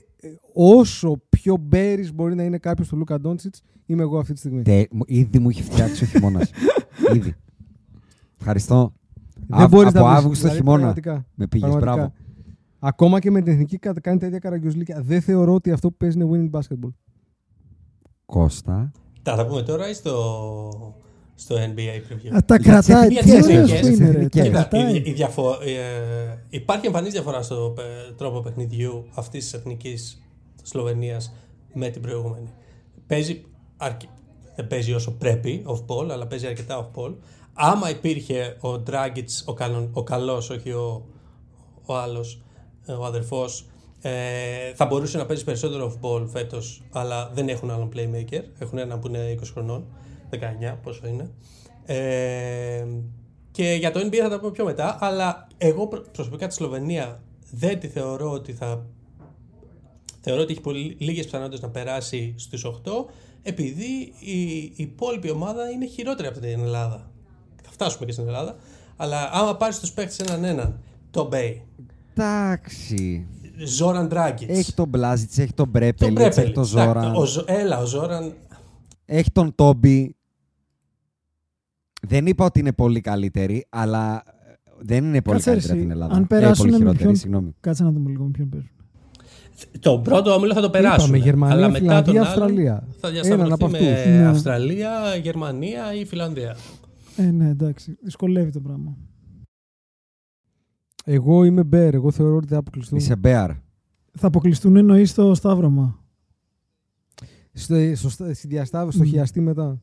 [0.54, 4.62] όσο πιο μπέρις μπορεί να είναι κάποιος του Λούκα Ντόντσιτς, είμαι εγώ αυτή τη στιγμή.
[4.62, 6.50] Τε, μου- ήδη μου έχει φτιάξει ο χειμώνας.
[7.16, 7.34] ήδη.
[8.38, 8.92] Ευχαριστώ.
[9.46, 10.78] Δεν Αβ- μπορείς από να βρεις, Αύγουστο δηλαδή, χειμώνα.
[10.78, 11.26] πραγματικά.
[11.34, 11.96] Με πήγες, Πραγματικά.
[11.96, 12.12] μπράβο.
[12.78, 15.00] Ακόμα και με την εθνική κα- κάνει τέτοια καραγκιόζλικια.
[15.02, 16.92] Δεν θεωρώ ότι αυτό που παίζει είναι winning basketball.
[18.26, 18.92] Κώστα.
[19.22, 20.94] Θα τα πούμε τώρα ή στο,
[21.40, 22.36] στο NBA preview.
[22.36, 23.08] Α, τα Για κρατάει.
[23.08, 24.16] τις Τι εθνικές, ωραίος για που τις είναι, ρε.
[24.16, 24.42] εθνικές.
[24.42, 24.94] Τα Κοίτα, κρατάει.
[24.96, 30.22] η, η διαφο- ε, υπάρχει εμφανής διαφορά στο ε, τρόπο παιχνιδιού αυτής της εθνικής
[30.62, 31.34] Σλοβενίας
[31.74, 32.48] με την προηγούμενη.
[33.06, 33.44] Παίζει,
[33.76, 34.08] αρκε-
[34.56, 37.14] δεν παίζει όσο πρέπει off ball, αλλά παίζει αρκετά off ball.
[37.52, 41.06] Άμα υπήρχε ο Dragic, ο, καλον, ο καλός, όχι ο,
[41.86, 42.42] ο άλλος,
[42.86, 43.66] ε, ο αδερφός,
[44.00, 44.10] ε,
[44.74, 48.42] θα μπορούσε να παίζει περισσότερο off ball φέτος, αλλά δεν έχουν άλλον playmaker.
[48.58, 49.84] Έχουν έναν που είναι 20 χρονών,
[50.32, 51.30] 19, πόσο είναι.
[51.86, 52.84] Ε,
[53.50, 57.22] και για το NBA θα τα πούμε πιο μετά, αλλά εγώ προ- προσωπικά τη Σλοβενία
[57.50, 58.86] δεν τη θεωρώ ότι θα.
[60.20, 62.90] Θεωρώ ότι έχει πολύ, λίγες πιθανότητες να περάσει στους 8,
[63.42, 67.10] επειδή η, η υπόλοιπη ομάδα είναι χειρότερη από την Ελλάδα.
[67.62, 68.56] Θα φτάσουμε και στην Ελλάδα,
[68.96, 71.62] αλλά άμα πάρεις τους παίκτες έναν έναν, το Μπέι,
[72.14, 73.26] Εντάξει.
[73.64, 77.24] Ζόραν Ντράγκητς, Έχει τον Μπλάζιτ, έχει τον τον Μπρέπελιτ, έχει Πρέπελιτς, τον εντάξει, Ζόραν, ο
[77.24, 78.34] Ζο- Έλα, ο Ζόραν
[79.04, 80.16] έχει τον Τόμπι.
[82.06, 84.22] Δεν είπα ότι είναι πολύ καλύτερη, αλλά
[84.78, 86.14] δεν είναι πολύ Κάτσε, καλύτερα εσύ, την Ελλάδα.
[86.14, 87.16] Αν Ε, περάσουν πολύ με χειρότερη, ποιον...
[87.16, 87.54] συγγνώμη.
[87.60, 88.70] Κάτσε να δούμε λίγο με ποιον παίζουν.
[89.80, 91.08] Το πρώτο όμιλο θα το περάσουν.
[91.08, 92.72] Είπαμε, Γερμανία, αλλά μετά Φιλανδία, τον Αυστραλία.
[92.72, 94.06] άλλον θα Έναν διασταυρωθεί από με αυτούς.
[94.06, 94.26] Ναι.
[94.26, 96.56] Αυστραλία, Γερμανία ή Φιλανδία.
[97.16, 97.96] Ε, ναι, εντάξει.
[98.02, 98.96] Δυσκολεύει το πράγμα.
[101.04, 101.94] Εγώ είμαι μπέρ.
[101.94, 102.98] Εγώ θεωρώ ότι θα αποκλειστούν.
[102.98, 103.50] Είσαι μπέαρ.
[104.12, 106.02] Θα αποκλειστούν εννοείς στο Σταύρωμα.
[107.52, 109.10] Στο, στο, στο, στη διασταύρωση, στο Μμ.
[109.10, 109.80] χιαστή μετά.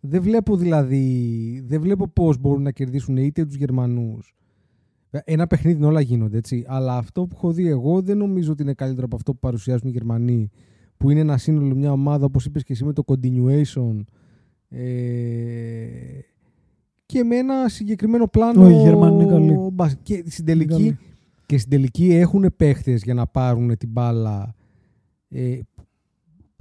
[0.00, 1.62] Δεν βλέπω δηλαδή.
[1.66, 4.34] Δεν βλέπω πώς μπορούν να κερδίσουν είτε τους Γερμανούς.
[5.10, 6.64] Ένα παιχνίδι όλα γίνονται έτσι.
[6.66, 9.88] Αλλά αυτό που έχω δει εγώ δεν νομίζω ότι είναι καλύτερο από αυτό που παρουσιάζουν
[9.88, 10.50] οι Γερμανοί.
[10.96, 14.00] Που είναι ένα σύνολο, μια ομάδα όπως είπες και εσύ με το continuation.
[14.68, 15.86] Ε,
[17.06, 18.62] και με ένα συγκεκριμένο πλάνο.
[18.64, 19.56] Όχι, οι Γερμανοί είναι καλοί.
[19.72, 20.98] μπας- Και στην Είναι τελική, καλοί.
[21.46, 24.54] και στην τελική έχουν παίχτες για να πάρουν την μπάλα
[25.28, 25.58] ε,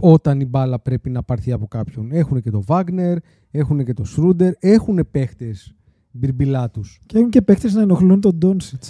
[0.02, 2.12] όταν η μπάλα πρέπει να πάρθει από κάποιον.
[2.12, 3.18] Έχουν και το Βάγνερ,
[3.52, 5.76] έχουν και το Σρούντερ, έχουν παίχτες
[6.12, 7.00] μπιρμπιλά τους.
[7.06, 8.84] Και έχουν και παίχτες να ενοχλούν τον Ντόνσιτ.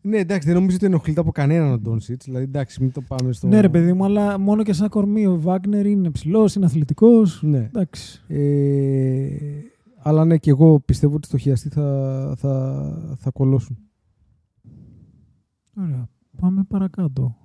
[0.00, 2.24] Ναι, εντάξει, δεν νομίζω ότι ενοχλείται από κανέναν ο Ντόνσιτς.
[2.24, 3.46] Δηλαδή, εντάξει, μην το πάμε στο...
[3.46, 5.26] Ναι, ρε παιδί μου, αλλά μόνο και σαν κορμί.
[5.26, 7.42] Ο Βάγνερ είναι ψηλός, είναι αθλητικός.
[7.42, 7.58] Ναι.
[7.58, 8.22] Εντάξει.
[8.28, 9.28] Ε,
[9.96, 13.78] αλλά ναι, και εγώ πιστεύω ότι στο χιαστή θα, θα, θα κολώσουν.
[15.76, 16.08] Ωραία.
[16.40, 17.36] Πάμε παρακάτω.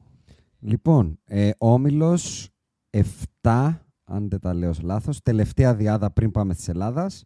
[0.60, 2.53] Λοιπόν, ε, όμιλος
[2.94, 7.24] 7, αν δεν τα λέω λάθος, τελευταία διάδα πριν πάμε της Ελλάδας,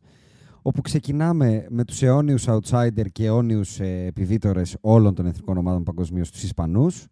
[0.62, 6.32] όπου ξεκινάμε με τους αιώνιους outsider και αιώνιους ε, επιβίτορες όλων των εθνικών ομάδων παγκοσμίως
[6.32, 7.08] τους Ισπανούς.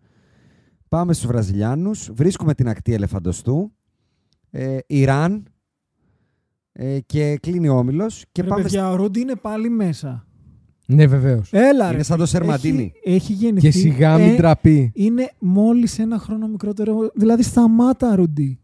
[0.89, 3.71] Πάμε στους Βραζιλιάνους, βρίσκουμε την ακτή ελεφαντοστού,
[4.49, 5.47] ε, Ιράν
[6.71, 8.25] ε, και κλείνει ο όμιλος.
[8.31, 10.27] Και Ρε πάμε παιδιά, ο Ρούντι είναι πάλι μέσα.
[10.87, 11.49] Ναι, βεβαίως.
[11.53, 12.03] Έλα, Είναι ρε.
[12.03, 12.93] σαν το Σερμαντίνι.
[13.03, 13.65] Έχει, έχει γεννηθεί.
[13.67, 14.91] Και σιγά μην ε, τραπεί.
[14.95, 17.11] Είναι μόλις ένα χρόνο μικρότερο.
[17.15, 18.59] Δηλαδή σταμάτα, Ρούντι.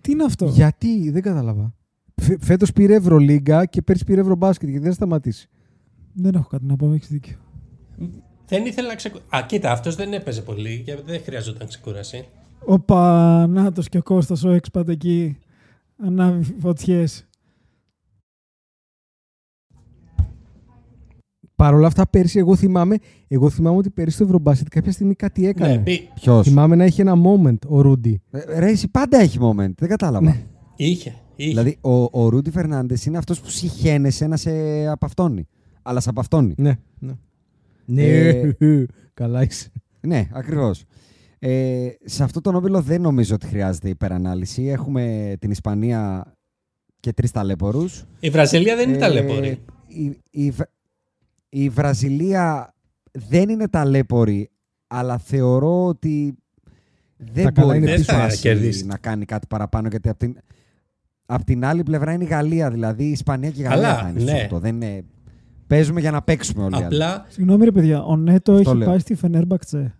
[0.00, 1.74] Τι είναι αυτό; Γιατί, δεν κατάλαβα.
[2.22, 5.48] Φε, φέτος πήρε Ευρωλίγκα και πέρσι πήρε Ευρωμπάσκετ γιατί δεν θα σταματήσει.
[6.12, 7.36] Δεν έχω κάτι να πω, έχεις δίκιο.
[8.46, 9.26] Δεν ήθελα να ξεκουράσει.
[9.36, 12.24] Α, κοίτα, αυτός δεν έπαιζε πολύ και δεν χρειαζόταν ξεκούραση.
[12.66, 15.38] Ο Πανάτος και ο Κώστας ο έξπατ εκεί.
[15.98, 17.26] Ανάβει φωτιές.
[21.64, 22.96] Παρ' όλα αυτά, πέρσι εγώ θυμάμαι,
[23.28, 25.72] εγώ θυμάμαι ότι πέρσι στο Ευρωμπάσκετ κάποια στιγμή κάτι έκανε.
[25.74, 28.20] Ναι, μπη- Ποιος; Θυμάμαι να είχε ένα moment ο Ρούντι.
[28.30, 30.24] Ε, Ρε, εσύ πάντα έχει moment, δεν κατάλαβα.
[30.26, 30.42] Ναι.
[30.76, 31.14] είχε.
[31.36, 31.48] είχε.
[31.48, 34.50] Δηλαδή, ο, ο Ρούντι Φερνάντες είναι αυτός που συχαίνεσαι να σε
[34.86, 35.46] απαυτώνει.
[35.82, 36.54] Αλλά σε απαυτώνει.
[36.56, 36.78] Ναι.
[37.84, 38.02] Ναι.
[38.02, 38.52] Ε,
[39.14, 39.72] Καλά είσαι.
[40.00, 40.84] Ναι, ακριβώς.
[41.38, 44.62] Ε, σε αυτό τον όμιλο δεν νομίζω ότι χρειάζεται υπερανάλυση.
[44.64, 46.32] Έχουμε την Ισπανία
[47.00, 47.84] και τρεις ταλέπορου.
[48.20, 49.58] Η Βραζιλία δεν είναι Ε, ταλαιπωρή.
[49.86, 50.60] η, η, Β-
[51.56, 52.74] η Βραζιλία
[53.12, 54.50] δεν είναι ταλέπορη,
[54.86, 56.36] αλλά θεωρώ ότι
[57.16, 58.04] δεν Τα καλά μπορεί είναι να, πίσω.
[58.12, 58.86] Δεν θα σπάσει κερδίσει.
[58.86, 59.88] να κάνει κάτι παραπάνω.
[59.88, 60.36] Γιατί από την,
[61.26, 62.70] απ' την άλλη πλευρά είναι η Γαλλία.
[62.70, 64.42] Δηλαδή η Ισπανία και η Γαλλία Καλά, θα είναι στο ναι.
[64.42, 64.58] οκτώ.
[64.58, 65.04] Δεν είναι...
[65.66, 66.74] Παίζουμε για να παίξουμε όλοι.
[66.74, 66.86] οι άλλοι.
[66.86, 68.88] Απλά Συγγνώμη ρε παιδιά, ο Νέτο Αυτό έχει λέω.
[68.88, 69.98] πάει στη Φενέρμπακτσε.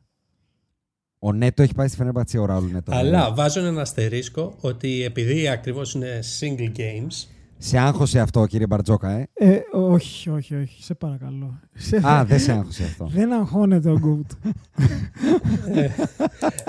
[1.18, 2.94] Ο Νέτο έχει πάει στη Φενέρμπαχτσε ο Ραούλ Νέτο.
[2.94, 7.28] Αλλά βάζω ένα αστερίσκο ότι επειδή ακριβώς είναι single games,
[7.66, 10.82] Σε άγχωσε αυτό, κύριε Μπαρτζόκα, ε; Ε, όχι, όχι, όχι.
[10.82, 11.60] Σε παρακαλώ.
[11.74, 13.06] Σε- Α, δεν σε άγχωσε αυτό.
[13.12, 14.30] Δεν αγχώνεται ο Γκουτ.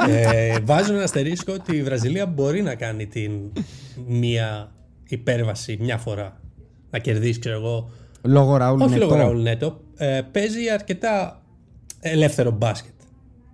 [0.07, 3.31] ε, βάζω ένα αστερίσκο ότι η Βραζιλία μπορεί να κάνει την
[4.07, 4.71] μία
[5.07, 6.39] υπέρβαση μια φορά.
[6.89, 7.89] Να κερδίσει, ξέρω εγώ.
[8.21, 9.05] Λόγω Ραούλ Όχι Νέτο.
[9.05, 9.79] λόγω Ραούλ Νέτο.
[9.97, 11.41] Ε, παίζει αρκετά
[11.99, 12.93] ελεύθερο μπάσκετ.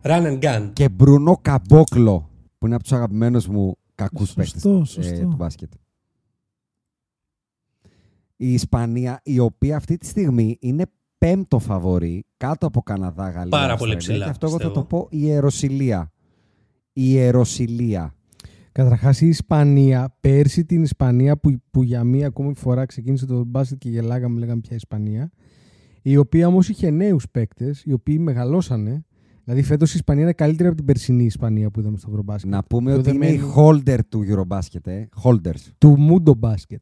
[0.04, 0.70] Run and gun.
[0.74, 5.26] Και Μπρουνό Καμπόκλο, που είναι από τους αγαπημένους μου κακούς Σωστό, παίχτε σωστό.
[5.28, 5.72] του μπάσκετ.
[8.44, 10.84] Η Ισπανία, η οποία αυτή τη στιγμή είναι
[11.18, 13.98] πέμπτο φαβορή, κάτω από Καναδά, Γαλλία, Πάρα πολύ Αυστραλία.
[13.98, 14.88] ψηλά, Και αυτό εγώ θα πιστεύω.
[14.88, 16.12] το πω η Ιεροσιλία.
[16.94, 18.14] Η Ιεροσιλία.
[18.72, 23.78] Καταρχάς η Ισπανία, πέρσι την Ισπανία που, που για μία ακόμη φορά ξεκίνησε το μπάσκετ
[23.78, 25.32] και γελάγαμε, λέγαμε πια Ισπανία.
[26.02, 29.06] Η οποία όμως είχε νέους παίκτες, οι οποίοι μεγαλώσανε.
[29.44, 32.52] Δηλαδή φέτος η Ισπανία είναι καλύτερη από την περσινή Ισπανία που είδαμε στο Ευρωμπάσκετ.
[32.52, 35.04] Να πούμε Το ότι είναι οι δεμένο holder του Eurobasket, ε.
[35.24, 36.76] holders Του Mundo Basket.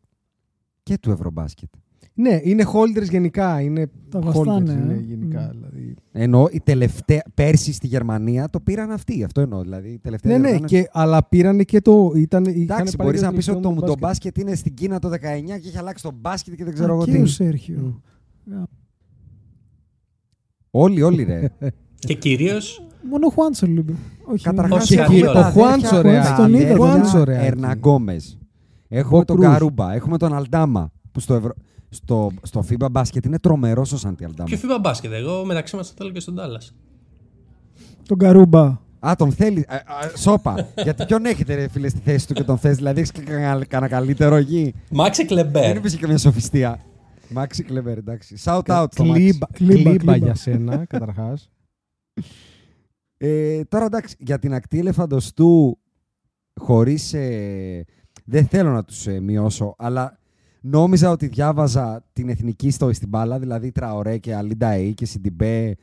[0.90, 1.70] Και του Ευρωμπάσκετ.
[2.14, 3.62] Ναι, είναι holders γενικά.
[3.62, 4.98] Είναι Τα holders βαστάνε, είναι ε.
[5.08, 5.40] γενικά.
[5.42, 5.50] Μμ.
[5.52, 5.96] Δηλαδή.
[6.12, 9.24] Ενώ η τελευταία, πέρσι στη Γερμανία το πήραν αυτοί.
[9.24, 9.62] Αυτό εννοώ.
[9.62, 12.12] Δηλαδή, η τελευταία Ναι, ναι, διοργάνωση- και, αλλά πήρανε και το.
[12.16, 14.56] Ήταν, είχαν Εντάξει, πάρει μπορείς και να πεις ότι το, τελευταίο το Mundo μπάσκετ είναι
[14.56, 17.12] στην Κίνα το 19 και έχει αλλάξει το μπάσκετ και δεν ξέρω Α, εγώ και
[17.12, 17.22] τι.
[17.22, 18.02] ο Σέρχιο.
[20.72, 21.50] Όλοι, όλοι ρε.
[22.08, 23.94] Και κυρίως; Μόνο ο Χουάντσο λίγο.
[24.26, 25.32] Όχι, Καταρχάς Όχι, έχουμε κύριο.
[25.32, 26.74] τα Ο Χουάντσο, αδέρφια- ρε, τα τον είδα,
[27.22, 28.48] αδέρφια
[28.90, 29.10] τον Χουάντσο, ρε, Ερναγκόμες.
[29.10, 29.52] Έχουμε Ο τον Κρούζ.
[29.52, 31.54] Καρούμπα, έχουμε τον Αλντάμα που στο, Ευρω...
[31.90, 34.50] στο, στο FIBA μπάσκετ είναι τρομερός ο Σάντι Αλντάμα.
[34.50, 35.12] Ποιο FIBA μπάσκετ.
[35.12, 36.76] Εγώ μεταξύ μας το θέλω και στον Τάλλας.
[38.08, 38.80] Τον Καρούμπα.
[39.08, 39.66] Α, τον θέλει.
[39.68, 40.68] Α, α, σόπα.
[40.84, 42.76] Γιατί ποιον έχετε, ρε, φίλε, στη θέση του και τον θες.
[42.76, 44.74] Δηλαδή, έχεις κανένα κανένα καλύτερο εκεί.
[44.92, 45.76] Μάξε Δεν Κλεμπέρ.
[45.76, 46.80] είπε και καμία σοφιστία.
[47.30, 48.36] Μάξι Κλεβέρ, εντάξει.
[48.44, 49.22] Shout out στο Μάξι.
[49.24, 50.16] Κλίμπα, Κλίμπα, κλίμπα κλίμπα.
[50.16, 51.50] για σένα, καταρχάς.
[53.18, 55.80] Ε, τώρα εντάξει, για την ακτή ελεφαντοστού
[56.60, 57.14] χωρίς...
[57.14, 57.86] ε,
[58.30, 60.18] δεν θέλω να τους ε, μειώσω, αλλά
[60.62, 65.76] νόμιζα ότι διάβαζα την εθνική στο στην μπάλα, δηλαδή Τραωρέ και Αλίντα Αιή και Σιντιμπέ,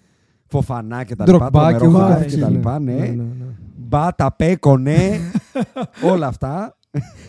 [0.47, 2.57] Φοφανά και τα λοιπά, Ντροκμπά και τρομερό ούτω χάφι καθεξής, και τα ναι.
[2.57, 2.93] λοιπά, ναι.
[2.93, 3.45] Ναι, ναι, ναι.
[3.77, 5.19] Μπάτα, Πέκο, ναι,
[6.13, 6.79] όλα αυτά.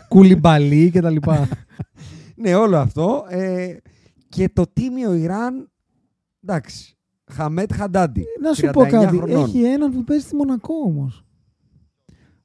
[0.07, 1.47] Κουλιμπαλί και τα λοιπά.
[2.39, 3.25] Ναι, όλο αυτό.
[3.29, 3.75] Ε,
[4.29, 5.71] και το τίμιο Ιράν,
[6.43, 6.97] εντάξει,
[7.31, 9.17] Χαμέτ Χαντάντι, Να σου πω 39 κάτι.
[9.17, 9.43] χρονών.
[9.43, 11.25] Έχει έναν που παίζει στη Μονακό όμως.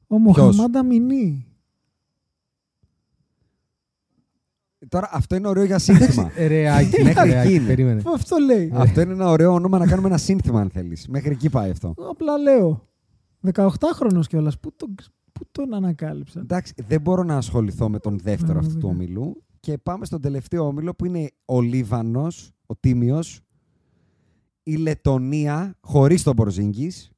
[0.07, 1.52] Ο Μοχαμάντα Μινί.
[4.89, 6.31] Τώρα αυτό είναι ωραίο για σύνθημα.
[6.39, 7.67] Ρε, Άκη, Μέχρι ρε, Άκη, εκεί είναι.
[7.67, 8.03] περίμενε.
[8.15, 11.09] Αυτό λέει; αυτό είναι ένα ωραίο όνομα να κάνουμε ένα σύνθημα, αν θέλεις.
[11.09, 11.95] Μέχρι εκεί πάει αυτό.
[12.11, 12.87] Απλά λέω.
[13.53, 14.59] 18χρονο κιόλας.
[14.61, 14.95] Πού τον,
[15.33, 16.41] πού τον ανακάλυψα.
[16.41, 19.19] Εντάξει, δεν μπορώ να ασχοληθώ με τον δεύτερο αυτού του Πραγματικά.
[19.21, 19.43] ομιλού.
[19.61, 23.41] Και πάμε στον τελευταίο όμιλο που είναι ο Λίβανος, ο Τίμιος,
[24.63, 27.11] η Λετωνία, χωρίς τον Μπορζίνγκης,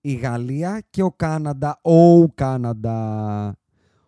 [0.00, 3.56] η Γαλλία και ο Κάναντα, ο Κάναντα.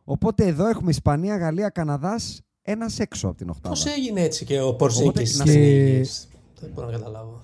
[0.04, 2.40] Οπότε εδώ έχουμε Ισπανία, Γαλλία, Καναδάς,
[2.70, 3.68] ένας έξω από την οχτάδα.
[3.68, 6.04] Πώς έγινε έτσι και ο Πορζίνκη να και...
[6.04, 6.26] σε-
[6.60, 7.40] Δεν μπορώ να καταλάβω.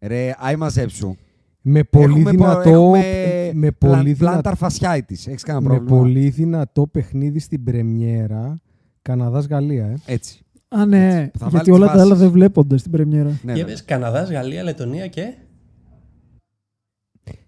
[0.00, 1.16] Ρε, άι μαζέψου.
[1.64, 5.26] Με πολύ Έχουμε πο- δυνατό, έχουμε με πλαν- πολύ, δυνα- πλάνταρ φασιάιτης.
[5.26, 5.98] Έχεις κανένα με πρόβλημα.
[6.00, 8.60] πολύ δυνατό παιχνίδι στην πρεμιέρα
[9.02, 9.86] Καναδάς-Γαλλία.
[9.86, 9.96] Ε.
[10.12, 10.40] Έτσι.
[10.68, 11.06] Α, ναι.
[11.20, 12.06] Έτσι, θα βάλει Γιατί τις όλα τα βάσεις.
[12.10, 13.28] άλλα δεν βλέπονται στην πρεμιέρα.
[13.42, 13.70] Ναι, Για ναι.
[13.70, 15.34] πες, Καναδάς, Γαλλία, Λετωνία και...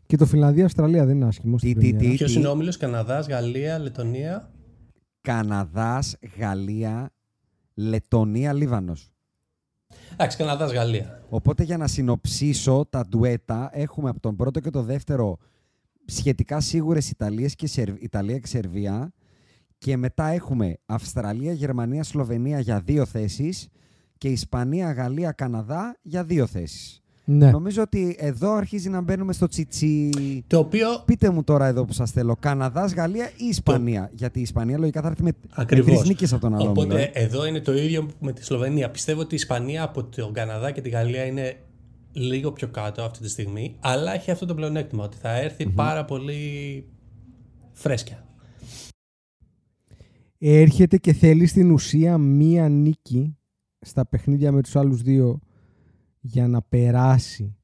[0.07, 2.11] Και το Φιλανδία-Αυστραλία δεν είναι άσχημο στην Τι, τι, πρεμιέρα.
[2.11, 2.17] τι.
[2.17, 4.51] Ποιος είναι ο όμιλος, Καναδάς, Γαλλία, Λετωνία...
[5.25, 7.13] Καναδάς, Γαλλία,
[7.75, 9.13] Λετωνία, Λίβανος.
[10.13, 11.23] Εντάξει, Καναδάς, Γαλλία.
[11.29, 15.39] Οπότε για να συνοψίσω τα ντουέτα έχουμε από τον πρώτο και το δεύτερο
[16.05, 17.89] σχετικά σίγουρες Ιταλίες και Σερ...
[17.89, 19.13] Ιταλία και Σερβία
[19.79, 23.69] και μετά έχουμε Αυστραλία, Γερμανία, Σλοβενία για δύο θέσεις
[24.19, 27.03] και Ισπανία, Γαλλία, Καναδά για δύο θέσεις.
[27.25, 27.51] Ναι.
[27.51, 30.11] Νομίζω ότι εδώ αρχίζει να μπαίνουμε στο τσιτσί.
[30.47, 34.43] Το οποίο Πείτε μου τώρα εδώ που σας θέλω, Καναδάς, Γαλλία ή Ισπανία; Γιατί η
[34.43, 35.87] Ισπανία λογικά θα έρθει με, με Ακριβώς.
[35.87, 36.71] τρεις νίκες από τον άλλο.
[36.71, 37.11] Οπότε όμιλο, ε.
[37.15, 38.91] εδώ είναι το ίδιο με τη Σλοβενία.
[38.91, 41.57] Πιστεύω ότι η Ισπανία από τον Καναδά και τη Γαλλία είναι
[42.13, 46.05] λίγο πιο κάτω αυτή τη στιγμή, αλλά έχει αυτό το πλεονέκτημα ότι θα ερθει πάρα
[46.05, 46.85] πολύ
[47.73, 48.27] φρέσκια.
[50.39, 53.37] Έρχεται και θέλει στην ουσία μία νίκη
[53.79, 55.41] στα παιχνίδια με τους άλλους δύο
[56.27, 57.57] για να περάσει.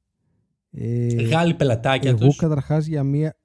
[0.71, 2.35] Ε, Γάλλοι πελατάκια εγώ τους.
[2.37, 3.35] καταρχάς για μία...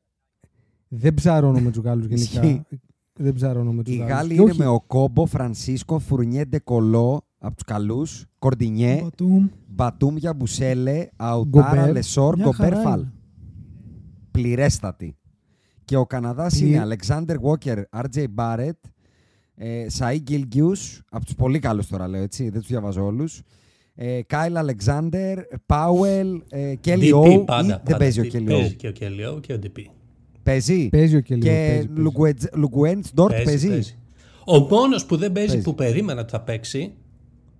[0.88, 2.42] Δεν ψαρώνω με τους Γάλλους γενικά.
[2.46, 2.62] Ισχύει.
[3.18, 4.12] Δεν ψαρώνω με τους Οι Γάλλους.
[4.14, 9.48] Γάλλοι Και είναι όχι- με ο Κόμπο, Φρανσίσκο, Φουρνιέντε Κολό από τους καλούς, Κορντινιέ, Μπατούμ.
[9.66, 11.92] Μπατούμ για Μπουσέλε, Αουτάρα, Γκομπέρ.
[11.92, 13.00] Λεσόρ, Μια Γκομπέρ χαρά Φαλ.
[13.00, 13.12] είναι.
[14.30, 15.16] Πληρέστατη.
[15.84, 18.78] Και ο Καναδάς Πλη- είναι Αλεξάνδερ Βόκερ, Άρτζεϊ Μπάρετ,
[19.54, 23.42] ε, Σαΐ Γκίλγκιους, από τους πολύ καλούς τώρα λέω έτσι, δεν τους διαβάζω όλους.
[23.98, 27.22] Ε, Κάιλ Αλεξάνδερ, Πάουελ, ε, Κέλι DP Όου.
[27.22, 27.82] πάντα, ή πάντα.
[27.84, 28.76] Δεν παίζει ο Τι- Κέλι Παίζει Όου.
[28.76, 29.80] και ο Κέλι Όου και ο DP.
[30.42, 31.42] Παίζει; Παίζει ο Κελίο.
[31.42, 32.48] Και παίζει, παίζει.
[32.54, 33.96] Λουγκουέντ Ντόρτ παίζει.
[34.44, 35.64] Ο μόνος που δεν παίζει, Παίζει.
[35.64, 36.92] που περίμενα ότι θα παίξει,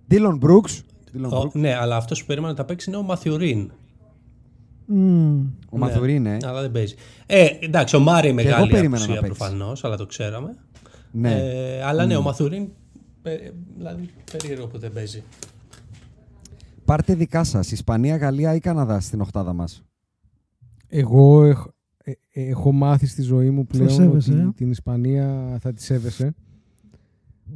[0.07, 0.83] Δίλον Μπρούξ.
[1.31, 3.71] ο- ναι, αλλά αυτός που περίμενα ότι θα παίξει είναι ο Μαθιουρίν.
[4.87, 5.47] Μμμ.
[5.71, 6.37] Ο Μαθουρίν, ε.
[6.45, 6.95] Αλλά δεν παίζει.
[7.27, 9.39] Ε, εντάξει, ο Μάρι εγώ μεγάλη περίμενα απουσία να παίξει.
[9.39, 10.57] προφανώς, αλλά το ξέραμε.
[11.11, 11.33] Ναι.
[11.35, 12.69] Ε, αλλά ναι, ο Μαθουρίν.
[13.23, 15.23] πε- Δηλαδή, περίεργο που δεν παίζει.
[16.87, 17.73] Πάρτε δικά σας.
[17.73, 19.85] Ισπανία, Γαλλία ή Καναδά στην οχτάδα μας.
[20.89, 24.53] Εγώ έχω, ε, ε, έχω μάθει στη ζωή μου πλέον σέβεσαι, ότι ε.
[24.55, 26.35] την Ισπανία θα της σέβεσαι.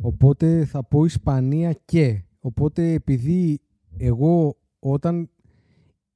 [0.00, 2.24] Οπότε θα πω Ισπανία και.
[2.40, 3.60] Οπότε επειδή
[3.96, 5.30] εγώ όταν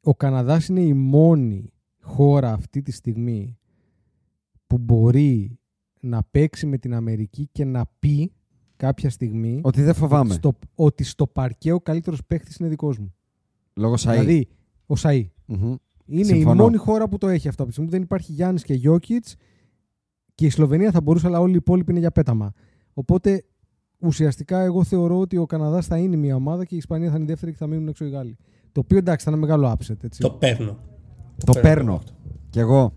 [0.01, 3.59] ο Καναδάς είναι η μόνη χώρα αυτή τη στιγμή
[4.67, 5.59] που μπορεί
[6.01, 8.33] να παίξει με την Αμερική και να πει
[8.77, 10.35] κάποια στιγμή Ότι δεν φοβάμαι.
[10.35, 13.15] στο, ότι στο παρκέ ο καλύτερος παίχτης είναι δικός μου.
[13.75, 14.11] Λόγω Σαΐ.
[14.11, 14.49] Δηλαδή,
[14.87, 15.25] ο Σαΐ.
[15.47, 15.75] Μμμ.
[16.07, 16.53] Είναι Συμφωνώ.
[16.63, 17.63] η μόνη χώρα που το έχει αυτό.
[17.63, 19.37] Από τη στιγμή που δεν υπάρχει Γιάννης και Γιώκητς
[20.35, 22.53] και η Σλοβενία θα μπορούσε, αλλά όλοι οι υπόλοιποι είναι για πέταμα.
[22.95, 23.45] Οπότε
[23.99, 27.25] ουσιαστικά εγώ θεωρώ ότι ο Καναδάς θα είναι μια ομάδα και η Ισπανία θα είναι
[27.25, 28.37] η δεύτερη και θα μείνουν έξω οι Γάλλοι.
[28.73, 30.05] Το οποίο εντάξει θα είναι μεγάλο upset.
[30.05, 30.21] Έτσι.
[30.21, 30.79] Το παίρνω.
[31.45, 31.95] Το παίρνω παίρνω.
[31.95, 32.13] αυτό.
[32.51, 32.95] Κι εγώ.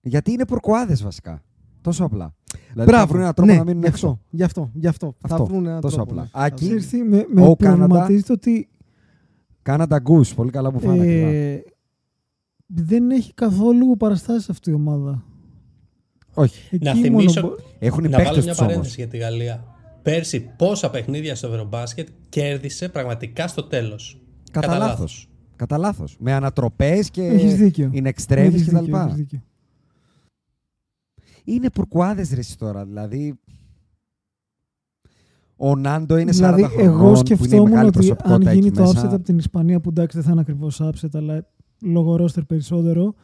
[0.00, 1.42] Γιατί είναι πορκουάδε βασικά.
[1.80, 2.34] Τόσο απλά.
[2.72, 4.06] Δηλαδή θα βρουν έναν τρόπο ναι, να μείνουν γι' έξω.
[4.08, 5.14] αυτό, γι' αυτό, γι' αυτό.
[5.22, 6.10] Αυτό, Θα βρουν έναν τόσο τρόπο.
[6.10, 6.22] απλά.
[6.22, 6.28] ναι.
[6.32, 6.62] Άκη.
[6.64, 6.78] Θα βρουν.
[6.80, 7.86] Ξέρεις τι, με, με Ο Κάναντα.
[7.86, 8.68] προβληματίζεται ότι
[9.62, 10.34] Κάναντα γκους.
[10.34, 11.00] Πολύ καλά που φάνε.
[11.02, 11.26] ακριβά.
[11.28, 11.62] ε,
[12.66, 15.22] δεν έχει καθόλου παραστάσεις αυτή η ομάδα.
[16.34, 16.68] Όχι.
[16.70, 17.40] Εκεί Να μόνο θυμίσω.
[17.40, 18.70] μπο- Έχουν οι να βάλω παίχτε μια τους όμως.
[18.72, 19.64] παρένθεση για τη Γαλλία.
[20.02, 24.20] Πέρσι, πόσα παιχνίδια στο Ευρωμπάσκετ κέρδισε πραγματικά στο τέλος.
[24.50, 25.28] Κατά λάθος.
[25.56, 26.16] Κατά λάθος.
[26.20, 27.90] Με ανατροπές και Έχεις δίκιο.
[27.92, 28.94] είναι Έχεις extremes δίκιο, κτλ.
[28.94, 29.42] έχεις δίκιο.
[31.44, 32.84] Είναι πουρκουάδες ρε εσύ τώρα.
[32.84, 33.34] Δηλαδή.
[35.56, 36.84] Ο Νάντο είναι 40 Δηλαδή, χρονών.
[36.92, 39.08] εγώ που είναι η σκεφτόμουν μεγάλη ότι αν προσωπικότητα γίνει εκεί το μέσα.
[39.08, 41.48] upset από την Ισπανία, που εντάξει δεν θα είναι ακριβώς upset, αλλά
[41.82, 43.14] λόγω ρόστερ περισσότερο,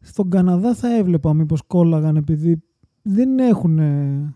[0.00, 2.62] στον Καναδά θα έβλεπα μήπως κόλλαγαν επειδή
[3.02, 3.78] δεν έχουν.
[3.78, 4.34] ε,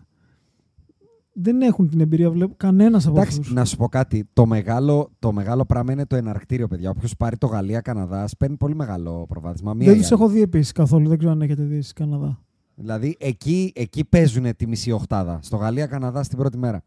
[1.33, 3.53] Δεν έχουν την εμπειρία, βλέπω κανένας από Εντάξει, αυτούς.
[3.53, 4.29] να σου πω κάτι.
[4.33, 6.89] Το μεγάλο, το μεγάλο πράγμα είναι το εναρκτήριο, παιδιά.
[6.89, 9.73] Όποιος πάρει το Γαλλία-Καναδά παίρνει πολύ μεγάλο προβάδισμα.
[9.73, 10.21] Μία Δεν ή τους άλλη.
[10.21, 12.41] έχω δει επίσης καθόλου, δεν ξέρω αν έχετε δει στην Καναδά.
[12.75, 15.39] Δηλαδή εκεί, εκεί παίζουν τη μισή οχτάδα.
[15.41, 16.83] Στο Γαλλία-Καναδά στην πρώτη μέρα.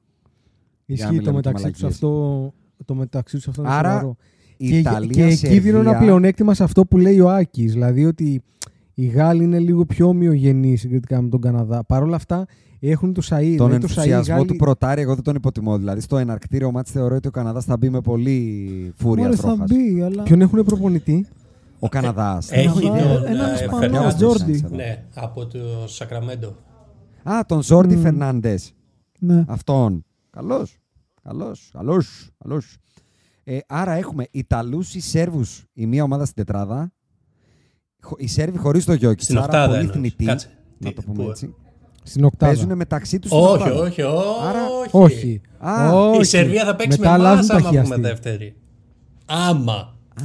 [0.86, 2.02] Για να Ισχύει μην το λέμε και μεταξύ τους μαλακίες.
[2.04, 2.52] αυτό.
[2.84, 4.16] Το μεταξύ τους αυτό είναι Άρα, σοβαρό.
[4.56, 7.72] η Και, Ιταλία, και εκεί δίνω ένα Σερβία- πλεονέκτημα σε αυτό που λέει ο Άκης.
[7.72, 8.42] Δηλαδή ότι
[8.94, 11.84] οι Γάλλοι είναι λίγο πιο ομοιογενείς συγκριτικά με τον Καναδά.
[11.84, 12.46] Παρ' όλα αυτά
[12.80, 13.54] έχουν το Σαΐ.
[13.56, 15.78] Τον δηλαδή το Σαΐ, οι ενθουσιασμό Γάλλοι- του πρωτάρι, εγώ δεν τον υποτιμώ.
[15.78, 19.42] Δηλαδή στο εναρκτήριο μάτς θεωρώ ότι ο Καναδάς θα μπει με πολύ φούρια Μόλι θα
[19.42, 19.70] τρόχας.
[19.70, 20.22] μπει, αλλά.
[20.22, 21.26] Ποιον έχουν προπονητή;
[21.78, 22.50] Ο Καναδάς.
[22.52, 24.14] Έχει Καναδά, τον έναν ε, Ισπανό, Φερνάντες.
[24.14, 24.64] Τζόρντι.
[24.70, 26.56] Ναι, από το Σακραμέντο.
[27.22, 28.00] Α, τον Ζόρντι Μμ.
[28.02, 28.72] Φερνάντες.
[29.18, 29.44] Ναι.
[29.48, 30.04] Αυτόν.
[30.30, 30.66] Καλώ.
[31.22, 31.56] Καλώ.
[31.72, 32.02] Καλώ.
[32.38, 32.76] Καλώς.
[33.44, 36.92] Ε, άρα έχουμε Ιταλούς ή Σέρβους η μία ομάδα στην τετράδα.
[38.02, 39.24] Χω- Οι Σέρβοι χωρίς το Γιώκη.
[39.24, 39.92] Στην άρα οκτάδα πολύ εννοείς.
[39.96, 40.24] θνητοί.
[40.24, 40.48] Κάτσε.
[40.78, 41.54] Να Τι- το πούμε πού- έτσι.
[42.02, 42.52] Στην οκτάδα.
[42.52, 43.80] Παίζουν μεταξύ τους στην Όχι, οκτάδα.
[43.80, 44.24] όχι, όχι.
[44.48, 45.40] Άρα- Όχι.
[45.58, 46.20] Α, όχι.
[46.20, 47.94] Η Σερβία θα παίξει Μετά με αλλάζουν εμάς τα άμα χιαστή.
[47.94, 48.56] πούμε δεύτερη.
[49.26, 49.72] Άμα.
[50.20, 50.24] Α,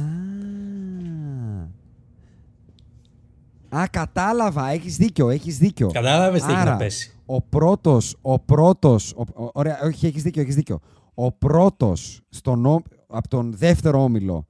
[3.90, 4.70] κατάλαβα.
[4.70, 5.90] Έχεις δίκιο, έχεις δίκιο.
[5.90, 7.12] Κατάλαβες τι έχει Άρα, να πέσει.
[7.26, 10.78] Ο πρώτος, ο πρώτος, ο- ο- ωραία, όχι, έχεις δίκιο, έχεις δίκιο.
[11.14, 14.46] Ο πρώτος στον, ό- από τον δεύτερο όμιλο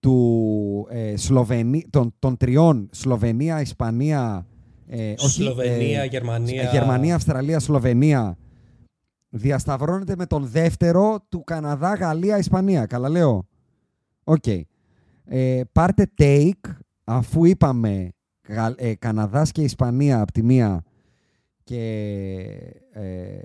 [0.00, 4.46] του, ε, Σλοβενί, των, των τριών Σλοβενία, Ισπανία,
[4.86, 6.62] ε, όχι, Σλοβενία, ε, Γερμανία.
[6.62, 8.36] Γερμανία, Αυστραλία, Σλοβενία
[9.28, 12.86] διασταυρώνεται με τον δεύτερο του Καναδά, Γαλλία, Ισπανία.
[12.86, 13.46] Καλά λέω.
[14.24, 14.44] Οκ.
[15.24, 16.70] Ε, πάρτε take
[17.04, 18.19] αφού είπαμε Γα-
[18.76, 20.82] ε, Καναδάς και Ισπανία από τη μία
[21.64, 22.44] και
[22.92, 23.38] ε,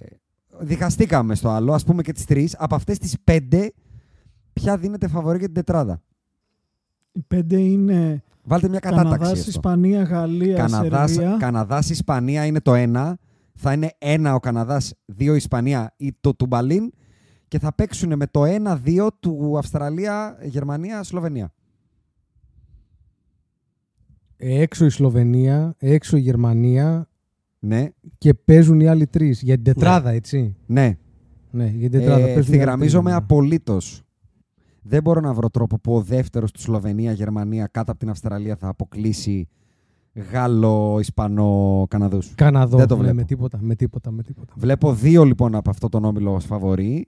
[0.59, 2.55] διχαστήκαμε στο άλλο, ας πούμε και τις τρεις.
[2.57, 3.73] Από αυτές τις πέντε,
[4.53, 6.01] ποια δίνετε φαβορί για την τετράδα;
[7.11, 9.09] Οι πέντε είναι Βάλτε μια κατάταξη.
[9.11, 9.49] Καναδάς, γι' αυτό.
[9.49, 11.37] Ισπανία, Γαλλία, Καναδάς, Σερβία.
[11.39, 13.17] Καναδάς, Ισπανία είναι το ένα.
[13.57, 16.91] Θα είναι ένα ο Καναδάς, δύο η Ισπανία ή το Τουμπαλίν
[17.47, 21.53] και θα παίξουν με το 1-2 του Αυστραλία, Γερμανία, Σλοβενία.
[24.37, 27.07] Έξω η Σλοβενία, έξω η Γερμανία
[27.59, 29.41] Ναι, και παίζουν οι άλλοι τρεις.
[29.41, 30.55] Για την τετράδα, έτσι.
[30.65, 30.97] ναι.
[31.51, 32.19] Ναι, για την τετράδα.
[32.19, 33.21] Ε, παίζουν οι άλλοι ευθυγραμμίζομαι τρεις.
[33.21, 34.03] απολύτως.
[34.81, 38.55] Δεν μπορώ να βρω τρόπο που ο δεύτερος του Σλοβενία, Γερμανία κάτω από την Αυστραλία
[38.55, 39.47] θα αποκλείσει
[40.31, 42.33] Γάλλο, Ισπανό, Καναδούς.
[42.35, 42.77] Καναδό.
[42.77, 43.15] Δεν το ναι, βλέπω.
[43.15, 44.53] με τίποτα, με τίποτα, με τίποτα.
[44.57, 47.07] Βλέπω δύο λοιπόν από αυτό τον όμιλο ως φαβορή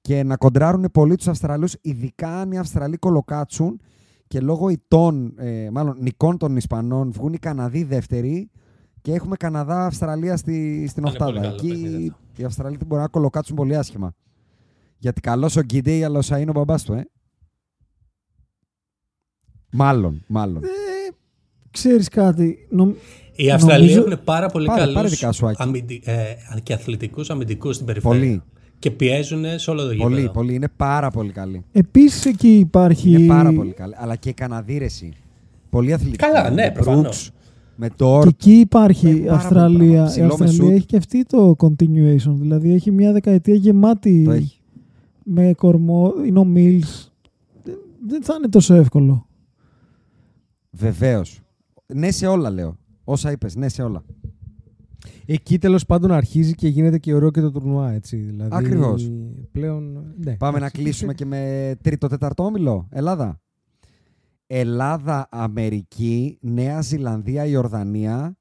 [0.00, 3.80] και να κοντράρουν πολύ τους Αυστραλούς, ειδικά αν οι Αυστραλοί κολοκάτσουν
[4.26, 8.50] και λόγω ητών, ε, μάλλον νικών των Ισπανών βγουν οι Καναδοί δεύτεροι
[9.00, 11.48] και έχουμε Καναδά-Αυστραλία στη, στην Θα είναι πολύ οκτάδα.
[11.48, 12.42] καλό παιχνίδι Εκεί αυτό.
[12.42, 14.14] οι Αυστραλοί μπορεί να κολοκάτσουν πολύ άσχημα.
[14.98, 17.04] Γιατί καλός ο Γκίντεϊ, αλλά ο Σαΐν ο μπαμπάς του, ε.
[19.72, 20.64] Μάλλον, μάλλον.
[20.64, 20.68] Ε,
[21.70, 22.92] Ξέρεις κάτι, νομ...
[23.36, 25.62] Οι Αυστραλοί Νομίζω- έχουν πάρα πολύ Πάρε- καλούς πάρε δικά σου, Άκη.
[25.62, 26.02] αμυντι...
[26.04, 28.18] ε, και αθλητικούς αμυντικούς στην περιφέρεια.
[28.18, 28.42] Πολύ,
[28.78, 30.08] Και πιέζουν σε όλο το γήπεδο.
[30.08, 30.54] πολύ, πολύ.
[30.54, 31.64] Είναι πάρα πολύ καλή.
[31.72, 33.10] Επίσης εκεί υπάρχει...
[33.10, 33.94] Είναι πάρα πολύ καλή.
[33.96, 35.12] Αλλά και η Καναδίρεση.
[35.70, 36.16] Πολύ αθλητική.
[36.24, 37.30] Καλά, ναι, με προφανώς.
[37.30, 37.34] Brooks,
[37.76, 38.26] με Και Τόρτ.
[38.26, 39.78] εκεί υπάρχει Έχει η πάρα πολύ Αυστραλία.
[39.88, 40.04] πράγμα.
[40.04, 40.70] Η Ψηλό με Αυστραλία σουτ.
[40.72, 42.34] έχει και αυτή το continuation.
[42.40, 44.58] Δηλαδή έχει μια δεκαετία γεμάτη Το έχει.
[45.24, 46.12] με κορμό.
[46.26, 47.08] Είναι ο Mills.
[47.62, 47.74] Δεν,
[48.06, 49.26] δεν θα είναι τόσο εύκολο.
[50.70, 51.40] Βεβαίως.
[51.94, 52.76] Ναι σε όλα λέω.
[53.04, 54.04] Όσα είπες, ναι σε όλα.
[55.26, 58.16] Εκεί τέλος πάντων αρχίζει και γίνεται και ωραίο και το τουρνουά, έτσι.
[58.16, 59.10] Δηλαδή, Ακριβώς.
[59.52, 60.14] Πλέον.
[60.16, 60.82] Ναι, Πάμε να έτσι.
[60.82, 62.88] κλείσουμε και με τρίτο-τέταρτο όμιλο.
[62.90, 63.40] Ελλάδα.
[64.46, 68.36] Ελλάδα, Αμερική, Νέα Ζηλανδία, Ιορδανία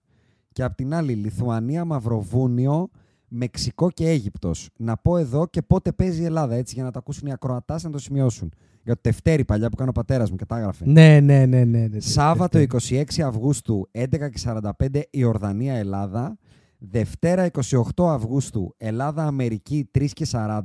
[0.51, 2.89] και απ' την άλλη Λιθουανία, Μαυροβούνιο,
[3.27, 4.69] Μεξικό και Αίγυπτος.
[4.77, 7.83] Να πω εδώ και πότε παίζει η Ελλάδα, έτσι για να τα ακούσουν οι ακροατάς
[7.83, 8.51] να το σημειώσουν.
[8.83, 10.85] Για το Τευτέρι παλιά που κάνει ο πατέρας μου και τα έγραφε.
[10.87, 11.63] Ναι, ναι, ναι.
[11.63, 11.99] ναι, ναι.
[11.99, 16.37] Σάββατο 26 Αυγούστου 11.45 Ιορδανία Ελλάδα.
[16.77, 17.49] Δευτέρα
[17.95, 19.89] 28 Αυγούστου Ελλάδα-Αμερική
[20.29, 20.59] 3.40.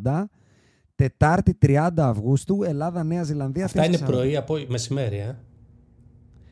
[0.95, 4.05] Τετάρτη 30 Αυγούστου Ελλάδα-Νέα Ζηλανδία Αυτά είναι 4.40.
[4.07, 5.37] πρωί από μεσημέρι, ε.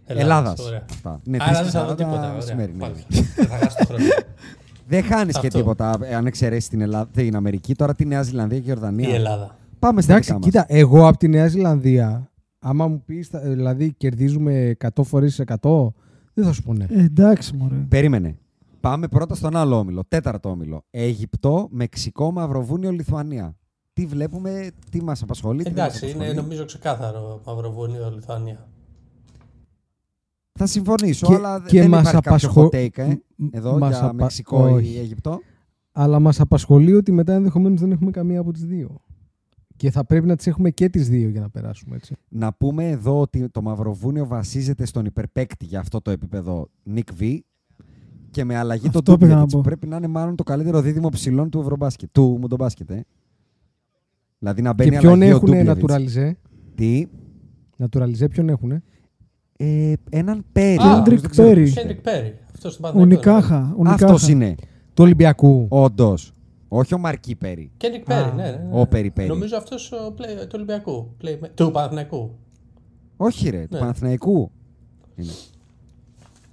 [0.04, 0.61] Ελλάδας.
[0.61, 0.84] Ωραία.
[0.90, 1.20] Αυτά.
[1.24, 2.18] Ναι, Άρα δεν θα 3.40 δω τίποτα.
[2.18, 2.32] Ωραία.
[2.34, 2.78] μεσημέρι, ναι.
[2.78, 3.04] Πάλι.
[3.09, 4.04] Δεν θα χάσω το χρόνο.
[4.90, 5.59] Δεν χάνεις και Αυτό.
[5.59, 7.74] τίποτα ε, αν εξαιρέσεις την, Ελλάδα, την Αμερική.
[7.74, 9.09] Τώρα τη Νέα Ζηλανδία και η Ιορδανία.
[9.09, 9.56] Η Ελλάδα.
[9.78, 10.50] Πάμε στα Εντάξει, δικά μας.
[10.66, 15.86] κοίτα, εγώ από τη Νέα Ζηλανδία, άμα μου πεις, δηλαδή κερδίζουμε 100 φορές 100,
[16.34, 16.86] δεν θα σου πω ναι.
[16.88, 17.74] Ε, εντάξει, μωρέ.
[17.88, 18.38] Περίμενε.
[18.81, 20.03] Πάμε πρώτα στον άλλο όμιλο.
[20.09, 20.85] Τέταρτο όμιλο.
[20.91, 23.57] Αίγυπτο, Μεξικό, Μαυροβούνιο, Λιθουανία.
[23.93, 25.62] Τι βλέπουμε, τι μας απασχολεί.
[25.62, 28.68] τι δεν μας Εντάξει, είναι απασχολεί; νομίζω ξεκάθαρο Μαυροβούνιο, Λιθουανία.
[30.53, 33.79] Θα συμφωνήσω, Και- αλλά και δεν μας υπάρχει κάποιο απασχο- hot take, ε, μ- εδώ
[33.79, 34.89] μας για απα- Μεξικό όχι.
[34.95, 35.41] ή Αίγυπτο.
[35.93, 39.01] αλλά μας απασχολεί ότι μετά ενδεχομένως δεν έχουμε καμία από τις δύο.
[39.76, 42.16] Και θα πρέπει να τις έχουμε και τις δύο για να περάσουμε έτσι.
[42.29, 47.39] Να πούμε εδώ ότι το Μαυροβούνιο βασίζεται στον υπερπέκτη για αυτό το επίπεδο Nick V
[48.31, 49.61] και με αλλαγή Αυτό τον πήγα να Ντούμπλετ πω.
[49.64, 52.91] πρέπει να είναι μάλλον το καλύτερο δίδυμο ψηλών του Ευρωμπάσκετ, του Μουντομπάσκετ.
[52.91, 53.05] Ε.
[54.39, 56.14] Δηλαδή να μπαίνει και ποιον αλλαγή ο έχουν Ντούμπλεβιτς.
[56.16, 56.33] naturalize.
[56.74, 57.07] Τι,
[57.78, 58.83] naturalized ποιον έχουν.
[59.57, 60.83] ε, έναν Πέρι.
[60.83, 61.62] Α, Κέντρικ δεν ξέρω Πέρι.
[61.62, 61.81] ποιος είναι.
[61.83, 62.39] Κέντρικ Πέρι.
[62.55, 63.31] Αυτός στον Ο Παναθηναϊκό.
[63.31, 63.74] Νικάχα.
[63.76, 64.05] ο Νικάχα.
[64.05, 64.55] Αυτός είναι,
[64.95, 65.66] Του Ολυμπιακού.
[65.70, 66.33] όντως.
[66.68, 67.70] Όχι ο Μαρκή Πέρι.
[67.76, 68.81] Κέντρικ Πέρι, Α, ναι, ναι, ναι.
[68.81, 69.29] ο Πέρι Πέρι.
[69.29, 71.14] Νομίζω αυτός του Ολυμπιακού.
[71.22, 72.31] play- Του Παναθηναϊκού.
[73.16, 73.79] Όχι ρε, του Ναι.
[73.79, 74.51] Παναθηναϊκού.
[75.16, 75.31] Είναι.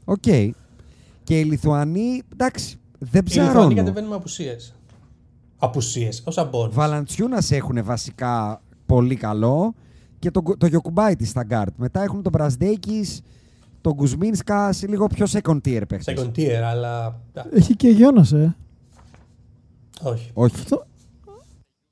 [0.05, 0.23] Οκ.
[1.25, 3.75] Και οι Λιθουανοί, εντάξει, δεν Οι Λιθουανοί ψαρώνουν.
[3.75, 4.75] κατεβαίνουν με απουσίες.
[5.57, 6.69] Απουσίες, ω αμπόρ.
[6.71, 9.73] Βαλαντσιούνας έχουν βασικά πολύ καλό
[10.19, 11.73] και το, το Γιοκουμπάιτι στα γκάρτ.
[11.77, 13.05] Μετά έχουν τον Μπρασδέκη,
[13.81, 16.15] τον Κουσμίνσκα σε λίγο πιο second tier παίχτες.
[16.17, 17.21] Second tier, αλλά.
[17.51, 18.55] Έχει και Γιώνας, ε.
[20.01, 20.29] Όχι.
[20.33, 20.55] Όχι.
[20.55, 20.85] Αυτό-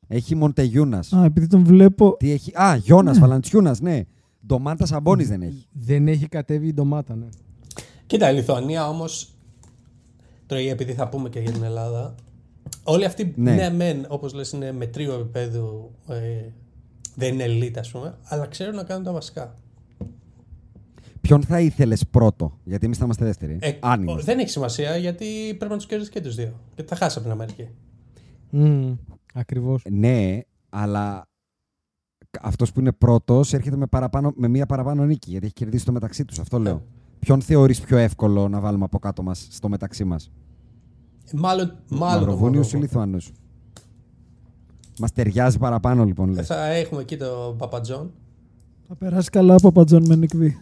[0.07, 1.13] Έχει Μοντεγιούνας.
[1.13, 2.15] Α, επειδή τον βλέπω.
[2.19, 2.51] Τι έχει.
[2.61, 3.21] Α, Γιώνας, Ναι.
[3.21, 4.01] Βαλαντσιούνας, ναι.
[4.47, 5.67] Ντομάντα Σαμπόνι δεν έχει.
[5.71, 7.27] Δεν έχει κατέβει η ντομάτα, ναι.
[8.05, 9.33] Κοίτα, η Λιθουανία όμως.
[10.45, 12.15] Τώρα επειδή θα πούμε και για την Ελλάδα.
[12.83, 13.55] Όλοι αυτοί, Ναι.
[13.55, 15.91] ναι, μεν, όπως λες, είναι μετρίου επίπεδου.
[16.07, 16.45] Ε,
[17.15, 19.55] δεν είναι elite, ας πούμε, αλλά ξέρουν να κάνουν τα βασικά.
[21.21, 23.57] Ποιον θα ήθελες πρώτο, γιατί εμείς θα είμαστε δεύτεροι.
[23.61, 24.31] Ε, αν ο- είμαστε.
[24.31, 25.25] δεν έχει σημασία γιατί
[25.57, 26.53] πρέπει να τους κερδίσεις και τους δύο.
[26.75, 27.67] Γιατί θα χάσει από την Αμερική.
[28.53, 28.97] Mm,
[29.33, 29.83] Ακριβώς.
[29.89, 30.39] Ναι,
[30.69, 31.27] αλλά
[32.41, 35.91] αυτός που είναι πρώτος έρχεται με, παραπάνω, με μία παραπάνω νίκη, γιατί έχει κερδίσει το
[35.91, 36.39] μεταξύ τους.
[36.39, 36.83] Αυτό λέω.
[37.23, 37.29] Ναι.
[37.29, 40.31] Ποιον θεωρείς πιο εύκολο να βάλουμε από κάτω μας στο μεταξύ μας,
[41.25, 42.79] Ε, Μάλλον, μάλλον το Μαυροβούνιου ή Μαυροβούνιο.
[42.81, 43.17] Λιθουανού.
[44.99, 46.47] Μας ταιριάζει παραπάνω λοιπόν, λες.
[46.47, 48.11] Θα έχουμε εκεί τον Παπατζόν.
[48.87, 50.57] Θα περάσει καλά από Πατζόν με Νικβί.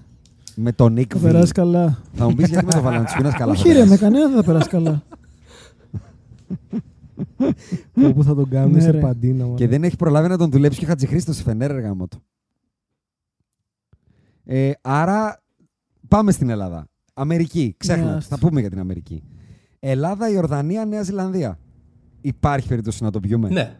[0.56, 2.02] Με τον Νίκ Θα περάσει καλά.
[2.14, 3.54] Θα μου πεις γιατί με τον Βαλαντσιούνας καλά.
[3.54, 4.02] θα Όχι, ρε, με περάσει.
[4.02, 5.04] κανένα δεν θα περάσει καλά.
[8.06, 9.00] Όπου θα τον κάνουμε Ναι, σε ρε.
[9.00, 9.44] παντίνα.
[9.44, 9.56] μάλλον.
[9.56, 12.24] Και δεν έχει προλάβει να τον δουλέψει και ο Χατζηχρήστος σε Φενέρ, ρε γάμο του.
[14.46, 15.42] Ε, άρα
[16.16, 16.86] πάμε στην Ελλάδα.
[17.14, 17.74] Αμερική.
[17.78, 18.04] Ξέχνα.
[18.04, 18.18] Ναι, τη.
[18.18, 18.36] άστο.
[18.36, 19.24] θα πούμε για την Αμερική.
[19.80, 21.60] Ελλάδα, Ιορδανία, Νέα Ζηλανδία.
[22.22, 23.76] Υπάρχει περίπτωση να το πιούμε; Ναι.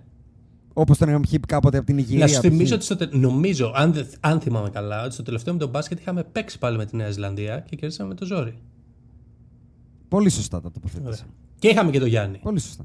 [0.74, 2.20] Όπως τον είχαμε πιει κάποτε από την Ιγυρία.
[2.26, 2.48] Να σου π.χ.
[2.50, 3.08] θυμίσω ότι στο τε...
[3.12, 6.78] νομίζω, αν, δεν- αν θυμάμαι καλά, ότι στο τελευταίο με τον μπάσκετ είχαμε παίξει πάλι
[6.78, 8.54] με τη Νέα Ζηλανδία και κερδίσαμε με το ζόρι.
[10.08, 11.08] Πολύ σωστά τα τοποθέτησε.
[11.08, 11.34] Ωραία.
[11.60, 12.38] Και είχαμε και τον Γιάννη.
[12.44, 12.84] Πολύ σωστά.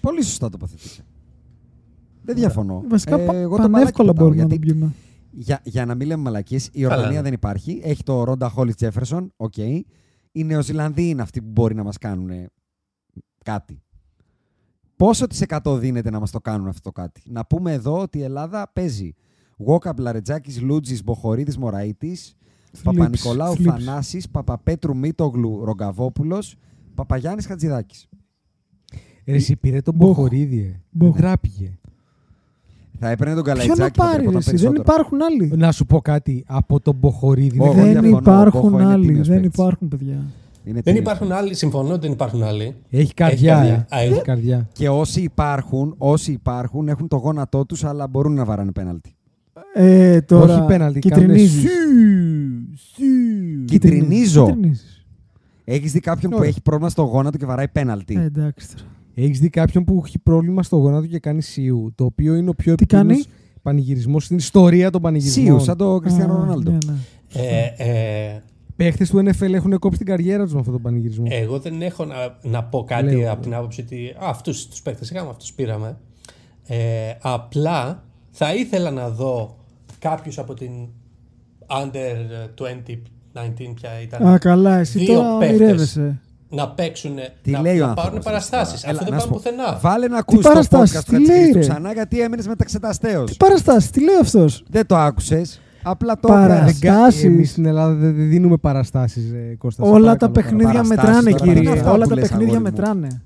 [0.00, 1.02] Πολύ σωστά τοποθετήσε.
[2.22, 2.84] Δεν διαφωνώ.
[2.88, 4.92] Βασικά, Ε, πα- εγώ το μαλάκι πανεύκολα πατάω, μπορούμε να γιατί το πιούμε.
[5.38, 7.22] Για, για να μην λέμε μαλακίες, η Καλά, Ορδανία ναι.
[7.22, 7.80] δεν υπάρχει.
[7.84, 9.32] Έχει το Ρόντα Χόλις Τζέφερσον.
[9.36, 9.56] Οκ.
[10.32, 12.30] Οι Νεοζηλανδοί είναι αυτοί που μπορεί να μας κάνουν
[13.44, 13.82] κάτι.
[14.96, 18.18] Πόσο τη εκατό δίνεται να μας το κάνουν αυτό το κάτι; Να πούμε εδώ ότι
[18.18, 19.14] η Ελλάδα παίζει
[19.58, 22.36] Γόκαμπ Λαρετζάκης Λούτζης Μποχορίδης Μωραήτης,
[22.82, 23.84] Παπα-Νικολάου θλίψη.
[23.84, 26.56] Θανάσης, Παπαπέτρου Μίτογλου Ρογκαβόπουλος,
[26.94, 28.08] Παπαγιάννης Χατζηδάκης.
[29.26, 30.08] Ρε, εσύ πήρε τον Μποχ.
[30.16, 30.58] Μποχορίδη.
[30.60, 30.80] ε.
[33.00, 33.08] Μποχ.
[33.08, 33.08] Δεν τράπηκε.
[33.08, 33.98] Θα έπαιρνε τον Ποιο να Καλαϊτζάκη.
[33.98, 34.82] θα πάρεις, ρε, τρεπόταν εσύ, δεν περισσότερο.
[34.86, 35.52] υπάρχουν άλλοι.
[35.56, 36.44] Να σου πω κάτι.
[36.46, 37.56] Από τον Μποχορίδη.
[37.62, 39.06] Εγώ δεν- Δεν διαφωνώ, ο υπάρχουν Μπόχο είναι άλλοι.
[39.06, 39.58] τίμιος Δεν παίκτης.
[39.60, 40.14] υπάρχουν, παιδιά.
[40.64, 42.74] Είναι Δεν τίμιος υπάρχουν άλλοι, συμφωνώ ότι δεν υπάρχουν άλλοι.
[42.90, 43.54] Έχει καρδιά.
[43.54, 43.86] καρδιά.
[43.90, 43.96] ε.
[43.96, 44.68] Α, Έχει εγώ- καρδιά.
[44.72, 49.10] Και όσοι υπάρχουν, όσοι υπάρχουν έχουν το γόνατό τους, αλλά μπορούν να βαράνε πέναλτι.
[49.74, 50.54] Ε, τώρα.
[50.56, 51.64] Όχι πέναλτι, κυτρινίζεις.
[51.64, 53.64] κάνουνε σου, σου.
[53.64, 54.46] Κυτρινίζω.
[54.46, 55.06] Κυτρινίζεις.
[55.64, 56.48] Έχεις δει κάποιον που Ωραία.
[56.50, 58.88] έχει πρόβλημα στο γόνατο και βαράει πέναλτι; Ε, εντάξει τώρα.
[59.18, 61.92] Έχεις δει κάποιον που έχει πρόβλημα στο γόνατο και κάνει σιου.
[61.94, 65.46] Το οποίο είναι ο πιο Τι κάνει; επικίνδυνος πανηγυρισμός στην ιστορία των πανηγυρισμών.
[65.46, 66.70] Σίου, σαν το Κριστιανό Α, Ρονάλντο.
[66.70, 66.94] ναι, ναι.
[67.34, 67.74] Ε,
[68.34, 68.42] ε,
[68.76, 71.24] Παίχτες του NFL έχουν κόψει την καριέρα τους με αυτόν τον πανηγυρισμό.
[71.28, 73.32] εγώ δεν έχω να, να πω κάτι Λέω.
[73.32, 75.96] από την άποψη ότι αυτούς τους παίκτε είχαμε, αυτούς πήραμε.
[76.66, 76.76] Ε,
[77.20, 79.56] απλά θα ήθελα να δω
[79.98, 80.70] κάποιους από την
[81.66, 82.16] under
[82.54, 84.26] 2019 πια ήταν.
[84.26, 85.58] Α, καλά, εσύ Δύο τώρα παίχτες.
[85.60, 86.20] ονειρεύεσαι.
[86.56, 88.80] Να παίξουν, Τι να, λέει ο να άνθρωπος, πάρουν ρε, παραστάσεις.
[88.80, 88.92] τώρα.
[88.92, 89.50] Αυτό Έλα, δεν να σου πάμε πω.
[89.50, 89.78] πουθενά.
[89.80, 93.24] Βάλε να ακούσεις το παραστάσεις, podcast τι του λέει, Χατζηχρήστου ρε; ξανά γιατί έμεινες μεταξεταστέω.
[93.24, 95.60] Τι παραστάσεις, τι λέει αυτός; Δεν το άκουσες.
[95.82, 96.76] Απλά το Παραστάσεις.
[96.82, 96.96] έκανες.
[96.96, 97.24] Παραστάσεις.
[97.24, 99.24] Εμείς στην Ελλάδα δεν δεν δίνουμε παραστάσεις,
[99.58, 99.84] Κώστα.
[99.84, 101.72] σε Όλα τα παρακαλώ, παιχνίδια Παραστάσεις μετράνε, τώρα, τι είναι κύριε.
[101.78, 102.76] αυτά Όλα που τα λες, παιχνίδια αγόρι μου.
[102.76, 103.22] μετράνε.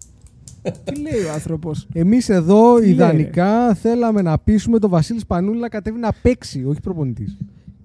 [0.85, 5.61] Τι λέει ο άνθρωπος; Εμείς εδώ Τι λέει, ιδανικά θέλαμε να πείσουμε τον Βασίλη Σπανούλη
[5.61, 7.37] να κατέβει να παίξει, όχι προπονητής.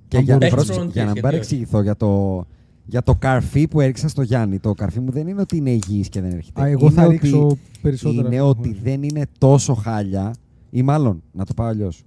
[0.07, 0.49] Και Αν για, μπορείς.
[0.53, 1.35] πρόσεξε, Παίξεις για να μην γιατί όχι.
[1.35, 2.45] παρεξηγηθώ για το,
[2.85, 4.59] για το καρφί που έριξα στο Γιάννη.
[4.59, 6.61] Το καρφί μου δεν είναι ότι είναι υγιής και δεν έρχεται.
[6.61, 8.27] Α, εγώ είναι θα ότι- ρίξω περισσότερα.
[8.27, 10.33] Είναι ότι δεν είναι τόσο χάλια,
[10.69, 12.03] ή μάλλον, να το πάω αλλιώς.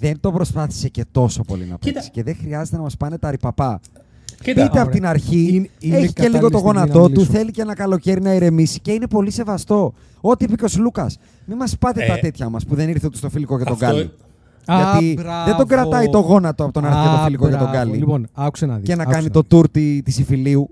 [0.00, 1.92] Δεν το προσπάθησε και τόσο πολύ να Κοίτα.
[1.92, 2.10] παίξει.
[2.10, 3.80] Και δεν χρειάζεται να μας πάνε τα ρηπαπά.
[4.42, 4.92] Κοίτα, Είτε από ωραία.
[4.92, 7.30] την αρχή Είναι- είναι έχει και λίγο κατάλληλη το στιγμή να γόνατό του, μιλήσω.
[7.32, 9.92] θέλει και ένα καλοκαίρι να ηρεμήσει και είναι πολύ σεβαστό.
[10.20, 11.18] Ό,τι είπε και ο Σλούκας.
[11.46, 13.72] Μην μας πάτε Ε, τα τέτοια μας που δεν ήρθε ούτε στο φιλικό και τον
[13.72, 14.10] αυτό- Γκάλι.
[14.66, 15.44] Α, Γιατί μπράβο.
[15.44, 17.60] δεν τον κρατάει το γόνατο από τον να έρθει για το Α, φιλικό και τον
[17.60, 17.76] μπράβο.
[17.76, 17.96] Γκάλι.
[17.96, 18.88] Λοιπόν, άκουσε να δεις.
[18.88, 19.60] και να άκουσε κάνει να το δεις.
[19.60, 20.70] tour της της Ιφιλίου.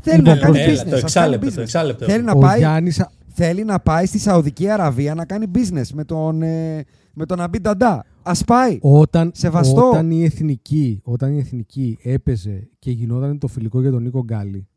[0.00, 0.76] Θέλει Λοιπόν, να κάνει έλα, business.
[0.76, 1.62] το ας κάνει εξάλεπτο, το business.
[1.62, 2.04] εξάλεπτο.
[2.04, 5.86] Θέλει να Ο πάει, Γιάννης α- θέλει να πάει στη Σαουδική Αραβία να κάνει business
[5.94, 8.04] με τον, ε, με τον Αμπί Νταντά.
[8.22, 8.78] Ας πάει.
[8.80, 9.88] Όταν, Σεβαστό.
[9.88, 14.68] όταν, η εθνική, όταν η εθνική έπαιζε και γινόταν το φιλικό για τον Νίκο Γκάλι,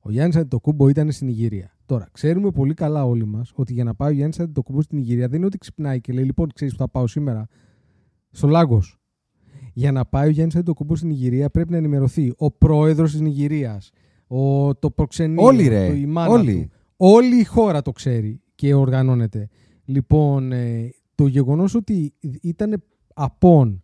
[0.00, 1.70] ο Γιάννης Αντιτοκούμπο ήταν στην Ιγυρία.
[1.86, 5.28] Τώρα, ξέρουμε πολύ καλά όλοι μας ότι για να πάει ο Γιάννης Αντιτοκούμπο στην Ιγυρία
[5.28, 7.46] δεν είναι ότι ξυπνάει και λέει: Λοιπόν, ξέρεις που θα πάω σήμερα
[8.32, 8.96] στο Λάγκος.
[9.74, 13.90] Για να πάει ο Γιάννης Αντιτοκούμπος στην Ιγυρία πρέπει να ενημερωθεί ο πρόεδρος της Νιγηρίας,
[14.78, 15.86] το προξενείο, Όλοι, ρε.
[15.86, 16.52] το, η μάνα Όλοι.
[16.62, 16.76] του.
[16.96, 19.48] Όλη η χώρα το ξέρει και οργανώνεται.
[19.84, 22.82] Λοιπόν, ε, το γεγονός ότι ήταν
[23.14, 23.82] απόν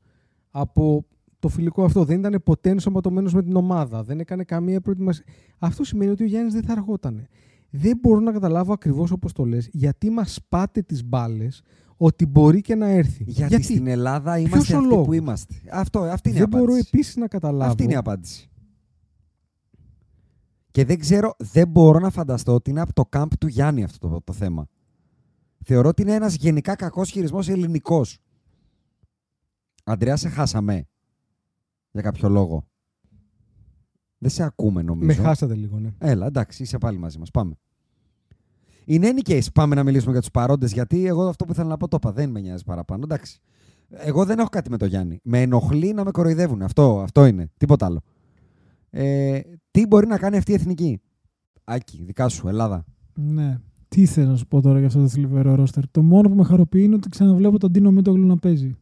[0.50, 1.06] από
[1.38, 5.24] το φιλικό αυτό, δεν ήταν ποτέ ενσωματωμένος με την ομάδα, δεν έκανε καμία προετοιμασία.
[5.58, 7.26] Αυτό σημαίνει ότι ο Γιάννης δεν θα αργότανε.
[7.70, 11.62] Δεν μπορώ να καταλάβω ακριβώς όπως το λες, γιατί μας πάτε τις μπάλες
[12.00, 13.24] ότι μπορεί και να έρθει.
[13.26, 16.48] Γιατί, στην Ελλάδα Ποιος είμαστε ο αυτοί λόγος; που είμαστε; Αυτό, αυτή είναι η Δεν
[16.48, 16.88] μπορώ απάντηση.
[16.92, 17.70] επίσης να καταλάβω.
[17.70, 18.50] Αυτή είναι η απάντηση.
[20.70, 24.08] Και δεν ξέρω, δεν μπορώ να φανταστώ ότι είναι από το κάμπ του Γιάννη αυτό
[24.08, 24.66] το, το θέμα.
[25.64, 28.18] Θεωρώ ότι είναι ένας γενικά κακός χειρισμός ελληνικός.
[29.84, 30.86] Αντρέα, σε χάσαμε.
[31.90, 32.66] Για κάποιο λόγο.
[34.18, 35.06] Δεν σε ακούμε νομίζω.
[35.06, 35.94] Με χάσατε λίγο, ναι.
[35.98, 37.30] Έλα, εντάξει, είσαι πάλι μαζί μας.
[37.30, 37.58] Πάμε.
[38.88, 41.76] In any case, πάμε να μιλήσουμε για τους παρόντες, γιατί εγώ αυτό που ήθελα να
[41.76, 42.12] πω το είπα.
[42.12, 43.02] Δεν με νοιάζει παραπάνω.
[43.04, 43.40] Εντάξει.
[43.88, 45.20] Εγώ δεν έχω κάτι με το Γιάννη.
[45.22, 46.62] Με ενοχλεί να με κοροϊδεύουν.
[46.62, 47.50] Αυτό, αυτό είναι.
[47.56, 48.00] Τίποτα άλλο.
[48.90, 49.40] Ε,
[49.70, 51.00] τι μπορεί να κάνει αυτή η εθνική;
[51.64, 52.84] Άκη, δικά σου, Ελλάδα.
[53.14, 53.58] Ναι.
[53.88, 55.90] Τι θέλω να σου πω τώρα για αυτό το θλιβερό ρόστερ.
[55.90, 58.76] Το μόνο που με χαροποιεί είναι ότι ξαναβλέπω τον Τίνο Μίτογλου να παίζει.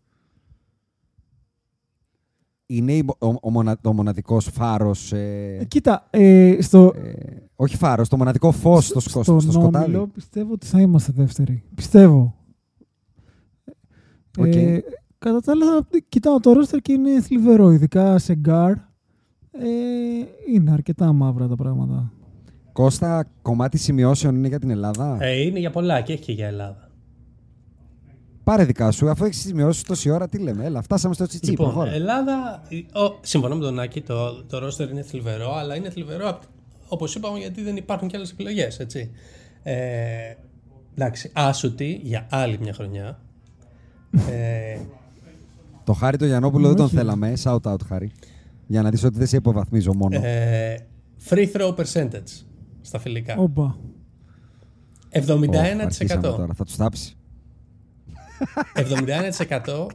[2.68, 5.12] Είναι η- ο, ο, μονα, ο μοναδικός φάρος...
[5.12, 7.12] Ε, Ε, κοίτα, ε, στο, ε,
[7.56, 9.84] όχι φάρος, το μοναδικό φως στο, σκο, στον στο σκοτάδι.
[9.84, 11.62] όμιλο πιστεύω ότι θα είμαστε δεύτεροι.
[11.74, 12.34] Πιστεύω.
[14.38, 14.54] Οκ.
[14.54, 14.82] Ε,
[15.18, 17.70] κατά τα άλλα, κοιτάω το ρόστερ και είναι θλιβερό.
[17.70, 18.70] Ειδικά σε γκαρντ.
[18.70, 19.68] Ε,
[20.54, 22.12] είναι αρκετά μαύρα τα πράγματα.
[22.72, 26.46] Κώστα, κομμάτι σημειώσεων είναι για την Ελλάδα; Ε, είναι για πολλά και έχει και για
[26.46, 26.85] Ελλάδα.
[28.46, 30.64] Πάρε δικά σου, αφού έχεις σημειώσει τόση ώρα, τι λέμε.
[30.64, 31.50] Έλα, φτάσαμε στο τσιτσί.
[31.50, 31.90] Λοιπόν, προχώρα.
[31.92, 32.62] Ελλάδα,
[32.92, 36.38] ο, συμφωνώ με τον Άκη, το, το ρόστερ είναι θλιβερό, αλλά είναι θλιβερό
[36.88, 39.10] όπως είπαμε γιατί δεν υπάρχουν και άλλες επιλογές, έτσι.
[39.62, 39.74] Ε,
[40.94, 43.18] εντάξει, άσουτη για άλλη μια χρονιά.
[44.30, 44.78] Ε,
[45.84, 46.94] Το Χάρη το Γιαννόπουλο δεν τον Όχι.
[46.96, 47.32] θέλαμε.
[47.42, 48.12] Shout out, Χάρη.
[48.66, 50.20] Για να δεις ότι δεν σε υποβαθμίζω μόνο.
[50.26, 50.76] ε,
[51.28, 52.44] free throw percentage
[52.80, 53.36] στα φιλικά.
[53.38, 53.76] Όπα.
[55.10, 55.18] 71%.
[55.28, 56.54] Ω, αρχίσαμε τώρα.
[56.54, 57.16] Θα τους τάψει.
[58.74, 59.86] 71%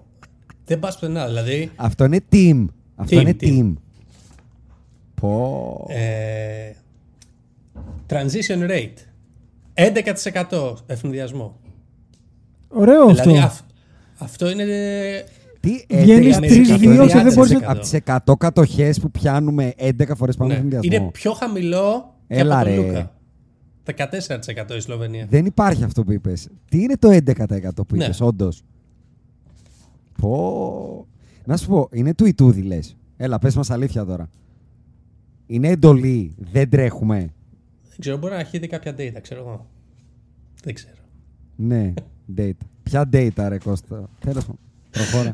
[0.65, 1.25] δεν πας πουθενά.
[1.27, 2.65] Δηλαδή, Αυτό είναι team.
[2.95, 3.45] Αυτό Team, είναι team.
[3.47, 3.73] team.
[5.15, 5.85] Πω.
[5.89, 6.71] ε,
[8.09, 8.93] transition rate
[9.73, 11.59] 11% ευνηδιασμό.
[12.67, 13.21] Ωραίο αυτό.
[13.21, 13.61] Δηλαδή, αυ-
[14.17, 14.63] αυτό είναι
[15.59, 19.73] Τι Βγαίνεις 11% τρεις, δύο και δεν μπορείς να- Από τι 100 κατοχές που πιάνουμε
[19.77, 20.59] 11 φορές πάμε Ναι.
[20.59, 21.09] στον Είναι συνδυασμό.
[21.11, 22.81] πιο χαμηλό και Έλα, από τον ρε.
[22.87, 23.11] Λούκα.
[23.97, 25.25] 14% η Σλοβενία.
[25.29, 26.47] Δεν υπάρχει αυτό που είπες.
[26.69, 28.03] Τι είναι το 11% που Ναι.
[28.03, 28.63] είπες, όντως;
[30.21, 31.07] Πω.
[31.45, 32.97] Να σου πω, είναι του Ιτούδη λες.
[33.17, 34.29] Έλα, πες μας αλήθεια τώρα.
[35.45, 37.17] Είναι εντολή, δεν τρέχουμε.
[37.89, 39.67] Δεν ξέρω, μπορεί να έχει δει κάποια data, ξέρω εγώ.
[40.63, 40.95] Δεν ξέρω.
[41.55, 41.93] Ναι,
[42.37, 42.51] data.
[42.83, 44.09] Ποια data, ρε Κώστα.
[44.19, 44.47] Τέλος
[44.91, 45.33] Προχώρα.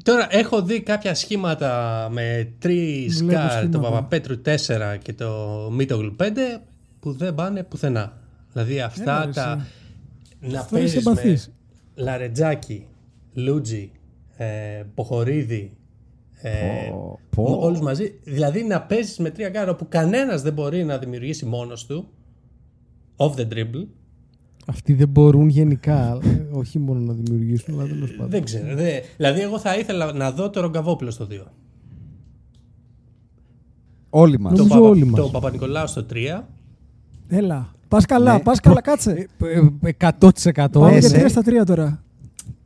[0.00, 3.80] Ε, τώρα έχω δει κάποια σχήματα με τρεις Βλέπω γκαρντ, το σχήματα.
[3.80, 6.26] Παπαπέτρου 4 και το Μίτογλου 5
[7.00, 8.18] που δεν πάνε πουθενά.
[8.52, 9.66] Δηλαδή αυτά Έλα, ρε, τα.
[10.40, 11.52] Να Αυτό είναι παίζεις με συμπαθής.
[11.94, 12.86] Λαρεντζάκη,
[13.34, 13.92] Λούντζη,
[14.36, 15.72] ε, Μποχωρίδη.
[16.42, 16.50] Ε,
[16.90, 17.58] Πω, πω.
[17.60, 18.18] Όλους μαζί.
[18.24, 22.08] Δηλαδή να παίζεις με τρία γκαρντ όπου κανένας δεν μπορεί να δημιουργήσει μόνος του.
[23.16, 23.86] Off the dribble.
[24.70, 28.30] Αυτοί δεν μπορούν γενικά, ε, όχι μόνο να δημιουργήσουν, αλλά τέλος πάντων.
[28.30, 28.74] Δεν ξέρω.
[28.76, 31.52] δε- Δηλαδή, εγώ θα ήθελα να δω το Ρογκαβόπουλο στο 2.
[34.10, 34.52] Όλοι μας.
[34.52, 35.20] Το, Νομίζω Παπα, όλοι μας.
[35.20, 36.48] το Παπα-Νικολάου στο 3.
[37.28, 37.68] Έλα.
[37.88, 38.40] Πας καλά, Ναι.
[38.40, 39.26] πας καλά, κάτσε.
[39.42, 39.60] Ε,
[39.96, 40.80] 100%.
[40.80, 41.18] Πάμε Ναι, για ναι.
[41.24, 42.02] 3 στα 3 τώρα.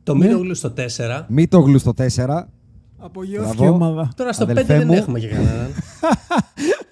[0.03, 0.25] Το Ναι.
[0.25, 1.25] Μίτογλου στο 4.
[1.29, 2.49] Μη το γλου στο 4.
[2.97, 3.73] Απογειώθηκε η Μπράβο.
[3.75, 4.11] ομάδα.
[4.15, 4.93] Τώρα στο Αδελφέ 5 δεν μου.
[4.93, 5.67] έχουμε και κανέναν.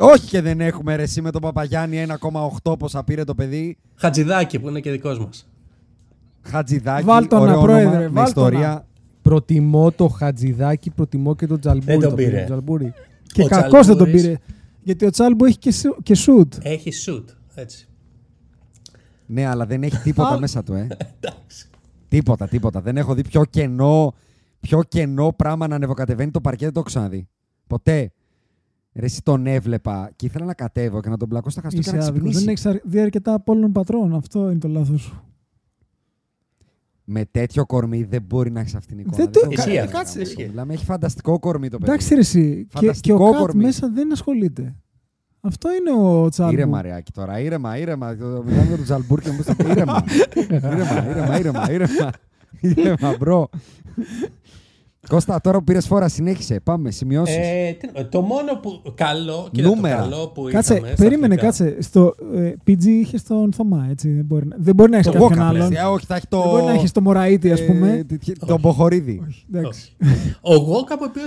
[0.00, 2.06] Όχι και δεν έχουμε ρε εσύ με τον Παπαγιάννη
[2.62, 3.76] 1,8 πόσα πήρε το παιδί.
[3.94, 5.48] Χατζηδάκι που είναι και δικός μας.
[6.42, 8.86] Χατζηδάκι, Βάλ' τον, ωραίο πρόεδρε, όνομα, με βάλ' τον, ιστορία.
[9.22, 11.90] Προτιμώ το Χατζηδάκη, προτιμώ και τον Τσαλμπούρη.
[11.92, 12.36] Δεν τον Το πήρε.
[12.36, 12.92] τον Τσαλμπούρη.
[13.32, 14.36] Και Ο κακός δεν τον Τσαλμπούρης πήρε.
[14.82, 16.54] Γιατί ο Τσάλμπο έχει και, σου- και σουτ.
[16.62, 17.24] Έχει σουτ.
[17.54, 17.88] Έτσι.
[19.26, 20.38] Ναι, αλλά δεν έχει τίποτα Α.
[20.38, 20.86] μέσα του, ε.
[22.08, 22.80] τίποτα, τίποτα.
[22.80, 24.14] Δεν έχω δει πιο κενό,
[24.60, 27.28] πιο κενό πράγμα να ανεβοκατεβαίνει το παρκέ, δεν το έχω ξαναδεί.
[27.66, 28.12] Ποτέ.
[28.98, 32.00] Ρε, εσύ τον έβλεπα και ήθελα να κατέβω και να τον πλακώσω στα χαστούκια Είσαι
[32.00, 32.30] να άδικος.
[32.34, 32.62] ξυπνήσει.
[32.62, 34.14] Δεν έχει δει αρκετά Απόλλων Πατρών.
[34.14, 35.22] Αυτό είναι το λάθο σου.
[37.04, 39.16] Με τέτοιο κορμί δεν μπορεί να έχει αυτήν την εικόνα.
[39.24, 39.98] Δεν το- το Ισχύει ξέρω, αυτό.
[39.98, 40.22] ρε, Κάτσε.
[40.38, 40.48] γάμο.
[40.50, 41.90] Μιλάμε, έχει φανταστικό κορμί το παιδί.
[41.92, 42.40] Εντάξει, ρε, εσύ.
[42.56, 43.62] Και, και Φανταστικό ο Κατ κορμί.
[43.62, 44.74] μέσα δεν ασχολείται.
[45.40, 46.52] Αυτό είναι ο Τσάλμπου.
[46.52, 47.40] Ήρεμα, Ρεάκη τώρα.
[47.40, 48.16] Ήρεμα, ήρεμα.
[48.16, 50.04] Το- Μιλάμε για τον Τζαλμπούρ και μου πεις ήρεμα.
[50.34, 50.74] ήρεμα,
[51.08, 52.10] ήρεμα, ήρεμα, ήρεμα.
[52.60, 53.48] Ήρεμα, μπρο.
[55.08, 56.60] Κώστα, τώρα που πήρες φόρα, συνέχισε.
[56.60, 57.36] Πάμε, σημειώσεις.
[57.36, 59.96] Ε, τι- το μόνο που καλό, κοίτα, Νούμερα.
[59.96, 61.66] το καλό που Κάτσε, είχαμε στα περίμενε, αθλητικά.
[61.66, 61.82] κάτσε.
[61.82, 64.10] Στο ε, PG είχες τον Θωμά, έτσι.
[64.12, 65.70] Δεν μπορεί να, δεν μπορεί να έχεις το κάποιον Walkup, άλλον.
[65.70, 65.78] λες.
[65.80, 66.40] Ε, όχι, θα έχει το.
[66.40, 67.90] Δεν μπορεί να έχεις το Μωραήτη, ας πούμε.
[67.92, 69.22] ε, τι- τι- Τον Μποχορίδη.
[69.54, 69.92] Εντάξει.
[70.40, 71.22] Ο Γόκαπ, ο οποίο.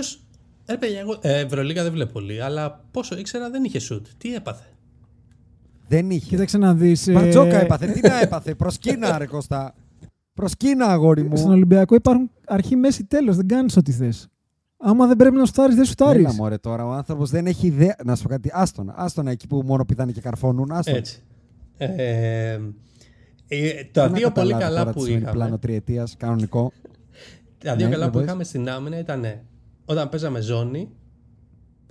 [0.70, 4.06] Ρε παιδιά, εγώ ε, Ευρωλίγα δεν βλέπω πολύ, αλλά πόσο ήξερα δεν είχε σουτ.
[4.18, 4.64] Τι έπαθε;
[5.88, 6.26] Δεν είχε.
[6.28, 7.08] Κοίταξε να δεις.
[7.12, 7.86] Μπαρτζόκα έπαθε.
[7.86, 9.74] Τι να έπαθε; Προσκύνα, ρε Κώστα.
[10.34, 11.52] Προσκύνα, αγόρι Στον μου.
[11.52, 13.36] Ολυμπιακό υπάρχουν αρχή, μέση, τέλος.
[13.36, 14.26] Δεν κάνεις ό,τι θες.
[14.76, 16.24] Άμα δεν πρέπει να σουτάρεις, δεν σουτάρεις.
[16.24, 17.96] Έλα, μωρέ, τώρα ο άνθρωπος δεν έχει ιδέα.
[18.04, 18.50] Να σου πω κάτι.
[18.52, 18.94] Άστονα.
[18.96, 20.72] Άστονα εκεί που μόνο πηδάνε και καρφώνουν.
[20.72, 20.96] Άστονα.
[20.96, 21.22] Έτσι.
[21.76, 22.58] Ε,
[23.48, 25.36] ε, τα Δεν δύο να πολύ καταλάβει καλά τώρα που τι σημαίνει είχαμε.
[25.38, 26.72] Πλάνο τριετίας, κανονικό.
[27.58, 28.26] Τα δύο Ναι, καλά για που πες.
[28.26, 29.24] είχαμε στην άμυνα ήταν
[29.84, 30.88] όταν παίζαμε ζώνη.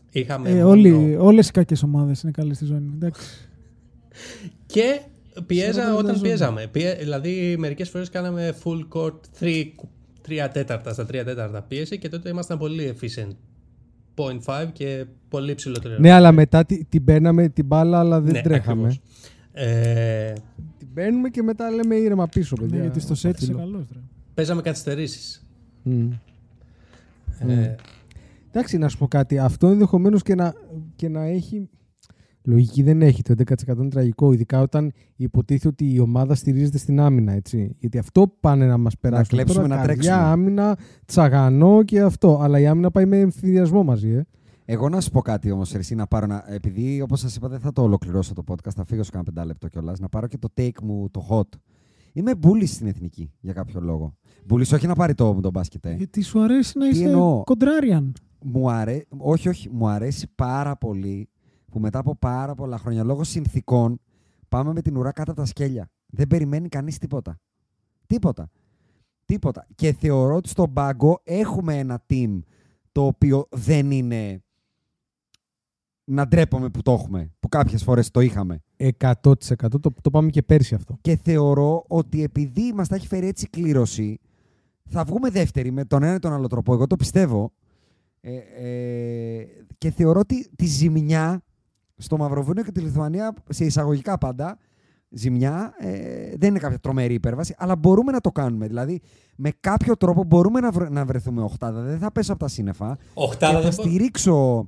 [0.09, 2.91] Είχαμε Ε, μόνο- όλοι, όλες οι κακές ομάδες είναι καλές στη ζώνη.
[2.95, 3.49] Εντάξει.
[4.65, 5.01] Και
[5.45, 6.67] πιέζα Σήμερα όταν δεν πιέζαμε.
[6.71, 9.19] Πιέ- δηλαδή, μερικές φορές κάναμε full court
[10.27, 13.31] 3 τέταρτα στα 3 τέταρτα πίεση και τότε ήμασταν πολύ efficient.
[14.15, 15.97] 0.5 και πολύ ψηλότερο.
[15.99, 18.87] Ναι, αλλά μετά τη- την παίρναμε την μπάλα, αλλά δεν Ναι, τρέχαμε.
[18.87, 19.01] ακριβώς.
[19.53, 20.33] Ε,
[20.77, 22.75] Την παίρνουμε και μετά λέμε ήρεμα πίσω, παιδιά.
[22.77, 23.57] Ναι, γιατί στο σετ είσαι Φίλο.
[23.57, 23.85] καλός.
[23.93, 23.99] ρε.
[24.33, 25.45] παίζαμε καθυστερήσεις.
[25.83, 26.09] Μμ.
[27.47, 27.75] Ε,
[28.53, 29.39] Εντάξει, να σου πω κάτι.
[29.39, 30.53] Αυτό ενδεχομένως και να,
[30.95, 31.69] και να έχει.
[32.43, 33.21] Λογική δεν έχει.
[33.21, 34.33] Το 11% είναι τραγικό.
[34.33, 37.31] Ειδικά όταν υποτίθεται ότι η ομάδα στηρίζεται στην άμυνα.
[37.31, 37.75] Έτσι.
[37.79, 39.27] Γιατί αυτό πάνε να μας περάσουν.
[39.27, 40.31] κλέψουμε, Τώρα, να καρδιά, τρέξουμε.
[40.31, 42.39] άμυνα, τσαγανό και αυτό.
[42.41, 44.09] Αλλά η άμυνα πάει με εμφυδιασμό μαζί.
[44.09, 44.25] Ε.
[44.65, 46.25] Εγώ να σου πω κάτι όμως, εσύ να πάρω.
[46.25, 46.43] Να...
[46.47, 49.67] Επειδή όπως σας είπα, δεν θα το ολοκληρώσω το podcast, θα φύγω σε κάνα πεντάλεπτο
[49.67, 49.99] κιόλας.
[49.99, 51.57] Να πάρω και το take μου, το hot.
[52.13, 54.15] Είμαι μπουλή στην εθνική για κάποιο λόγο.
[54.45, 55.85] Μπουλή, όχι να πάρει το, το μπάσκετ.
[55.85, 55.93] ε.
[55.97, 58.13] Γιατί σου αρέσει να Τι είσαι εννοώ; κοντράριαν.
[58.43, 59.01] Μου αρέ...
[59.17, 59.69] Όχι, όχι.
[59.71, 61.29] Μου αρέσει πάρα πολύ
[61.71, 63.99] που μετά από πάρα πολλά χρόνια λόγω συνθήκων
[64.49, 65.89] πάμε με την ουρά κάτω από τα σκέλια.
[66.05, 67.39] Δεν περιμένει κανείς τίποτα.
[68.07, 68.49] Τίποτα.
[69.25, 69.67] Τίποτα.
[69.75, 72.39] Και θεωρώ ότι στον πάγκο έχουμε ένα team
[72.91, 74.43] το οποίο δεν είναι
[76.03, 78.63] να ντρέπομαι που το έχουμε, που κάποιες φορές το είχαμε.
[78.77, 79.23] 100%.
[79.81, 80.97] Το, το πάμε και πέρσι αυτό.
[81.01, 84.19] Και θεωρώ ότι επειδή μας τα έχει φέρει έτσι κλήρωση,
[84.83, 86.73] θα βγούμε δεύτεροι με τον ένα ή τον άλλο τρόπο.
[86.73, 87.51] Εγώ το πιστεύω.
[88.21, 91.43] Ε, ε, και θεωρώ ότι τη ζημιά
[92.01, 94.57] στο Μαυροβούνιο και τη Λιθουανία, σε εισαγωγικά πάντα,
[95.09, 95.89] ζημιά ε,
[96.37, 98.67] δεν είναι κάποια τρομερή υπέρβαση, αλλά μπορούμε να το κάνουμε.
[98.67, 99.01] Δηλαδή,
[99.35, 101.81] με κάποιο τρόπο μπορούμε να, βρε- να βρεθούμε οχτάδα.
[101.81, 102.97] Δεν θα πέσω από τα σύννεφα.
[103.13, 104.67] Οχτάδα και θα δεν μπο- στηρίξω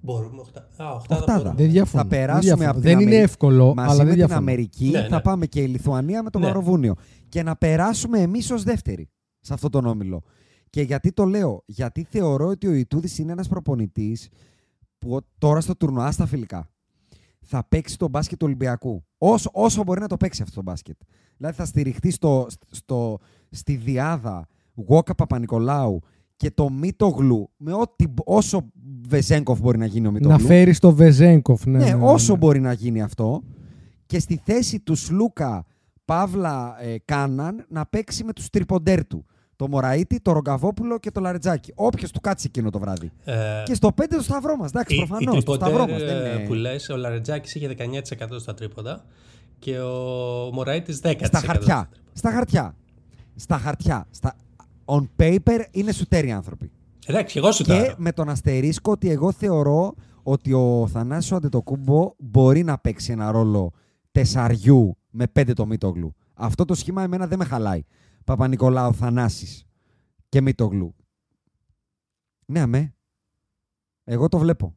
[0.00, 0.40] Μπορούμε.
[0.40, 0.60] Οχτά.
[0.76, 1.38] Α, οχτάδα οχτάδα.
[1.42, 1.62] μπορούμε.
[1.62, 2.02] Δεν διαφωνώ.
[2.02, 2.70] Θα Δεν περάσουμε διαφωνώ.
[2.70, 3.22] από την Δεν είναι Αμερική.
[3.32, 4.38] εύκολο, Μαζί αλλά με δεν την διαφωνώ.
[4.38, 5.20] Αμερική Ναι, θα ναι.
[5.20, 6.44] πάμε και η Λιθουανία με το Ναι.
[6.44, 6.94] Μαυροβούνιο.
[7.28, 9.10] Και να περάσουμε εμείς ως δεύτεροι
[9.40, 10.22] σε αυτόν τον όμιλο.
[10.70, 14.28] Και γιατί το λέω, Γιατί θεωρώ ότι ο Ιτούδης είναι ένας προπονητής
[14.98, 16.68] που ο- τώρα στο τουρνουά στα φιλικά
[17.40, 19.04] θα παίξει το μπάσκετ του Ολυμπιακού.
[19.18, 20.96] Όσο, όσο μπορεί να το παίξει αυτό το μπάσκετ.
[21.36, 23.18] Δηλαδή θα στηριχτεί στο, στο,
[23.50, 25.98] στη διάδα Γουόκα Παπα-Νικολάου
[26.36, 28.70] και το Μίτογλου με ό,τι, όσο
[29.08, 30.36] Βεζέγκοφ μπορεί να γίνει ο Μίτογλου.
[30.36, 31.66] Να φέρει το Βεζέγκοφ.
[31.66, 32.38] Ναι, Ναι, ναι, ναι, όσο ναι.
[32.38, 33.42] μπορεί να γίνει αυτό.
[34.06, 35.64] Και στη θέση του Σλούκα,
[36.04, 39.24] Παύλα, ε, Κάναν να παίξει με τους τριποντέρ του.
[39.58, 41.72] Το Μωραήτη, το Ρογκαβόπουλο και το Λαρετζάκι.
[41.74, 43.10] Όποιος του κάτσει εκείνο το βράδυ.
[43.24, 44.68] Ε, Και στο 5 το σταυρό μας.
[44.70, 45.22] Εντάξει, η- προφανώς.
[45.22, 46.02] η Το τριποντέρ, σταυρό μας.
[46.02, 46.46] ε, Δεν είναι...
[46.46, 49.04] που λες, ο Λαρετζάκης είχε 19% στα τρίποντα
[49.58, 49.94] και ο
[50.52, 51.14] Μωράητης 10%.
[51.26, 51.88] Στα χαρτιά.
[52.12, 52.74] Στα χαρτιά.
[53.36, 54.06] Στα χαρτιά.
[54.10, 54.36] Στα...
[54.84, 56.70] On paper είναι σουτέροι άνθρωποι.
[57.06, 57.94] Εντάξει, εγώ σου Και τάρω.
[57.96, 63.30] με τον αστερίσκο ότι εγώ θεωρώ ότι ο Θανάσης ο Αντετοκούμπο μπορεί να παίξει ένα
[63.30, 63.72] ρόλο
[64.12, 66.14] τεσσαριού με πέντε το Μίτογλου.
[66.34, 67.82] Αυτό το σχήμα εμένα δεν με χαλάει.
[68.24, 69.66] Παπα-Νικολάου, Θανάσης
[70.28, 70.94] και Μίτογλου.
[72.46, 72.94] Ναι, αμέ.
[74.04, 74.76] Εγώ το βλέπω.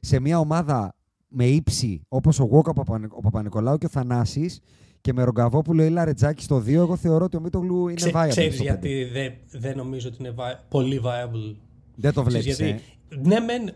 [0.00, 0.96] Σε μια ομάδα
[1.28, 2.72] με ύψη όπως ο Γουόκα
[3.10, 4.60] ο Παπα-Νικολάου και ο Θανάσης
[5.00, 8.26] και με Ρογκαβόπουλο ή Λαρετζάκη στο 2, εγώ θεωρώ ότι ο Μίτογλου είναι Ξέ, viable.
[8.28, 8.88] ξέρεις στο πέντε.
[8.88, 11.56] γιατί δεν δεν νομίζω ότι είναι vi- πολύ viable.
[11.94, 12.58] Δεν το Ξέρεις βλέπεις,
[13.08, 13.74] γιατί, ναι, μεν,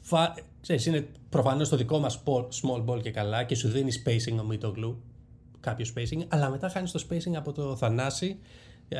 [0.00, 3.90] φα- ξέρεις, είναι προφανώς το δικό μας sport- small ball και καλά και σου δίνει
[4.04, 5.02] spacing ο Μίτογλου,
[5.68, 8.38] κάποιο spacing, αλλά μετά χάνεις το spacing από το Θανάση,
[8.88, 8.98] ε,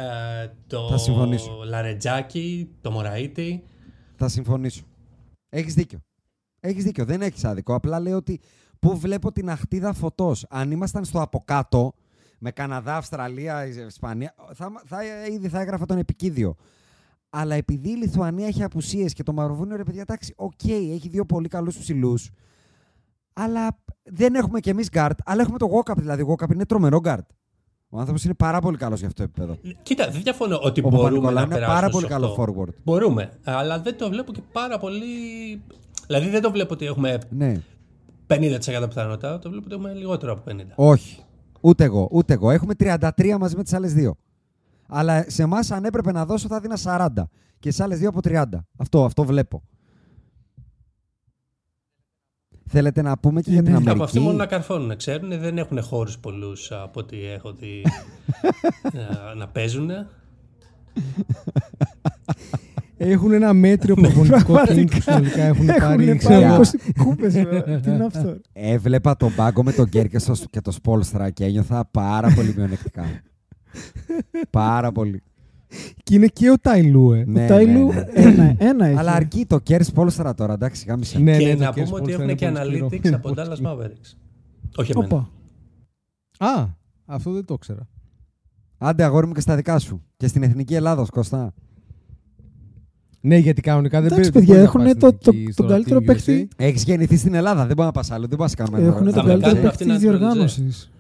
[0.66, 1.62] το Θα συμφωνήσω.
[1.64, 3.65] Λαρεντζάκη, το Μωραήτη.
[4.16, 4.82] Θα συμφωνήσω.
[5.49, 5.99] Έχεις δίκιο.
[6.61, 7.05] Έχεις δίκιο.
[7.05, 7.74] Δεν έχεις άδικο.
[7.74, 8.40] Απλά λέω ότι
[8.78, 10.47] πού βλέπω την αχτίδα φωτός.
[10.49, 11.95] Αν ήμασταν στο από κάτω,
[12.39, 16.55] με Καναδά, Αυστραλία, Ισπανία, θα, θα, ήδη θα έγραφα τον επικήδειο.
[17.31, 21.24] Αλλά επειδή η Λιθουανία έχει απουσίες και το Μαυροβούνιο, ρε παιδιά, εντάξει, οκ, έχει δύο
[21.24, 22.31] πολύ καλούς ψηλούς.
[23.40, 25.98] Αλλά δεν έχουμε κι εμείς γκαρντ, αλλά έχουμε το Γουόκαπ.
[26.01, 27.28] Δηλαδή, ο Γουόκαπ είναι τρομερό γκαρντ.
[27.89, 29.73] Ο άνθρωπος είναι πάρα πολύ καλός για αυτό το επίπεδο.
[29.82, 32.43] Κοίτα, δεν διαφωνώ ότι Ο μπορούμε Παπα-Νικολάου να είναι περάσουμε πάρα πολύ σε καλό αυτό.
[32.44, 32.74] forward.
[32.85, 35.05] Μπορούμε, αλλά δεν το βλέπω και πάρα πολύ...
[36.06, 37.60] Δηλαδή δεν το βλέπω ότι έχουμε Ναι.
[38.28, 38.59] 50%
[38.89, 40.55] πιθανότητα, το βλέπω ότι έχουμε λιγότερο από 50.
[40.74, 41.23] Όχι.
[41.60, 42.09] Ούτε εγώ.
[42.10, 42.51] Ούτε εγώ.
[42.51, 44.16] Έχουμε 33 μαζί με τις άλλες δύο.
[44.89, 47.09] Αλλά σε εμάς, αν έπρεπε να δώσω, θα δίνα 40.
[47.59, 48.44] Και σε άλλες δύο από 30.
[48.77, 49.62] Αυτό, αυτό βλέπω.
[52.69, 55.82] Θέλετε να πούμε και για την Αμερική; Από αυτοί μόνο να καρφώνουν, ξέρουν, δεν έχουν
[55.82, 57.82] χώρους πολλούς από ό,τι έχω δει
[58.97, 59.90] να, να παίζουν.
[62.97, 66.05] Έχουν ένα μέτριο προπονητικό team που συνολικά έχουν πάρει.
[66.09, 66.62] Έχουν ξέρω, πάρει
[66.99, 67.35] 20 κούπες.
[67.35, 67.81] βέβαια.
[67.81, 71.45] Τι είναι αυτό; Έβλεπα τον πάγκο με τον Γκέρ και, στο- και το Σπόλστρα και
[71.45, 73.05] ένιωθα πάρα πολύ μειονεκτικά.
[74.51, 75.23] πάρα πολύ.
[76.03, 77.24] Και είναι και ο Ταϊλού, ε.
[77.27, 78.11] Ναι, Ο Τάιλου ναι, ναι.
[78.15, 78.99] ένα, ένα έχει.
[78.99, 81.19] Αλλά αρκεί το Γκέρ Σπόλστρα τώρα, εντάξει, γάμισε.
[81.19, 82.89] Ναι, και ναι, το να Kerr πούμε ότι Spolstra έχουν είναι και πολύ σκληρό.
[82.90, 84.16] analytics από Dallas Mavericks.
[84.77, 85.15] Όχι εμένα.
[85.15, 85.31] Όπα.
[86.47, 86.66] Α,
[87.07, 87.89] αυτό δεν το ήξερα.
[88.78, 90.03] Άντε, αγόρι μου και στα δικά σου.
[90.16, 91.55] Και στην εθνική Ελλάδα, Κωστά.
[93.20, 96.24] Ναι, γιατί κανονικά δεν Εντάξει, πρέπει παιδιά, έχουν το- το- τον καλύτερο παίκτη.
[96.32, 96.49] παίκτη.
[96.57, 98.27] Έχεις γεννηθεί στην Ελλάδα, δεν μπορεί να πας άλλο.
[98.27, 99.12] Δεν μπορεί να κάνουμε ένα Έχουν ρόλο.
[99.15, 100.90] τον με καλύτερο κάνουν παίκτη αυτή της να την διοργάνωσης.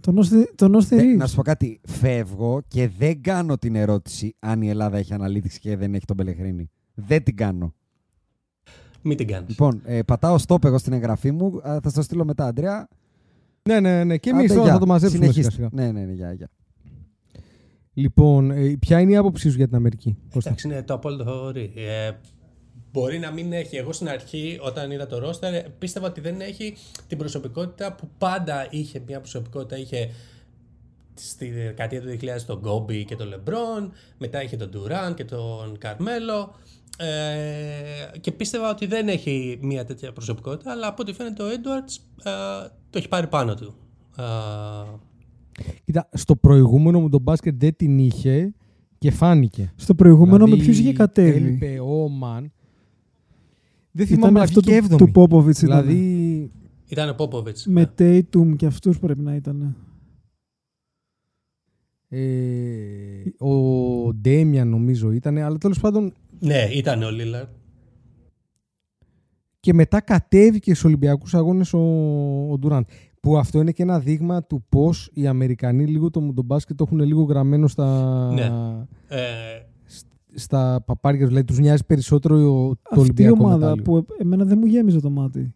[0.00, 1.18] Τον Όστι- Τον Όστι Ε, Ρίβς.
[1.18, 1.80] να σου πω κάτι.
[1.88, 6.16] Φεύγω και δεν κάνω την ερώτηση αν η Ελλάδα έχει αναλύτηση και δεν έχει τον
[6.16, 6.70] Πελεχρίνη.
[6.94, 7.74] Δεν την κάνω.
[9.02, 9.48] Μην την κάνεις.
[9.48, 11.60] Λοιπόν, ε, πατάω stop εγώ στην εγγραφή μου.
[11.68, 12.88] Α, θα στο στείλω μετά, Αντρέα.
[13.68, 14.16] Ναι, ναι, ναι.
[14.16, 14.72] Και εμείς Άντε, τώρα γεια.
[14.72, 15.50] θα το μαζέψουμε Συνεχίστε.
[15.52, 15.82] σιγά σιγά.
[15.84, 16.48] Ναι, ναι, ναι, γεια, γεια.
[17.92, 21.24] Λοιπόν, ε, ποια είναι η άποψή σου για την Αμερική, Κώστα; Εντάξει, είναι το απόλυτο
[21.24, 21.72] φαβορή.
[21.76, 22.10] Ε,
[22.92, 23.76] μπορεί να μην έχει.
[23.76, 26.76] Εγώ στην αρχή, όταν είδα το ρόστερ, ε, πίστευα ότι δεν έχει
[27.06, 29.02] την προσωπικότητα που πάντα είχε.
[29.06, 30.10] Μια προσωπικότητα είχε
[31.14, 35.78] στη δεκαετία του 2000 τον Γκόμπι και τον Λεμπρόν, μετά είχε τον Ντουράν και τον
[35.78, 36.54] Καρμέλο.
[36.98, 41.96] Ε, και πίστευα ότι δεν έχει μια τέτοια προσωπικότητα, αλλά από ό,τι φαίνεται ο Έντουαρτς
[41.96, 42.30] ε,
[42.90, 43.74] το έχει πάρει πάνω του.
[44.16, 44.22] Ε,
[45.84, 48.54] Κοίτα, στο προηγούμενο μου τον μπάσκετ δεν την είχε
[48.98, 49.72] και φάνηκε.
[49.76, 52.52] Στο προηγούμενο με Δηλαδή, ποιους είχε κατέβει; Έλειπε ο Μαν.
[53.92, 55.12] Δεν Ήταν θυμάμαι αλλά αυτό βγήκε του, έβδομη.
[55.12, 55.62] του Popovich.
[55.62, 55.82] ήταν.
[55.84, 56.50] Δηλαδή,
[56.86, 57.66] ήταν ο Πόποβιτς.
[57.66, 59.76] Με Tatum και αυτούς πρέπει να ήταν.
[62.08, 67.44] ε, ο Ντέμιαν νομίζω ήταν, αλλά τέλος πάντων Ναι, ήταν ο Λίλαρ.
[69.60, 71.78] και μετά κατέβηκε στους Ολυμπιακούς Αγώνες ο,
[72.50, 72.84] ο Ντουράντ.
[73.20, 76.84] Που αυτό είναι και ένα δείγμα του πώς οι Αμερικανοί λίγο το, το μπάσκετ το
[76.86, 78.44] έχουν λίγο γραμμένο στα, Ναι.
[79.08, 79.20] Ε,
[80.34, 81.26] στα παπάρια.
[81.26, 83.82] Δηλαδή τους νοιάζει περισσότερο το Αυτή η Ολυμπιακό ομάδα μετάλλιο.
[83.82, 85.54] που ε- εμένα δεν μου γέμιζε το μάτι.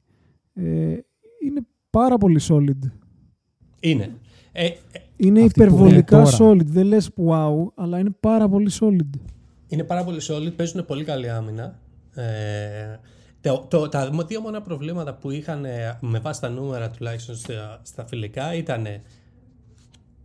[0.55, 0.63] Ε,
[1.45, 1.61] είναι
[1.91, 2.91] πάρα πολύ solid.
[3.81, 4.13] είναι.
[4.53, 4.75] Ε, ε,
[5.17, 6.53] Είναι Αυτή που υπερβολικά είναι τώρα.
[6.53, 6.65] solid.
[6.65, 9.19] Δεν λες wow, αλλά είναι πάρα πολύ solid.
[9.69, 11.79] είναι πάρα πολύ solid, παίζουν πολύ καλή άμυνα.
[12.15, 12.99] Ε,
[13.41, 17.81] το, το, τα δύο μόνα προβλήματα που είχαν ε, με βάση τα νούμερα τουλάχιστον στα,
[17.83, 18.87] στα φιλικά ήταν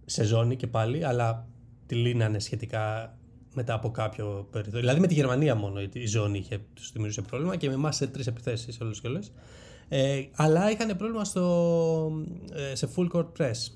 [0.05, 1.47] σε ζώνη και πάλι, αλλά
[1.85, 3.13] τη λύνανε σχετικά
[3.53, 4.79] μετά από κάποιο περιθώριο.
[4.79, 8.07] Δηλαδή με τη Γερμανία μόνο η ζώνη είχε, τους δημιουργούσε πρόβλημα και με εμάς σε
[8.07, 9.31] τρεις επιθέσεις όλες και όλες.
[9.87, 12.11] Ε, αλλά είχαν πρόβλημα στο,
[12.71, 13.71] ε, σε full court press.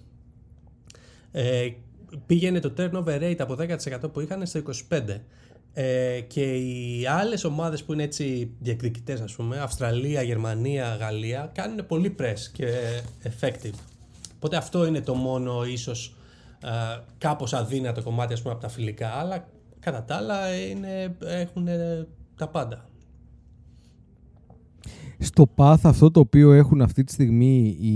[1.32, 1.70] Ε,
[2.26, 4.60] πήγαινε το turnover rate από 10% που είχαν στο
[4.90, 5.22] 25%.
[5.76, 11.86] Ε, και οι άλλες ομάδες που είναι έτσι διεκδικητές ας πούμε, Αυστραλία, Γερμανία, Γαλλία, κάνουν
[11.86, 12.68] πολύ press και
[13.24, 13.74] effective.
[14.36, 16.16] Οπότε αυτό είναι το μόνο ίσως
[16.64, 19.48] ε, κάπως αδύνατο κομμάτι ας πούμε, από τα φιλικά, αλλά
[19.84, 21.68] κατά τα άλλα είναι, έχουν
[22.36, 22.88] τα πάντα.
[25.20, 27.96] στο path αυτό το οποίο έχουν αυτή τη στιγμή οι,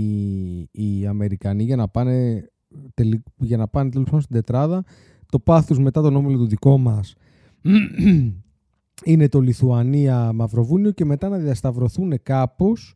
[0.70, 2.48] οι Αμερικανοί για να πάνε,
[2.94, 4.84] τελι- για να πάνε τέλος πάντων στην τετράδα,
[5.26, 7.14] το path τους μετά τον όμιλο του δικό μας
[9.04, 12.94] είναι το Λιθουανία Μαυροβούνιο και μετά να διασταυρωθούν κάπως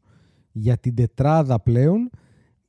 [0.52, 2.10] για την τετράδα πλέον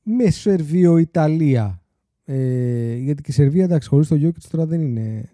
[0.02, 1.82] με Σερβίο Ιταλία.
[2.24, 5.28] Ε, γιατί και η Σερβία εντάξει χωρίς το Γιώκητς τώρα δεν είναι.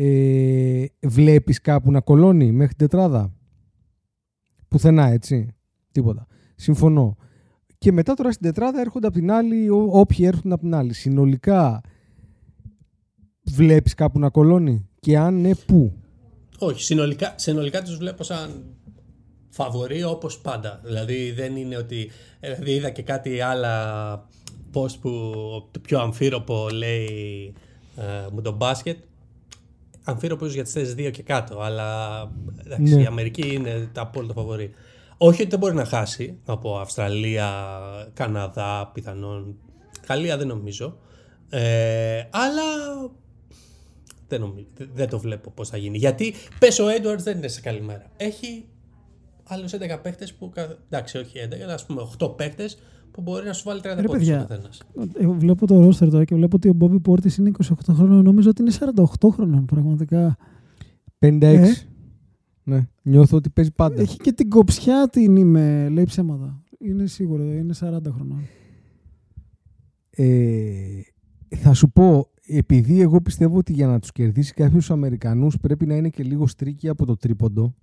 [0.00, 3.32] Ε, βλέπεις κάπου να κολώνει μέχρι την τετράδα;
[4.68, 5.48] Πουθενά, έτσι.
[5.92, 6.26] Τίποτα.
[6.54, 7.16] Συμφωνώ.
[7.78, 10.92] Και μετά τώρα στην τετράδα έρχονται από την άλλη, ό- όποιοι έρχονται από την άλλη.
[10.94, 11.80] Συνολικά
[13.42, 15.92] βλέπεις κάπου να κολώνει; Και αν ναι, πού;
[16.58, 18.64] Όχι, συνολικά, συνολικά τους βλέπω σαν
[19.48, 20.80] φαβορή όπως πάντα.
[20.84, 22.10] Δηλαδή δεν είναι ότι...
[22.40, 24.28] ε, Δηλαδή είδα και κάτι άλλα
[24.72, 25.10] post που
[25.70, 27.54] το πιο αμφίροπο λέει
[27.96, 28.96] ε, μου το μπάσκετ.
[30.10, 32.20] Αμφίροπο ίσως για τις θέσεις 2 και κάτω, αλλά
[32.64, 33.02] εντάξει, Ναι.
[33.02, 34.70] η Αμερική είναι τα απόλυτα φαβορή.
[35.18, 37.50] Όχι ότι δεν μπορεί να χάσει από Αυστραλία,
[38.14, 39.56] Καναδά, πιθανόν.
[40.08, 40.98] Γαλλία δεν νομίζω.
[41.50, 42.62] Ε, αλλά
[44.28, 45.98] δεν, νομι- δεν το βλέπω πώς θα γίνει.
[45.98, 48.10] Γιατί πες ο Edwards δεν είναι σε καλή μέρα.
[48.16, 48.64] Έχει
[49.44, 50.50] άλλους 11 παίχτε που.
[50.50, 52.68] κα- Εντάξει, όχι 11, ας πούμε 8 παίχτε
[53.18, 54.82] που μπορεί να σου βάλει 30 Ρε πόντους ο παιδιά, καθένας.
[55.18, 58.24] εγώ βλέπω το ρόστερ τώρα και βλέπω ότι ο Μπόμπι Πόρτις είναι 28 χρόνων.
[58.24, 58.72] Νόμιζα ότι είναι
[59.20, 60.36] 48 χρόνων πραγματικά.
[61.18, 61.42] 56.
[61.42, 61.64] Ε;
[62.62, 62.88] Ναι.
[63.02, 64.00] Νιώθω ότι παίζει πάντα.
[64.00, 66.62] Έχει και την κοψιά την είμαι, λέει ψέματα.
[66.78, 68.40] Είναι σίγουρο, είναι 40 χρονών.
[70.10, 71.00] Ε,
[71.56, 75.94] θα σου πω, επειδή εγώ πιστεύω ότι για να τους κερδίσει κάποιους Αμερικανούς πρέπει να
[75.94, 77.74] είναι και λίγο στρίκη από το τρίποντο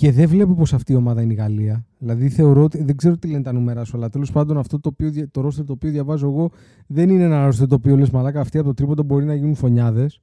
[0.00, 1.86] και δεν βλέπω πως αυτή η ομάδα είναι η Γαλλία.
[1.98, 4.88] Δηλαδή θεωρώ ότι, δεν ξέρω τι λένε τα νούμερα σου, αλλά τέλος πάντων αυτό το,
[4.92, 6.50] οποίο, δια- το roster το οποίο διαβάζω εγώ
[6.86, 9.54] δεν είναι ένα roster το οποίο λες μαλάκα αυτοί από το τρίποντο μπορεί να γίνουν
[9.54, 10.20] φωνιάδες.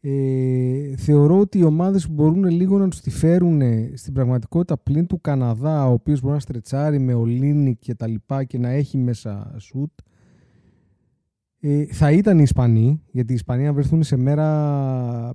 [0.00, 3.60] Ε, θεωρώ ότι οι ομάδες που μπορούν λίγο να τους τη φέρουν
[3.94, 8.44] στην πραγματικότητα πλην του Καναδά, ο οποίος μπορεί να στρετσάρει με Ολίνη και τα λοιπά
[8.44, 9.92] και να έχει μέσα σουτ,
[11.60, 15.34] ε, θα ήταν οι Ισπανοί, γιατί οι Ισπανοί αν βρεθούν σε μέρα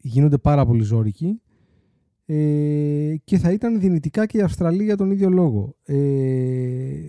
[0.00, 1.40] γίνονται πάρα πολύ ζώρικοι
[2.32, 5.74] ε, και θα ήταν δυνητικά και η Αυστραλία για τον ίδιο λόγο.
[5.84, 5.96] Ε,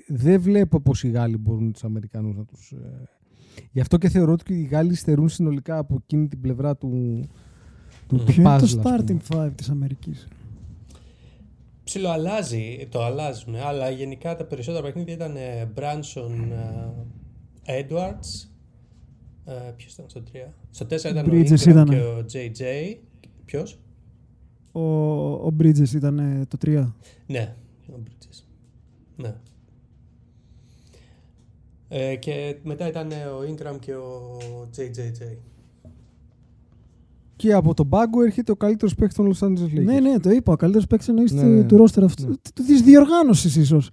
[0.07, 2.71] δεν βλέπω πως οι Γάλλοι μπορούν τους Αμερικανούς να τους...
[2.71, 3.09] Ε,
[3.71, 7.21] γι' αυτό και θεωρώ ότι οι Γάλλοι στερούν συνολικά από εκείνη την πλευρά του,
[8.07, 8.95] του, του Ποιο είναι το puzzle, ας πούμε.
[8.97, 10.27] starting five της Αμερικής;
[11.83, 16.31] Ψιλοαλλάζει, το αλλάζουν, αλλά γενικά τα περισσότερα παιχνίδια ήταν ε, Branson,
[17.65, 18.47] ε, Edwards.
[19.45, 20.53] Ε, Ποιος ήταν στο 3.
[20.71, 21.95] Στο 4 ήταν ο Bridges Ingram ήτανε.
[21.95, 22.95] και ο JJ.
[23.45, 23.79] Ποιος;
[24.71, 24.81] Ο,
[25.47, 26.87] ο Bridges ήταν ε, το 3.
[27.27, 27.55] Ναι,
[27.89, 28.43] ο Bridges.
[29.15, 29.35] Ναι.
[31.87, 34.37] Ε, και μετά ήταν ε, ο Ingram και ο
[34.77, 35.35] JJJ.
[37.35, 39.83] Και από τον πάγκο έρχεται ο καλύτερος παίκτης των Los Angeles Lakers.
[39.83, 40.53] Ναι, ναι, το είπα.
[40.53, 41.63] Ο καλύτερος παίκτης εννοείς Ναι, του- ναι.
[41.63, 42.27] του ρόστερ αυτού.
[42.27, 42.35] Ναι.
[42.65, 43.89] Της διοργάνωσης ίσως.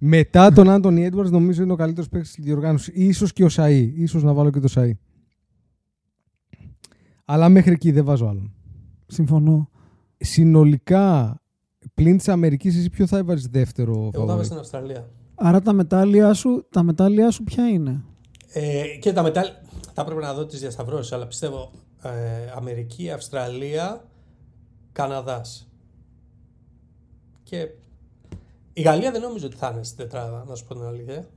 [0.00, 3.16] Μετά τον Άντωνι Έντουαρτ, νομίζω είναι ο καλύτερος παίκτης στη διοργάνωσης.
[3.16, 3.88] σω και ο Σαΐ.
[4.08, 4.90] σω να βάλω και το Σαΐ.
[7.24, 8.52] Αλλά μέχρι εκεί δεν βάζω άλλον.
[9.06, 9.70] Συμφωνώ.
[10.20, 11.40] Συνολικά,
[11.94, 15.08] πλην της Αμερικής, εσύ ποιο θα έβαζες δεύτερο Εγώ θα φαβορί; έβαζα στην Αυστραλία.
[15.34, 18.04] Άρα τα μετάλλια σου, τα μετάλλια σου ποια είναι;
[18.52, 19.62] Ε, και τα μετάλλια.
[19.92, 21.70] Θα έπρεπε να δω τις διασταυρώσεις, αλλά πιστεύω
[22.02, 22.10] ε,
[22.56, 24.04] Αμερική, Αυστραλία,
[24.92, 25.68] Καναδάς.
[27.42, 27.68] Και
[28.72, 31.28] η Γαλλία δεν νομίζω ότι θα είναι στην τετράδα, να σου πω την αλήθεια.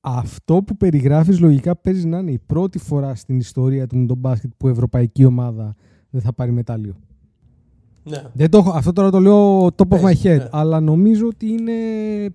[0.00, 4.50] Αυτό που περιγράφεις λογικά παίζει να είναι η πρώτη φορά στην ιστορία του τον μπάσκετ
[4.56, 5.74] που η ευρωπαϊκή ομάδα
[6.10, 6.94] δεν θα πάρει μετάλλιο.
[8.08, 8.22] Ναι.
[8.32, 10.48] Δεν το, έχω- αυτό τώρα το λέω top of my Παίζει, head, ναι.
[10.50, 11.72] αλλά νομίζω ότι είναι,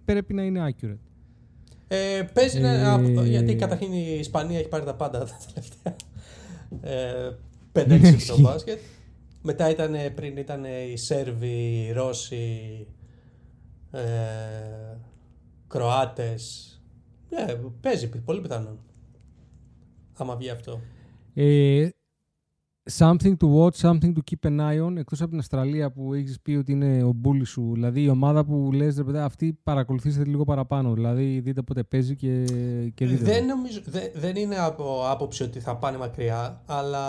[0.06, 0.98] πρέπει να είναι accurate.
[1.88, 5.96] Ε, παίζει να- Ε, αυτό, γιατί καταρχήν η Ισπανία έχει πάρει τα πάντα τα τελευταία
[6.82, 7.32] ε,
[7.74, 8.80] 5-6 στο μπάσκετ.
[9.42, 12.88] Μετά ήταν, πριν ήταν οι Σέρβοι, οι Ρώσοι,
[13.92, 14.00] ε,
[15.68, 16.66] Κροάτες.
[17.30, 17.46] Ναι,
[17.82, 18.80] παίζει, πολύ πιθανόν.
[20.18, 20.80] Άμα βγει αυτό.
[21.34, 21.90] Ε,
[22.90, 26.42] something to watch, something to keep an eye on, εκτός από την Αυστραλία που έχεις
[26.42, 27.70] πει ότι είναι ο μπούλης σου.
[27.74, 30.94] Δηλαδή η ομάδα που λες, ρε παιδιά, αυτή παρακολουθήστε λίγο παραπάνω.
[30.94, 32.44] Δηλαδή δείτε πότε παίζει και,
[32.94, 33.24] και δείτε.
[33.24, 33.56] Δεν, το.
[33.56, 37.04] νομίζω, δεν, δεν είναι από άποψη ότι θα πάνε μακριά, αλλά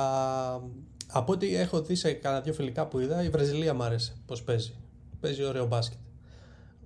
[1.12, 4.43] από ό,τι έχω δει σε κανένα δυο φιλικά που είδα, η Βραζιλία μου άρεσε πώς
[4.43, 4.74] παίζει.
[5.20, 5.99] Παίζει ωραίο μπάσκετ.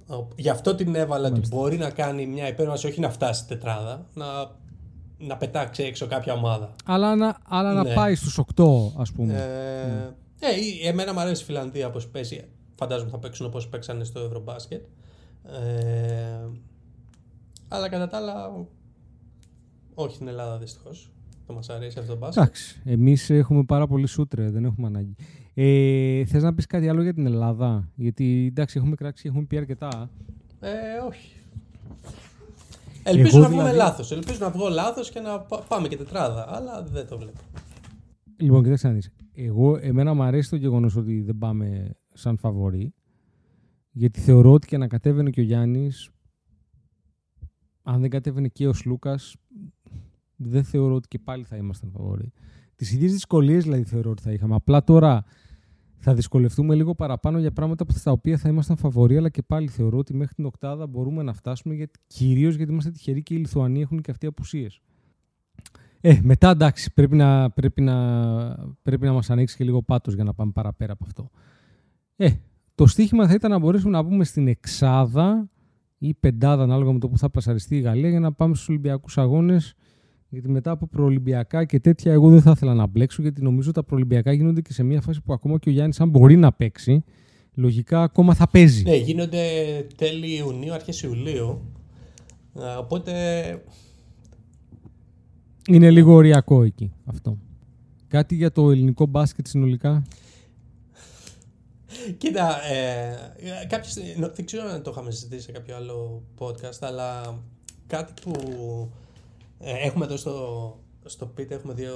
[0.06, 3.56] Ο- Γι' αυτό την έβαλα ότι μπορεί να κάνει μια υπέρβαση, όχι να φτάσει στην
[3.56, 4.24] τετράδα, να,
[5.18, 6.74] να πετάξει έξω κάποια ομάδα.
[6.84, 7.94] Αλλά, να, αλλά να Ναι.
[7.94, 9.32] πάει στους 8, ας πούμε.
[10.40, 12.44] Ε, ε, η- εμένα μου αρέσει η Φιλανδία πώς παίζει.
[12.78, 14.84] Φαντάζομαι θα παίξουν όπως παίξανε στο Ευρωμπάσκετ.
[15.44, 16.46] Ε,
[17.68, 18.66] αλλά κατά τα άλλα,
[19.94, 21.10] όχι στην Ελλάδα δυστυχώς.
[21.46, 22.42] Δεν μας αρέσει αυτό το μπάσκετ.
[22.42, 25.14] Εντάξει, εμείς έχουμε πάρα πολύ σούτρε, δεν έχουμε ανάγκη.
[25.54, 29.56] Ε, θες να πεις κάτι άλλο για την Ελλάδα, γιατί εντάξει έχουμε κράξει, έχουμε πει
[29.56, 30.10] αρκετά.
[30.60, 30.70] Ε,
[31.08, 31.30] όχι.
[33.08, 34.12] Ελπίζω Εγώ να βγούμε δηλαδή- λάθος.
[34.12, 36.44] Ελπίζω να βγω λάθος και να πα- πάμε και τετράδα.
[36.56, 37.40] Αλλά δεν το βλέπω.
[38.36, 39.10] Λοιπόν, κοιτάξτε να δεις.
[39.34, 42.94] Εγώ, εμένα μου αρέσει το γεγονός ότι δεν πάμε σαν φαβορή,
[43.90, 46.10] γιατί θεωρώ ότι και να κατέβαινε και ο Γιάννης,
[47.82, 49.36] αν δεν κατέβαινε και ο Σλούκας,
[50.36, 52.32] δεν θεωρώ ότι και πάλι θα ήμασταν φαβορή.
[52.74, 54.54] Τις ίδιες δυσκολίες δηλαδή θεωρώ ότι θα είχαμε.
[54.54, 55.24] Απλά τώρα
[55.98, 59.68] θα δυσκολευτούμε λίγο παραπάνω για πράγματα που- στα οποία θα ήμασταν φαβοροί, αλλά και πάλι
[59.68, 63.38] θεωρώ ότι μέχρι την οκτάδα μπορούμε να φτάσουμε, γιατί, κυρίως γιατί είμαστε τυχεροί και οι
[63.38, 64.80] Λιθουανοί έχουν και αυτοί απουσίες.
[66.00, 67.96] Ε, μετά εντάξει, πρέπει να, πρέπει να,
[68.82, 71.30] πρέπει να μας ανοίξει και λίγο πάτος για να πάμε παραπέρα από αυτό.
[72.16, 72.30] Ε,
[72.74, 75.50] το στίχημα θα ήταν να μπορέσουμε να μπούμε στην εξάδα
[75.98, 79.18] ή πεντάδα ανάλογα με το που θα πλασαριστεί η Γαλλία για να πάμε στους Ολυμπιακούς
[79.18, 79.74] Αγώνες
[80.36, 83.82] γιατί μετά από προολυμπιακά και τέτοια εγώ δεν θα ήθελα να μπλέξω γιατί νομίζω τα
[83.84, 87.04] προολυμπιακά γίνονται και σε μια φάση που ακόμα και ο Γιάννης αν μπορεί να παίξει
[87.54, 88.82] λογικά ακόμα θα παίζει.
[88.82, 89.40] Ναι, γίνονται
[89.96, 91.60] τέλη Ιουνίου, αρχές Ιουλίου.
[92.54, 93.12] Ε, οπότε
[95.68, 97.38] Είναι λίγο οριακό εκεί αυτό.
[98.08, 100.02] Κάτι για το ελληνικό μπάσκετ συνολικά;
[102.18, 106.78] Κοίτα, ε, κάποια στιγμή- νο- δεν ξέρω αν το είχαμε συζητήσει σε κάποιο άλλο podcast,
[106.80, 107.38] αλλά
[107.86, 109.05] κάτι που ε,
[109.60, 111.94] έχουμε εδώ στο, στο πίτε, έχουμε δύο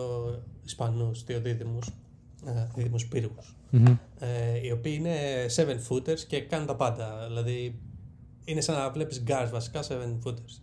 [0.64, 1.88] Ισπανούς, δύο δίδυμους.
[2.46, 3.96] ε, δημοσπύργους, Μμμ.
[4.18, 5.16] ε, οι οποίοι είναι
[5.56, 7.26] 7 footers και κάνουν τα πάντα.
[7.26, 7.78] Δηλαδή
[8.44, 10.60] είναι σαν να βλέπεις guards βασικά 7 footers.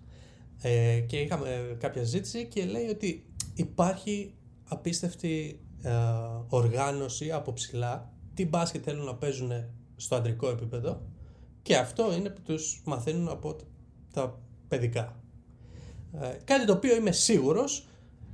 [0.61, 4.33] Ε, και είχαμε κάποια συζήτηση και λέει ότι υπάρχει
[4.69, 5.91] απίστευτη ε,
[6.49, 9.51] οργάνωση από ψηλά τι μπάσκετ θέλουν να παίζουν
[9.95, 11.01] στο αντρικό επίπεδο
[11.61, 13.63] και αυτό είναι που τους μαθαίνουν από τ-
[14.13, 15.21] τα παιδικά.
[16.21, 17.87] Ε, κάτι το οποίο είμαι σίγουρος,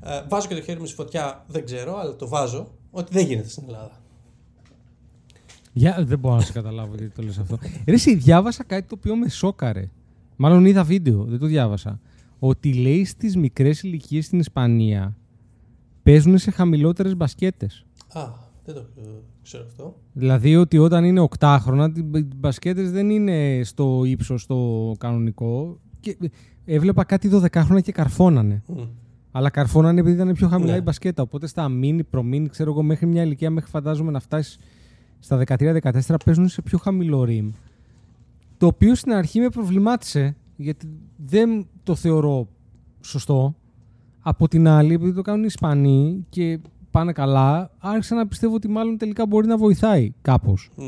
[0.03, 3.25] ε, βάζω και το χέρι μου στη φωτιά, δεν ξέρω, αλλά το βάζω, ότι δεν
[3.25, 4.01] γίνεται στην Ελλάδα.
[5.73, 7.57] Για, δεν μπορώ να σε καταλάβω γιατί το λες αυτό.
[7.87, 9.89] Ρε, εσύ, διάβασα κάτι το οποίο με σόκαρε.
[10.35, 11.99] Μάλλον είδα βίντεο, δεν το διάβασα.
[12.39, 15.17] Ότι λέει στις μικρές ηλικίες στην Ισπανία
[16.03, 17.85] παίζουν σε χαμηλότερες μπασκέτες.
[18.13, 18.29] Α,
[18.65, 19.01] δεν το ε,
[19.43, 19.95] ξέρω αυτό.
[20.13, 22.01] Δηλαδή ότι όταν είναι οκτάχρονα, οι
[22.35, 25.79] μπασκέτες δεν είναι στο ύψος το κανονικό.
[26.03, 26.17] Και
[26.65, 28.63] έβλεπα κάτι 12χρονα και καρφώνανε.
[28.67, 28.81] Μμ.
[29.31, 30.77] Αλλά καρφώνανε επειδή ήταν πιο χαμηλά Ναι.
[30.77, 31.21] η μπασκέτα.
[31.21, 34.57] Οπότε στα μίνι, προμίνι, ξέρω εγώ, μέχρι μια ηλικία, μέχρι φαντάζομαι να φτάσεις
[35.19, 37.49] στα 13-14, παίζουν σε πιο χαμηλό ρήμ.
[38.57, 40.87] Το οποίο στην αρχή με προβλημάτισε, γιατί
[41.25, 42.47] δεν το θεωρώ
[43.01, 43.55] σωστό.
[44.19, 46.59] Από την άλλη, επειδή το κάνουν οι Ισπανοί και
[46.91, 50.69] πάνε καλά, άρχισα να πιστεύω ότι μάλλον τελικά μπορεί να βοηθάει κάπως.
[50.75, 50.85] Ναι.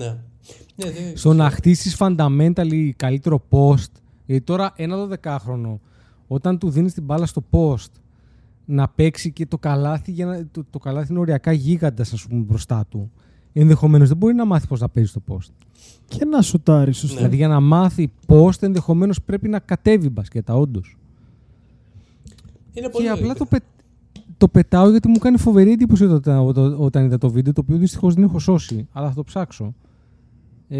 [0.75, 3.91] ναι δεν- Στο να χτίσεις fundamentally καλύτερο post.
[4.25, 5.77] Γιατί τώρα ένα 12χρονο,
[6.27, 7.91] όταν του δίνεις την μπάλα στο post,
[8.65, 12.41] να παίξει και το καλάθι, για να, το, το καλάθι είναι οριακά γίγαντας, ας πούμε,
[12.41, 13.11] μπροστά του.
[13.53, 15.51] Ενδεχομένως δεν μπορεί να μάθει πώς να παίζει το post.
[16.07, 17.15] Και να σουτάρεις, σωστά.
[17.15, 20.97] Δηλαδή για να μάθει post, ενδεχομένως πρέπει να κατέβει η μπασκέτα, όντως.
[22.73, 23.45] είναι πολύ Και απλά λογικό.
[23.45, 23.57] το, πε,
[24.37, 27.77] το πετάω γιατί μου κάνει φοβερή εντύπωση όταν, όταν, όταν είδα το βίντεο, το οποίο
[27.77, 29.73] δυστυχώς δεν έχω σώσει, αλλά θα το ψάξω.
[30.67, 30.77] Ε,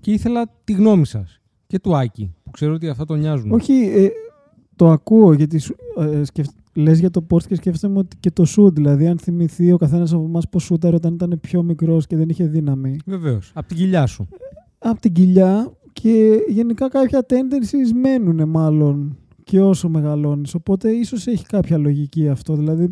[0.00, 1.37] και ήθελα τη γνώμη σας
[1.68, 3.50] και του Άκη, που ξέρω ότι αυτά τον νοιάζουν.
[3.52, 4.08] Όχι, ε,
[4.76, 8.44] το ακούω γιατί σου- ε, σκεφ- λες για το post και σκέφτομαι ότι και το
[8.56, 8.72] shoot.
[8.72, 12.28] Δηλαδή, αν θυμηθεί ο καθένας από εμάς πώς σούταρε όταν ήταν πιο μικρός και δεν
[12.28, 12.96] είχε δύναμη.
[13.06, 13.52] Βεβαίως.
[13.54, 14.28] Από την κοιλιά σου.
[14.78, 20.54] Από την κοιλιά και γενικά κάποια tendencies μένουν μάλλον και όσο μεγαλώνεις.
[20.54, 22.54] Οπότε ίσως έχει κάποια λογική αυτό.
[22.54, 22.82] Δηλαδή,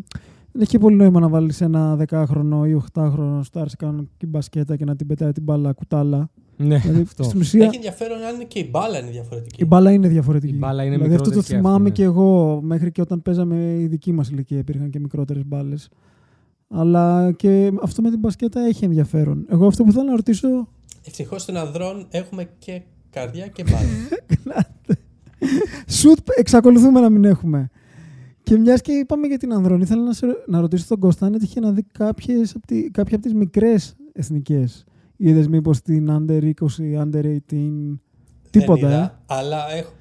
[0.51, 4.75] δεν έχει και πολύ νόημα να βάλεις ένα δεκάχρονο ή οχτάχρονο να σουτάρει κανονική μπασκέτα
[4.75, 6.29] και να την πετάει την μπάλα κουτάλα.
[6.57, 7.23] Ναι, δηλαδή, αυτό.
[7.23, 9.61] στην ουσία Έχει ενδιαφέρον αν είναι και η μπάλα είναι διαφορετική.
[9.61, 10.53] η μπάλα είναι διαφορετική.
[10.53, 12.07] Η μπάλα είναι δηλαδή αυτό το μικρότερη και θυμάμαι αυτή, και ναι.
[12.07, 15.89] εγώ μέχρι και όταν παίζαμε η δική μας ηλικία υπήρχαν και μικρότερες μπάλες.
[16.69, 19.45] Αλλά και αυτό με την μπασκέτα έχει ενδιαφέρον.
[19.49, 20.67] Εγώ αυτό που θέλω να ρωτήσω
[21.07, 24.67] Ευτυχώς των ανδρών έχουμε και καρδιά και μπάλα.
[25.97, 27.69] Σουτ εξακολουθούμε να μην έχουμε.
[28.43, 31.33] Και μιας και είπαμε για την Ανδρών, ήθελα να, σε, να ρωτήσω τον Κώστα αν
[31.33, 34.83] έτυχε να δει κάποιες, από τη, κάποια από τις μικρές εθνικές.
[35.17, 36.53] Είδες μήπως την Under 20,
[37.01, 37.99] Under 18.
[38.49, 39.91] Τίποτα, Δεν είδα, ε; Αλλά έχω.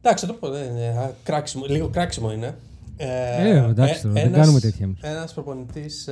[0.00, 0.48] Εντάξει, θα το πω.
[0.50, 0.86] Δεν είναι.
[0.88, 2.54] α, Κράξιμο, λίγο κράξιμο είναι.
[2.96, 4.98] Ε, εντάξει τώρα, δεν κάνουμε τέτοια εμείς.
[5.02, 6.08] Ένας προπονητής,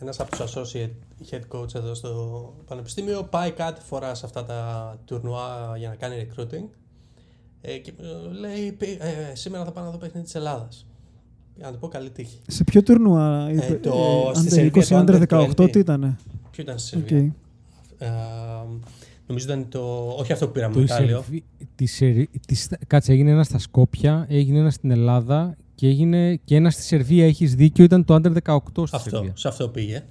[0.00, 0.90] ένας από τους associate
[1.30, 6.26] head coach εδώ στο πανεπιστήμιο, πάει κάτι φορά σε αυτά τα τουρνουά για να κάνει
[6.30, 6.68] recruiting.
[7.60, 10.86] Ε, και ε, λέει, «Πη- ε, σήμερα θα πάω να δω παιχνίδι της Ελλάδας.
[11.56, 12.38] Για να του πω καλή τύχη.
[12.46, 15.70] Σε ποιο τουρνουά είπε, το- ε, στη Under Σερβία 20, το Under Under 18, 20.
[15.70, 16.16] τι ήτανε;
[16.50, 17.08] Ποιο ήταν στη Οκ.
[17.08, 17.34] Σερβία;
[17.98, 18.08] Ε,
[19.26, 19.80] νομίζω ήταν το.
[20.18, 21.16] Όχι αυτό που πήραμε Το μετάλλιο.
[21.18, 21.44] Ισερβί-
[21.74, 26.56] τη Σερ- της- Κάτσε, έγινε ένα στα Σκόπια, έγινε ένα στην Ελλάδα και έγινε και
[26.56, 27.26] ένα στη Σερβία.
[27.26, 29.32] Έχεις δίκιο, ήταν το Under 18 στη Αυτό, Σερβία.
[29.36, 30.02] σε αυτό πήγε.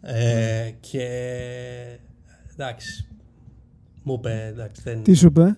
[0.00, 1.06] Ε, και
[2.52, 3.06] εντάξει.
[4.02, 5.56] Μου είπε εντάξει, δεν Τι σου είπε,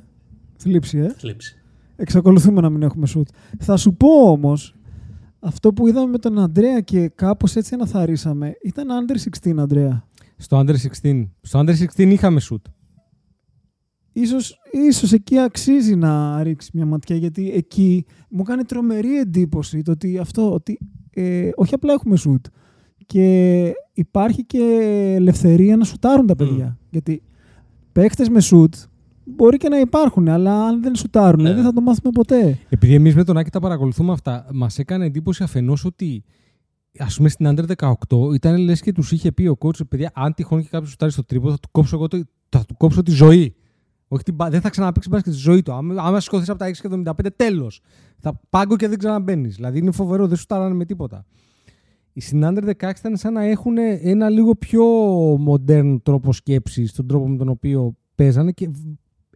[0.57, 1.15] θλίψη, ε.
[1.19, 1.55] θλίψη.
[1.97, 3.29] Εξακολουθούμε να μην έχουμε σουτ.
[3.59, 4.75] Θα σου πω όμως,
[5.41, 10.05] αυτό που είδαμε με τον Αντρέα και κάπως έτσι αναθαρίσαμε, ήταν Under 16, Αντρέα.
[10.37, 11.29] Στο Under 16.
[11.41, 12.63] Στο Under 16 είχαμε shoot.
[14.13, 19.91] Ίσως, ίσως εκεί αξίζει να ρίξει μια ματιά γιατί εκεί μου κάνει τρομερή εντύπωση το
[19.91, 20.79] ότι αυτό, ότι
[21.11, 22.47] ε, όχι απλά έχουμε σουτ
[23.07, 24.59] και υπάρχει και
[25.15, 26.79] ελευθερία να σουτάρουν τα παιδιά.
[26.91, 27.23] Γιατί
[27.93, 28.75] παίχτες με σουτ
[29.35, 31.55] μπορεί και να υπάρχουν, αλλά αν δεν σουτάρουν Ναι.
[31.55, 32.59] δεν θα το μάθουμε ποτέ.
[32.69, 36.25] Επειδή εμείς με τον Άκη τα παρακολουθούμε αυτά, μας έκανε εντύπωση αφενός ότι
[36.99, 37.65] ας πούμε στην Under
[38.09, 41.13] 18 ήταν λες και τους είχε πει ο coach, παιδιά, αν τυχόν και κάποιος σουτάρει
[41.13, 43.55] στο τρίπο, θα του κόψω εγώ το, θα του κόψω τη ζωή.
[44.09, 45.73] Όχι την, μπα- δεν θα ξαναπέξει μπάσκετ στη ζωή του.
[45.73, 47.81] Άμα, άμα σηκωθείς από τα 6,75, τέλος.
[48.19, 49.55] Θα πάγκο και δεν ξαναμπαίνεις.
[49.55, 51.25] Δηλαδή είναι φοβερό, δεν σουτάρανε με τίποτα.
[52.13, 54.85] Οι στην Under 16 ήταν σαν να έχουν ένα λίγο πιο
[55.39, 58.71] μοντέρν τρόπο σκέψης στον τρόπο με τον οποίο παίζανε και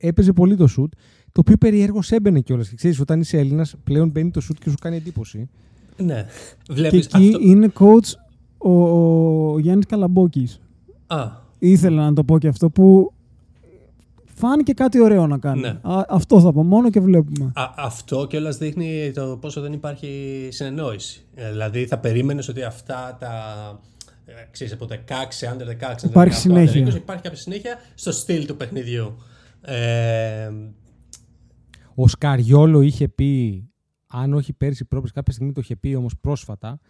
[0.01, 0.93] έπαιζε πολύ το σουτ.
[1.33, 2.69] Το οποίο περιέργως έμπαινε κιόλας.
[2.69, 5.49] Και ξέρεις, όταν είσαι Έλληνας, πλέον μπαίνει το σουτ και σου κάνει εντύπωση.
[5.97, 6.27] Ναι.
[6.63, 7.39] Και Βλέπεις εκεί αυτό.
[7.41, 8.13] είναι coach
[8.59, 8.71] ο,
[9.53, 10.61] ο Γιάννης Καλαμπόκης.
[11.07, 13.13] Α, Ήθελα να το πω και αυτό που
[14.35, 15.61] φάνηκε κάτι ωραίο να κάνει.
[15.61, 15.69] Ναι.
[15.83, 17.53] Α, αυτό θα πω μόνο και βλέπουμε.
[17.55, 21.25] Α, αυτό κιόλας δείχνει το πόσο δεν υπάρχει συνεννόηση.
[21.35, 23.31] Ε, δηλαδή θα περίμενες ότι αυτά τα.
[24.25, 26.87] ε, Ξέρεις, από 16, under 16, under Υπάρχει 18, συνέχεια.
[26.87, 29.17] under 20, υπάρχει κάποια συνέχεια στο στυλ του παιχνιδιού.
[29.65, 30.51] Ε,
[31.95, 33.65] Ο Σκαριόλο είχε πει,
[34.07, 36.81] αν όχι πέρσι πρόπερσι, κάποια στιγμή το είχε πει όμως πρόσφατα,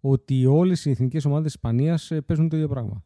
[0.00, 3.04] ότι όλες οι εθνικές ομάδες της Ισπανίας παίζουν το ίδιο πράγμα.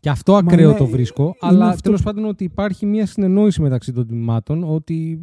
[0.00, 3.06] Και αυτό ακραίο ναι, το βρίσκω, είναι αλλά αυτό τέλος που- πάντων ότι υπάρχει μια
[3.06, 5.22] συνεννόηση μεταξύ των τμήματων ότι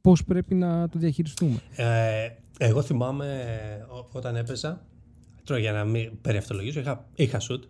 [0.00, 1.58] πώς πρέπει να το διαχειριστούμε.
[1.76, 2.28] Ε,
[2.58, 4.86] εγώ θυμάμαι ε, ό- όταν έπαιζα,
[5.44, 7.64] τώρα για να μην περιευτολογήσω, είχα, είχα σουτ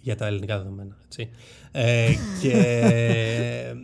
[0.00, 0.96] για τα ελληνικά δεδομένα.
[1.04, 1.30] Έτσι.
[1.72, 2.10] Ε,
[2.40, 3.74] και ε, ε,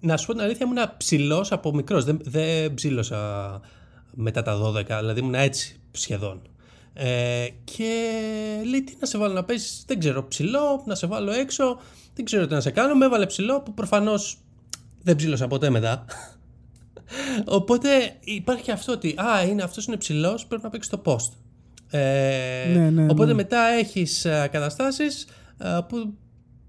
[0.00, 2.04] να σου πω την αλήθεια, ήμουν ψηλός από μικρός.
[2.04, 3.60] Δεν, δεν ψήλωσα
[4.14, 6.42] μετά τα 12, δηλαδή ήμουν έτσι σχεδόν.
[6.92, 7.92] Ε, και
[8.68, 11.80] λέει τι να σε βάλω να παίζεις, δεν ξέρω, ψηλό, να σε βάλω έξω,
[12.14, 12.94] δεν ξέρω τι να σε κάνω.
[12.94, 14.38] Με έβαλε ψηλό που προφανώς
[15.02, 16.04] δεν ψήλωσα ποτέ μετά.
[17.58, 17.88] Οπότε
[18.20, 21.32] υπάρχει αυτό ότι α, είναι, αυτός είναι ψηλός, πρέπει να παίξει το post.
[21.90, 23.34] Ε, Ναι, ναι, οπότε ναι.
[23.34, 25.26] μετά έχεις α, καταστάσεις
[25.58, 26.14] α, που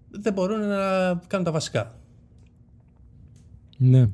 [0.10, 1.95] δεν μπορούν να κάνουν τα βασικά.
[3.77, 4.10] Ναι.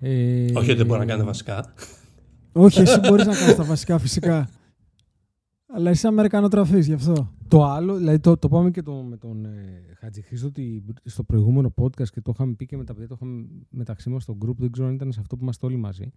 [0.00, 1.74] Ε, Όχι ότι δεν μπορούν να κάνουν τα βασικά.
[2.52, 4.48] Όχι, εσύ μπορείς να κάνεις τα βασικά φυσικά.
[5.72, 7.34] Αλλά είσαι Αμερικανοτραφής γι' αυτό.
[7.48, 11.74] Το άλλο, δηλαδή το, το πάμε και το, με τον ε, Χατζηχρήστο ότι στο προηγούμενο
[11.80, 14.54] podcast και το είχαμε πει και με τα παιδιά, το είχαμε μεταξύ μας στο group,
[14.56, 16.12] δεν ξέρω αν ήταν σε αυτό που είμαστε όλοι μαζί.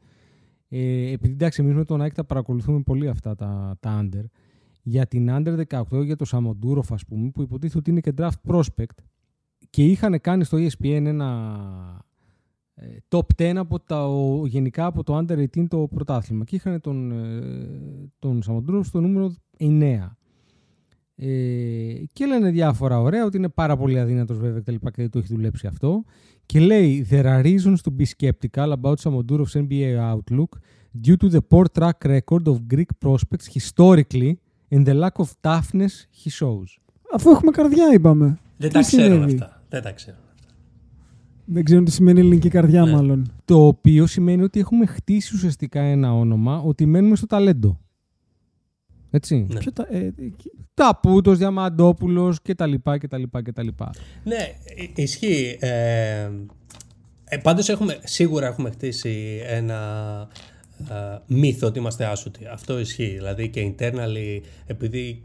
[0.67, 4.23] Ε, επειδή εντάξει, εμείς με τον Άκη τα παρακολουθούμε πολύ αυτά τα, τα under.
[4.83, 8.51] Για την under 18, για το Σαμοντούροφ, ας πούμε, που υποτίθεται ότι είναι και draft
[8.51, 9.03] prospect
[9.73, 11.57] και είχαν κάνει στο ESPN ένα
[12.75, 16.81] ε, top 10 από τα, ο- γενικά από το under 18 το πρωτάθλημα και είχαν
[16.81, 20.15] τον, ε, τον Σαμοντούροφ στο νούμερο 9.
[21.15, 25.01] Ε, και λένε διάφορα ωραία, ότι είναι πάρα πολύ αδύνατος βέβαια και τα λοιπά και
[25.01, 26.03] δεν το έχει δουλέψει αυτό.
[26.45, 30.49] Και λέει, there are reasons to be skeptical about Samodourov's NBA outlook
[31.05, 34.33] due to the poor track record of Greek prospects historically
[34.69, 35.93] and the lack of toughness
[36.23, 36.77] he shows.
[37.13, 38.37] Αφού έχουμε καρδιά, είπαμε.
[38.57, 39.52] Δεν Τι τα ξέρουν συνέβη; αυτά.
[39.73, 40.19] Δεν τα ξέρουν.
[41.45, 42.91] Δεν ξέρουν τι σημαίνει ελληνική καρδιά, Ναι.
[42.91, 43.31] μάλλον.
[43.45, 47.79] Το οποίο σημαίνει ότι έχουμε χτίσει ουσιαστικά ένα όνομα ότι μένουμε στο ταλέντο.
[49.09, 49.45] Έτσι.
[49.49, 49.59] Ναι.
[49.59, 50.13] Ποιο τα, ε, ε,
[50.73, 53.89] Ταπούτος, Διαμαντόπουλος και τα λοιπά και τα λοιπά και τα λοιπά.
[54.23, 54.35] Ναι,
[54.83, 55.57] ι- ισχύει.
[55.59, 56.29] Ε,
[57.25, 59.79] ε, πάντως έχουμε, σίγουρα έχουμε χτίσει ένα
[60.89, 62.45] ε, μύθο ότι είμαστε άσουτοι.
[62.45, 63.09] Αυτό ισχύει.
[63.13, 65.21] Δηλαδή και internally, επειδή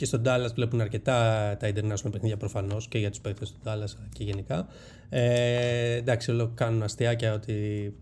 [0.00, 1.16] και στον Dallas βλέπουν αρκετά
[1.58, 4.66] τα international παιχνίδια προφανώς και για τους παίκτες του Dallas και γενικά.
[5.08, 7.94] Ε, εντάξει, όλο κάνουν αστιάκια ότι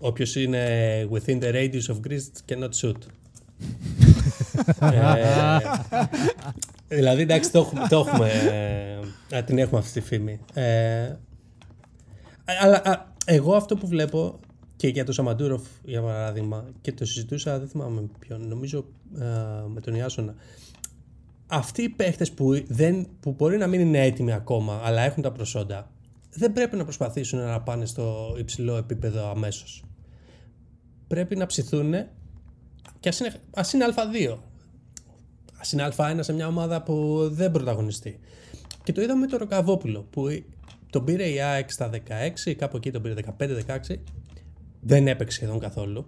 [0.00, 0.64] όποιος είναι
[1.12, 2.96] within the radius of Greece cannot shoot.
[4.92, 5.58] ε,
[6.88, 8.30] δηλαδή, εντάξει, το έχουμε, το έχουμε,
[9.30, 10.40] ε, την έχουμε αυτή τη φήμη.
[10.54, 11.12] Ε,
[12.60, 14.40] αλλά α, εγώ αυτό που βλέπω
[14.76, 18.84] και για τον Σαμαντούροφ, για παράδειγμα, και το συζητούσα, δεν θυμάμαι με ποιον, νομίζω
[19.18, 19.24] ε,
[19.66, 20.34] με τον Ιάσονα.
[21.54, 25.32] Αυτοί οι παίχτες που, δεν, που μπορεί να μην είναι έτοιμοι ακόμα, αλλά έχουν τα
[25.32, 25.90] προσόντα,
[26.30, 29.84] δεν πρέπει να προσπαθήσουν να πάνε στο υψηλό επίπεδο αμέσως.
[31.06, 31.94] Πρέπει να ψηθούν
[33.00, 34.38] και ας είναι, ας είναι Α2.
[35.58, 38.18] Ας είναι Α1 σε μια ομάδα που δεν πρωταγωνιστεί.
[38.82, 40.26] Και το είδαμε με τον Ροκαβόπουλο που
[40.90, 41.90] τον πήρε η ΑΕΚ στα
[42.46, 43.96] 16, κάπου εκεί τον πήρε 15-16.
[44.80, 46.06] Δεν έπαιξε σχεδόν καθόλου.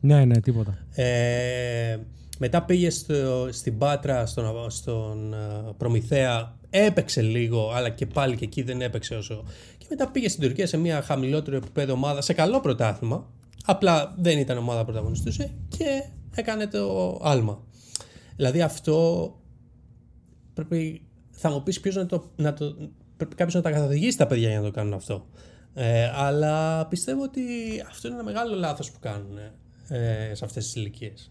[0.00, 0.78] Ναι, ναι, τίποτα.
[0.94, 1.98] Ε,
[2.38, 5.36] μετά πήγε στο, στην Πάτρα, στον, στον ε,
[5.76, 9.44] Προμηθέα, έπαιξε λίγο, αλλά και πάλι και εκεί δεν έπαιξε όσο.
[9.78, 13.30] Και μετά πήγε στην Τουρκία σε μια χαμηλότερο επίπεδο ομάδα, σε καλό πρωτάθλημα.
[13.64, 16.02] Απλά δεν ήταν ομάδα που πρωταγωνιστούσε και
[16.34, 17.62] έκανε το άλμα.
[18.36, 19.30] Δηλαδή αυτό
[20.54, 22.76] πρέπει, θα μου πεις ποιος να το, να το
[23.16, 25.26] πρέπει κάποιος να τα καθοδηγήσει τα παιδιά για να το κάνουν αυτό.
[25.74, 27.42] Ε, αλλά πιστεύω ότι
[27.88, 29.38] αυτό είναι ένα μεγάλο λάθος που κάνουν
[29.88, 31.30] ε, σε αυτές τις ηλικίες.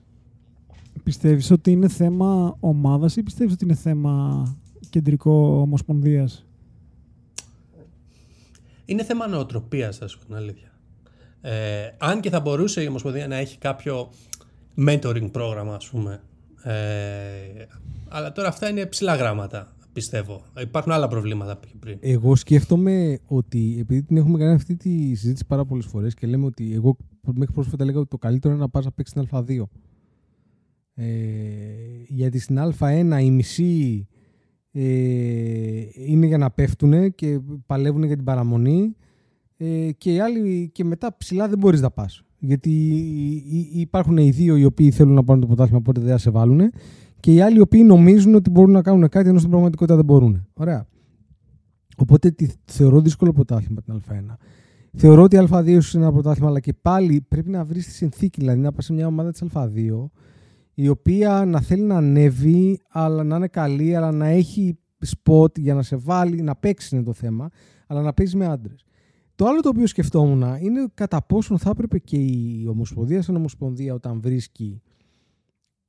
[1.06, 4.44] Πιστεύεις ότι είναι θέμα ομάδας ή πιστεύεις ότι είναι θέμα
[4.90, 6.45] κεντρικό ομοσπονδίας;
[8.86, 10.72] Είναι θέμα νοοτροπίας, θα σου πω την αλήθεια.
[11.41, 11.52] Ε,
[11.98, 14.10] αν και θα μπορούσε η Ομοσπονδία να έχει κάποιο
[14.88, 16.22] mentoring πρόγραμμα, ας πούμε.
[16.64, 17.65] Ε,
[18.07, 20.44] αλλά τώρα αυτά είναι ψηλά γράμματα, πιστεύω.
[20.60, 21.98] Υπάρχουν άλλα προβλήματα πιο πριν.
[22.02, 26.45] Εγώ σκέφτομαι ότι επειδή την έχουμε κάνει αυτή τη συζήτηση πάρα πολλές φορές και λέμε
[26.45, 26.98] ότι εγώ
[27.34, 29.64] μέχρι πρόσφατα έλεγα ότι το καλύτερο είναι να πας να παίξεις στην Α2.
[30.98, 31.06] Ε,
[32.08, 34.08] γιατί στην Α1 οι μισοί
[34.72, 34.82] ε,
[36.08, 38.96] είναι για να πέφτουν και παλεύουν για την παραμονή
[39.58, 42.24] ε, και, οι άλλοι, και μετά ψηλά δεν μπορείς να πας.
[42.40, 46.10] Γιατί υ- υ- υπάρχουν οι δύο οι οποίοι θέλουν να πάρουν το ποτάθλημα οπότε δεν
[46.10, 46.72] θα σε βάλουν
[47.20, 50.06] και οι άλλοι οι οποίοι νομίζουν ότι μπορούν να κάνουν κάτι ενώ στην πραγματικότητα δεν
[50.06, 50.48] μπορούν.
[50.54, 50.88] Ωραία.
[51.98, 54.36] Οπότε τη θεωρώ δύσκολο πρωτάθλημα την Α1.
[54.94, 57.92] Θεωρώ ότι η Α2 ίσως είναι ένα πρωτάθλημα, αλλά και πάλι πρέπει να βρεις τη
[57.92, 58.40] συνθήκη.
[58.40, 60.10] Δηλαδή να πας σε μια ομάδα της Α2,
[60.76, 65.74] η οποία να θέλει να ανέβει, αλλά να είναι καλή, αλλά να έχει spot για
[65.74, 67.50] να σε βάλει, να παίξει είναι το θέμα,
[67.88, 68.86] αλλά να παίζει με άντρες.
[69.36, 73.94] Το άλλο το οποίο σκεφτόμουν είναι κατά πόσον θα έπρεπε και η Ομοσπονδία σαν Ομοσπονδία
[73.94, 74.82] όταν βρίσκει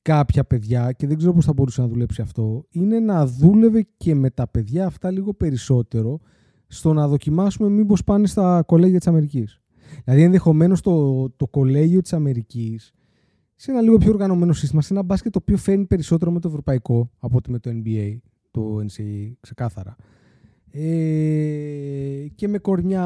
[0.03, 4.15] κάποια παιδιά και δεν ξέρω πώς θα μπορούσε να δουλέψει αυτό είναι να δούλευε και
[4.15, 6.19] με τα παιδιά αυτά λίγο περισσότερο
[6.67, 9.61] στο να δοκιμάσουμε μήπως πάνε στα κολέγια της Αμερικής.
[10.05, 12.93] Δηλαδή ενδεχομένως το, το κολέγιο της Αμερικής
[13.57, 16.49] σε ένα λίγο πιο οργανωμένο σύστημα, σε ένα μπάσκετ το οποίο φέρνει περισσότερο με το
[16.49, 18.17] ευρωπαϊκό από ότι με το NBA,
[18.51, 19.97] το NCAA, ξεκάθαρα.
[20.71, 23.05] Ε, και με κορνιά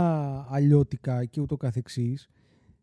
[0.49, 2.29] αλλιώτικα και ούτω καθεξής,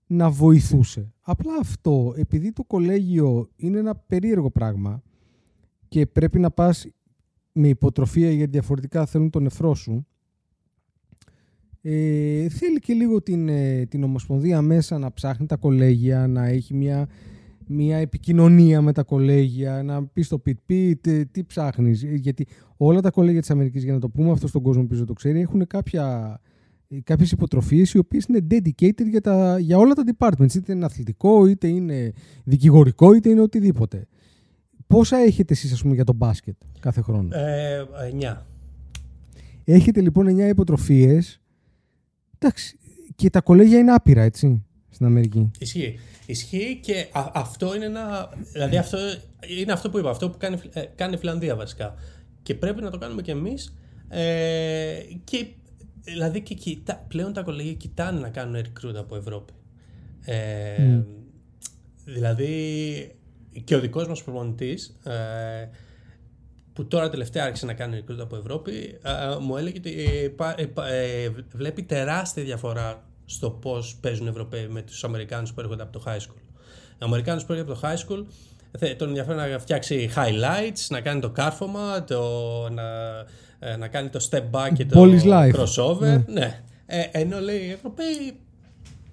[0.07, 1.13] να βοηθούσε.
[1.21, 5.03] Απλά αυτό, επειδή το κολέγιο είναι ένα περίεργο πράγμα
[5.87, 6.87] και πρέπει να πας
[7.51, 10.07] με υποτροφία γιατί διαφορετικά θέλουν τον νεφρό σου,
[11.81, 16.73] ε, θέλει και λίγο την, ε, την Ομοσπονδία μέσα να ψάχνει τα κολέγια, να έχει
[16.73, 17.07] μια,
[17.67, 22.03] μια επικοινωνία με τα κολέγια, να πεις στο πιτ πιτ, τι ψάχνεις.
[22.03, 25.13] Γιατί όλα τα κολέγια της Αμερικής, για να το πούμε αυτό στον κόσμο που το
[25.13, 26.39] ξέρει, έχουν κάποια,
[27.03, 30.53] κάποιες υποτροφίες οι οποίες είναι dedicated για, τα, για όλα τα departments.
[30.55, 32.13] Είτε είναι αθλητικό, είτε είναι
[32.43, 34.07] δικηγορικό, είτε είναι οτιδήποτε.
[34.87, 37.83] Πόσα έχετε εσείς, ας πούμε, για το μπάσκετ κάθε χρόνο; Ε,
[38.19, 38.45] 9.
[39.63, 41.41] Έχετε λοιπόν 9 υποτροφίες
[42.39, 42.77] Εντάξει.
[43.15, 45.51] Και τα κολέγια είναι άπειρα, έτσι, στην Αμερική.
[45.59, 45.99] Ισχύει.
[46.25, 48.29] Ισχύει και αυτό είναι ένα.
[48.51, 48.97] Δηλαδή, αυτό
[49.59, 50.09] είναι αυτό που είπα.
[50.09, 51.95] Αυτό που κάνει, ε, κάνει η Φιλανδία βασικά.
[52.43, 53.77] Και πρέπει να το κάνουμε κι εμείς.
[54.09, 55.47] Ε, και
[56.03, 59.53] δηλαδή και κοιτά, πλέον τα κολέγια κοιτάνε να κάνουν recruit από Ευρώπη.
[60.25, 60.99] Ε,
[62.07, 63.11] Δηλαδή
[63.63, 65.69] και ο δικός μας προπονητής ε,
[66.73, 68.99] που τώρα τελευταία άρχισε να κάνει recruit από Ευρώπη,
[69.41, 75.03] μου έλεγε ότι ε, ε, βλέπει τεράστια διαφορά στο πώς παίζουν οι Ευρωπαίοι με τους
[75.03, 76.41] Αμερικάνους που έρχονται από το high school.
[76.91, 78.25] Οι Αμερικάνους που έρχονται από το high school
[78.97, 82.21] τον ενδιαφέρει να φτιάξει highlights, να κάνει το κάρφωμα, το,
[82.71, 82.83] να,
[83.59, 85.03] ε, να κάνει το step back και το
[85.53, 85.99] crossover.
[85.99, 86.23] Ναι.
[86.27, 86.61] ναι.
[86.85, 88.33] Ε, ενώ λέει οι Ευρωπαίοι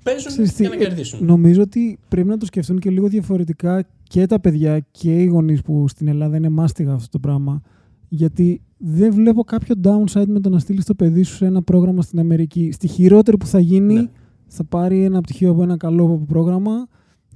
[0.03, 1.25] παίζουν για να κερδίσουν.
[1.25, 5.63] Νομίζω ότι πρέπει να το σκεφτούν και λίγο διαφορετικά και τα παιδιά και οι γονείς
[5.63, 7.63] που στην Ελλάδα είναι μάστιγα αυτό το πράγμα.
[8.09, 12.03] Γιατί δεν βλέπω κάποιο downside με το να στείλεις το παιδί σου σε ένα πρόγραμμα
[12.03, 12.71] στην Αμερική.
[12.73, 14.09] Στη χειρότερη που θα γίνει, ναι.
[14.47, 16.89] θα πάρει ένα πτυχίο από ένα καλό πρόγραμμα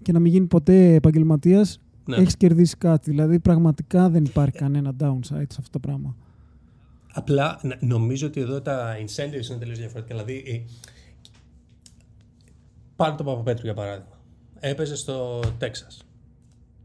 [0.03, 1.81] και να μην γίνει ποτέ επαγγελματίας.
[2.05, 2.17] Ναι.
[2.17, 3.11] Έχεις κερδίσει κάτι.
[3.11, 6.17] Δηλαδή, πραγματικά δεν υπάρχει κανένα downside σε αυτό το πράγμα.
[7.13, 10.15] Απλά νομίζω ότι εδώ τα incentives είναι τελείως διαφορετικά.
[10.15, 10.65] Δηλαδή,
[12.97, 14.19] πάρε το Παπαπέτρου για παράδειγμα.
[14.61, 16.03] Έπαιζε στο Τέξας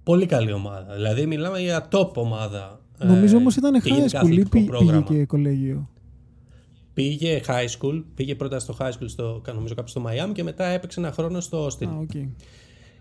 [0.04, 0.94] Πολύ καλή ομάδα.
[0.94, 2.83] Δηλαδή μιλάμε για top ομάδα.
[2.98, 5.90] Νομίζω ε, όμως ήταν high school ή πήγε και κολέγιο.
[6.94, 10.66] Πήγε high school, πήγε πρώτα στο high school στο, νομίζω κάποιο στο Miami και μετά
[10.66, 11.88] έπαιξε ένα χρόνο στο Austin.
[11.88, 12.28] Ah, okay.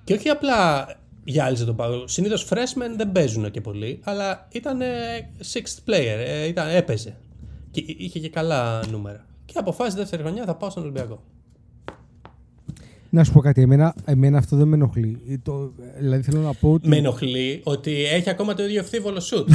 [0.04, 0.86] Και όχι απλά
[1.24, 2.06] γυάλιζε τον πάγο.
[2.06, 4.80] Συνήθως freshmen δεν παίζουν και πολύ, αλλά ήταν
[5.52, 7.16] sixth player, ε, ήταν, έπαιζε.
[7.70, 9.26] Και είχε και καλά νούμερα.
[9.44, 11.22] Και αποφάσισε δεύτερη χρονιά θα πάω στον Ολυμπιακό.
[13.14, 15.22] Να σου πω κάτι, εμένα, εμένα αυτό δεν με ενοχλεί.
[15.28, 16.88] Ε, το, δηλαδή θέλω να πω ότι...
[16.88, 19.48] Με ενοχλεί ότι έχει ακόμα το ίδιο ευθύβολο σουτ.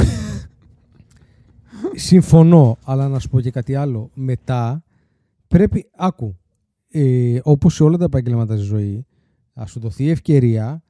[2.08, 4.10] Συμφωνώ, αλλά να σου πω και κάτι άλλο.
[4.14, 4.84] Μετά
[5.48, 6.38] πρέπει, άκου,
[6.90, 9.06] ε, όπως σε όλα τα επαγγέλματα στη ζωή,
[9.54, 10.82] θα σου δοθεί ευκαιρία,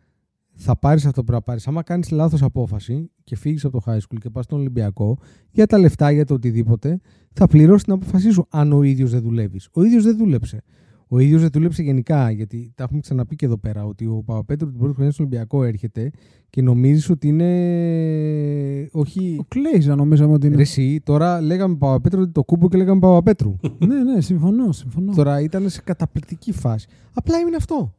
[0.54, 1.68] θα πάρεις αυτό που πρέπει να πάρεις.
[1.68, 5.18] Άμα κάνεις λάθος απόφαση και φύγεις από το high school και πας στον Ολυμπιακό,
[5.50, 7.00] για τα λεφτά, για το οτιδήποτε,
[7.32, 9.68] θα πληρώσεις την απόφασή σου αν ο ίδιος δεν δουλεύεις.
[9.72, 10.62] Ο ίδιος δεν δούλεψε.
[11.08, 14.70] Ο ίδιος δεν δούλεψε γενικά, γιατί τα έχουμε ξαναπεί και εδώ πέρα, ότι ο Παπαπέτρου
[14.70, 16.10] την πρώτη χρονιά στο Ολυμπιακό έρχεται
[16.50, 18.88] και νομίζεις ότι είναι.
[18.92, 19.36] Όχι.
[19.40, 20.56] Ο Κλέιζα νομίζαμε ότι είναι.
[20.56, 23.56] Ρε, εσύ, τώρα λέγαμε Παπαπέτρου το κούμπο και λέγαμε Παπαπέτρου.
[23.88, 25.14] ναι, ναι, συμφωνώ, συμφωνώ.
[25.14, 26.88] Τώρα ήταν σε καταπληκτική φάση.
[27.12, 27.92] Απλά έμεινε αυτό.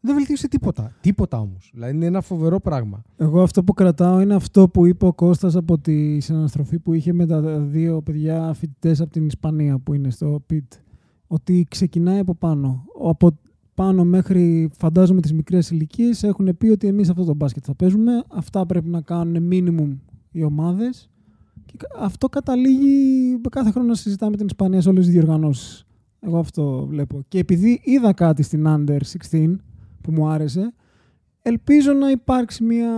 [0.00, 0.92] Δεν βελτίωσε τίποτα.
[1.00, 1.70] Τίποτα όμως.
[1.74, 3.02] Δηλαδή είναι ένα φοβερό πράγμα.
[3.16, 7.12] Εγώ αυτό που κρατάω είναι αυτό που είπε ο Κώστας από τη συναναστροφή που είχε
[7.12, 10.72] με τα δύο παιδιά φοιτητές από την Ισπανία που είναι στο ΠΙΤ
[11.26, 12.84] ότι ξεκινάει από πάνω.
[13.04, 13.38] Από
[13.74, 18.12] πάνω μέχρι φαντάζομαι τις μικρές ηλικίες έχουν πει ότι εμείς αυτό το μπάσκετ θα παίζουμε,
[18.28, 19.96] αυτά πρέπει να κάνουν minimum
[20.30, 21.10] οι ομάδες
[21.64, 25.86] και αυτό καταλήγει κάθε χρόνο να συζητάμε την Ισπανία σε όλες τις διοργανώσεις.
[26.20, 27.24] Εγώ αυτό βλέπω.
[27.28, 28.98] Και επειδή είδα κάτι στην Under
[29.30, 29.56] 16
[30.00, 30.74] που μου άρεσε,
[31.42, 32.90] ελπίζω να υπάρξει μια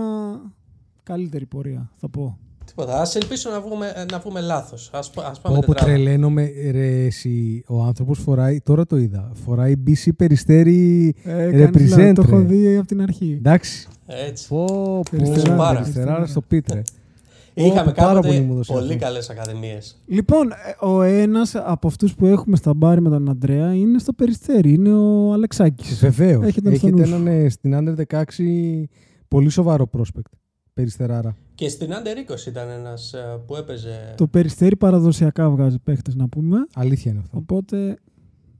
[1.03, 2.37] καλύτερη πορεία, θα πω.
[2.69, 3.01] Τίποτα.
[3.01, 4.89] Α ελπίσω να βγούμε, να βγούμε λάθος.
[4.93, 11.13] Α πάμε Όπου τρελαίνομαι, ρε, εσύ, ο άνθρωπος φοράει, τώρα το είδα, φοράει BC περιστέρι
[11.23, 12.11] ε, represent.
[12.15, 13.35] Το έχω δει από την αρχή.
[13.37, 13.87] Εντάξει.
[14.05, 14.47] Έτσι.
[14.47, 16.81] Πω, πω, περιστεράρα στο πίτρε.
[17.53, 19.05] Είχαμε πάρα κάποτε πολύ μου δώσει πολύ αυτό.
[19.05, 19.97] καλές ακαδημίες.
[20.05, 24.13] Λοιπόν, ε, ο ένας από αυτούς που έχουμε στα μπάρι με τον Αντρέα είναι στο
[24.13, 24.73] περιστέρι.
[24.73, 25.99] Είναι ο Αλεξάκης.
[25.99, 26.45] Βεβαίως.
[26.45, 27.15] Έχετε Έχετε, στο νους σου.
[27.15, 28.23] έναν ε, στην Under 16
[29.27, 30.31] πολύ σοβαρό prospect.
[30.73, 31.35] Περιστεράρα.
[31.59, 33.13] Και στην Under 20 ήταν ένας
[33.45, 34.13] που έπαιζε.
[34.17, 36.57] Το περιστέρι παραδοσιακά βγάζει παίχτες να πούμε.
[36.73, 37.37] Αλήθεια είναι αυτό.
[37.37, 37.97] Οπότε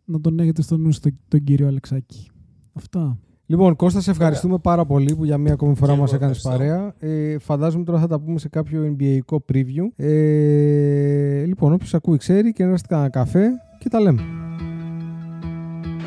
[0.06, 2.28] να τον έχετε στο νου στο, τον κύριο Αλεξάκη.
[2.74, 3.18] Αυτά.
[3.46, 6.38] Λοιπόν, Κώστα, σε ευχαριστούμε πάρα πολύ που για μία ακόμη φορά Και μας εγώ έκανες
[6.38, 6.68] ευχαριστώ.
[6.68, 6.94] παρέα.
[7.00, 10.04] Ε, φαντάζομαι τώρα θα τα πούμε σε κάποιο NBA preview.
[10.06, 13.50] Ε, λοιπόν, όποιος ακούει ξέρει και έραστε κανένα καφέ
[13.80, 14.22] και τα λέμε.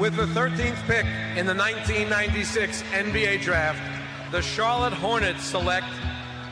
[0.00, 1.06] With the 13th pick
[1.38, 3.82] in the 1996 NBA Draft,
[4.32, 5.92] the Charlotte Hornets select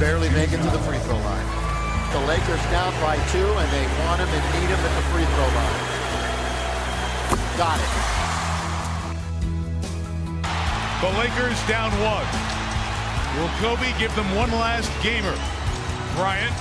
[0.00, 1.44] Barely make it to the free throw line.
[2.16, 5.28] The Lakers down by two, and they want him and need him at the free
[5.28, 5.80] throw line.
[7.60, 7.92] Got it.
[11.04, 12.24] The Lakers down one.
[13.36, 15.36] Will Kobe give them one last gamer?
[16.16, 16.56] Bryant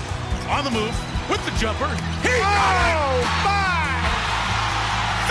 [0.52, 0.94] on the move
[1.32, 1.88] with the jumper.
[2.20, 3.00] He got it!
[3.00, 4.04] Oh, my!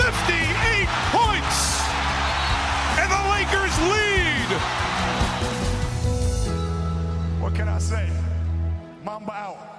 [0.01, 1.85] 58 points!
[2.97, 4.98] And the Lakers lead!
[7.59, 8.09] can I say?
[9.05, 9.78] Mamba out.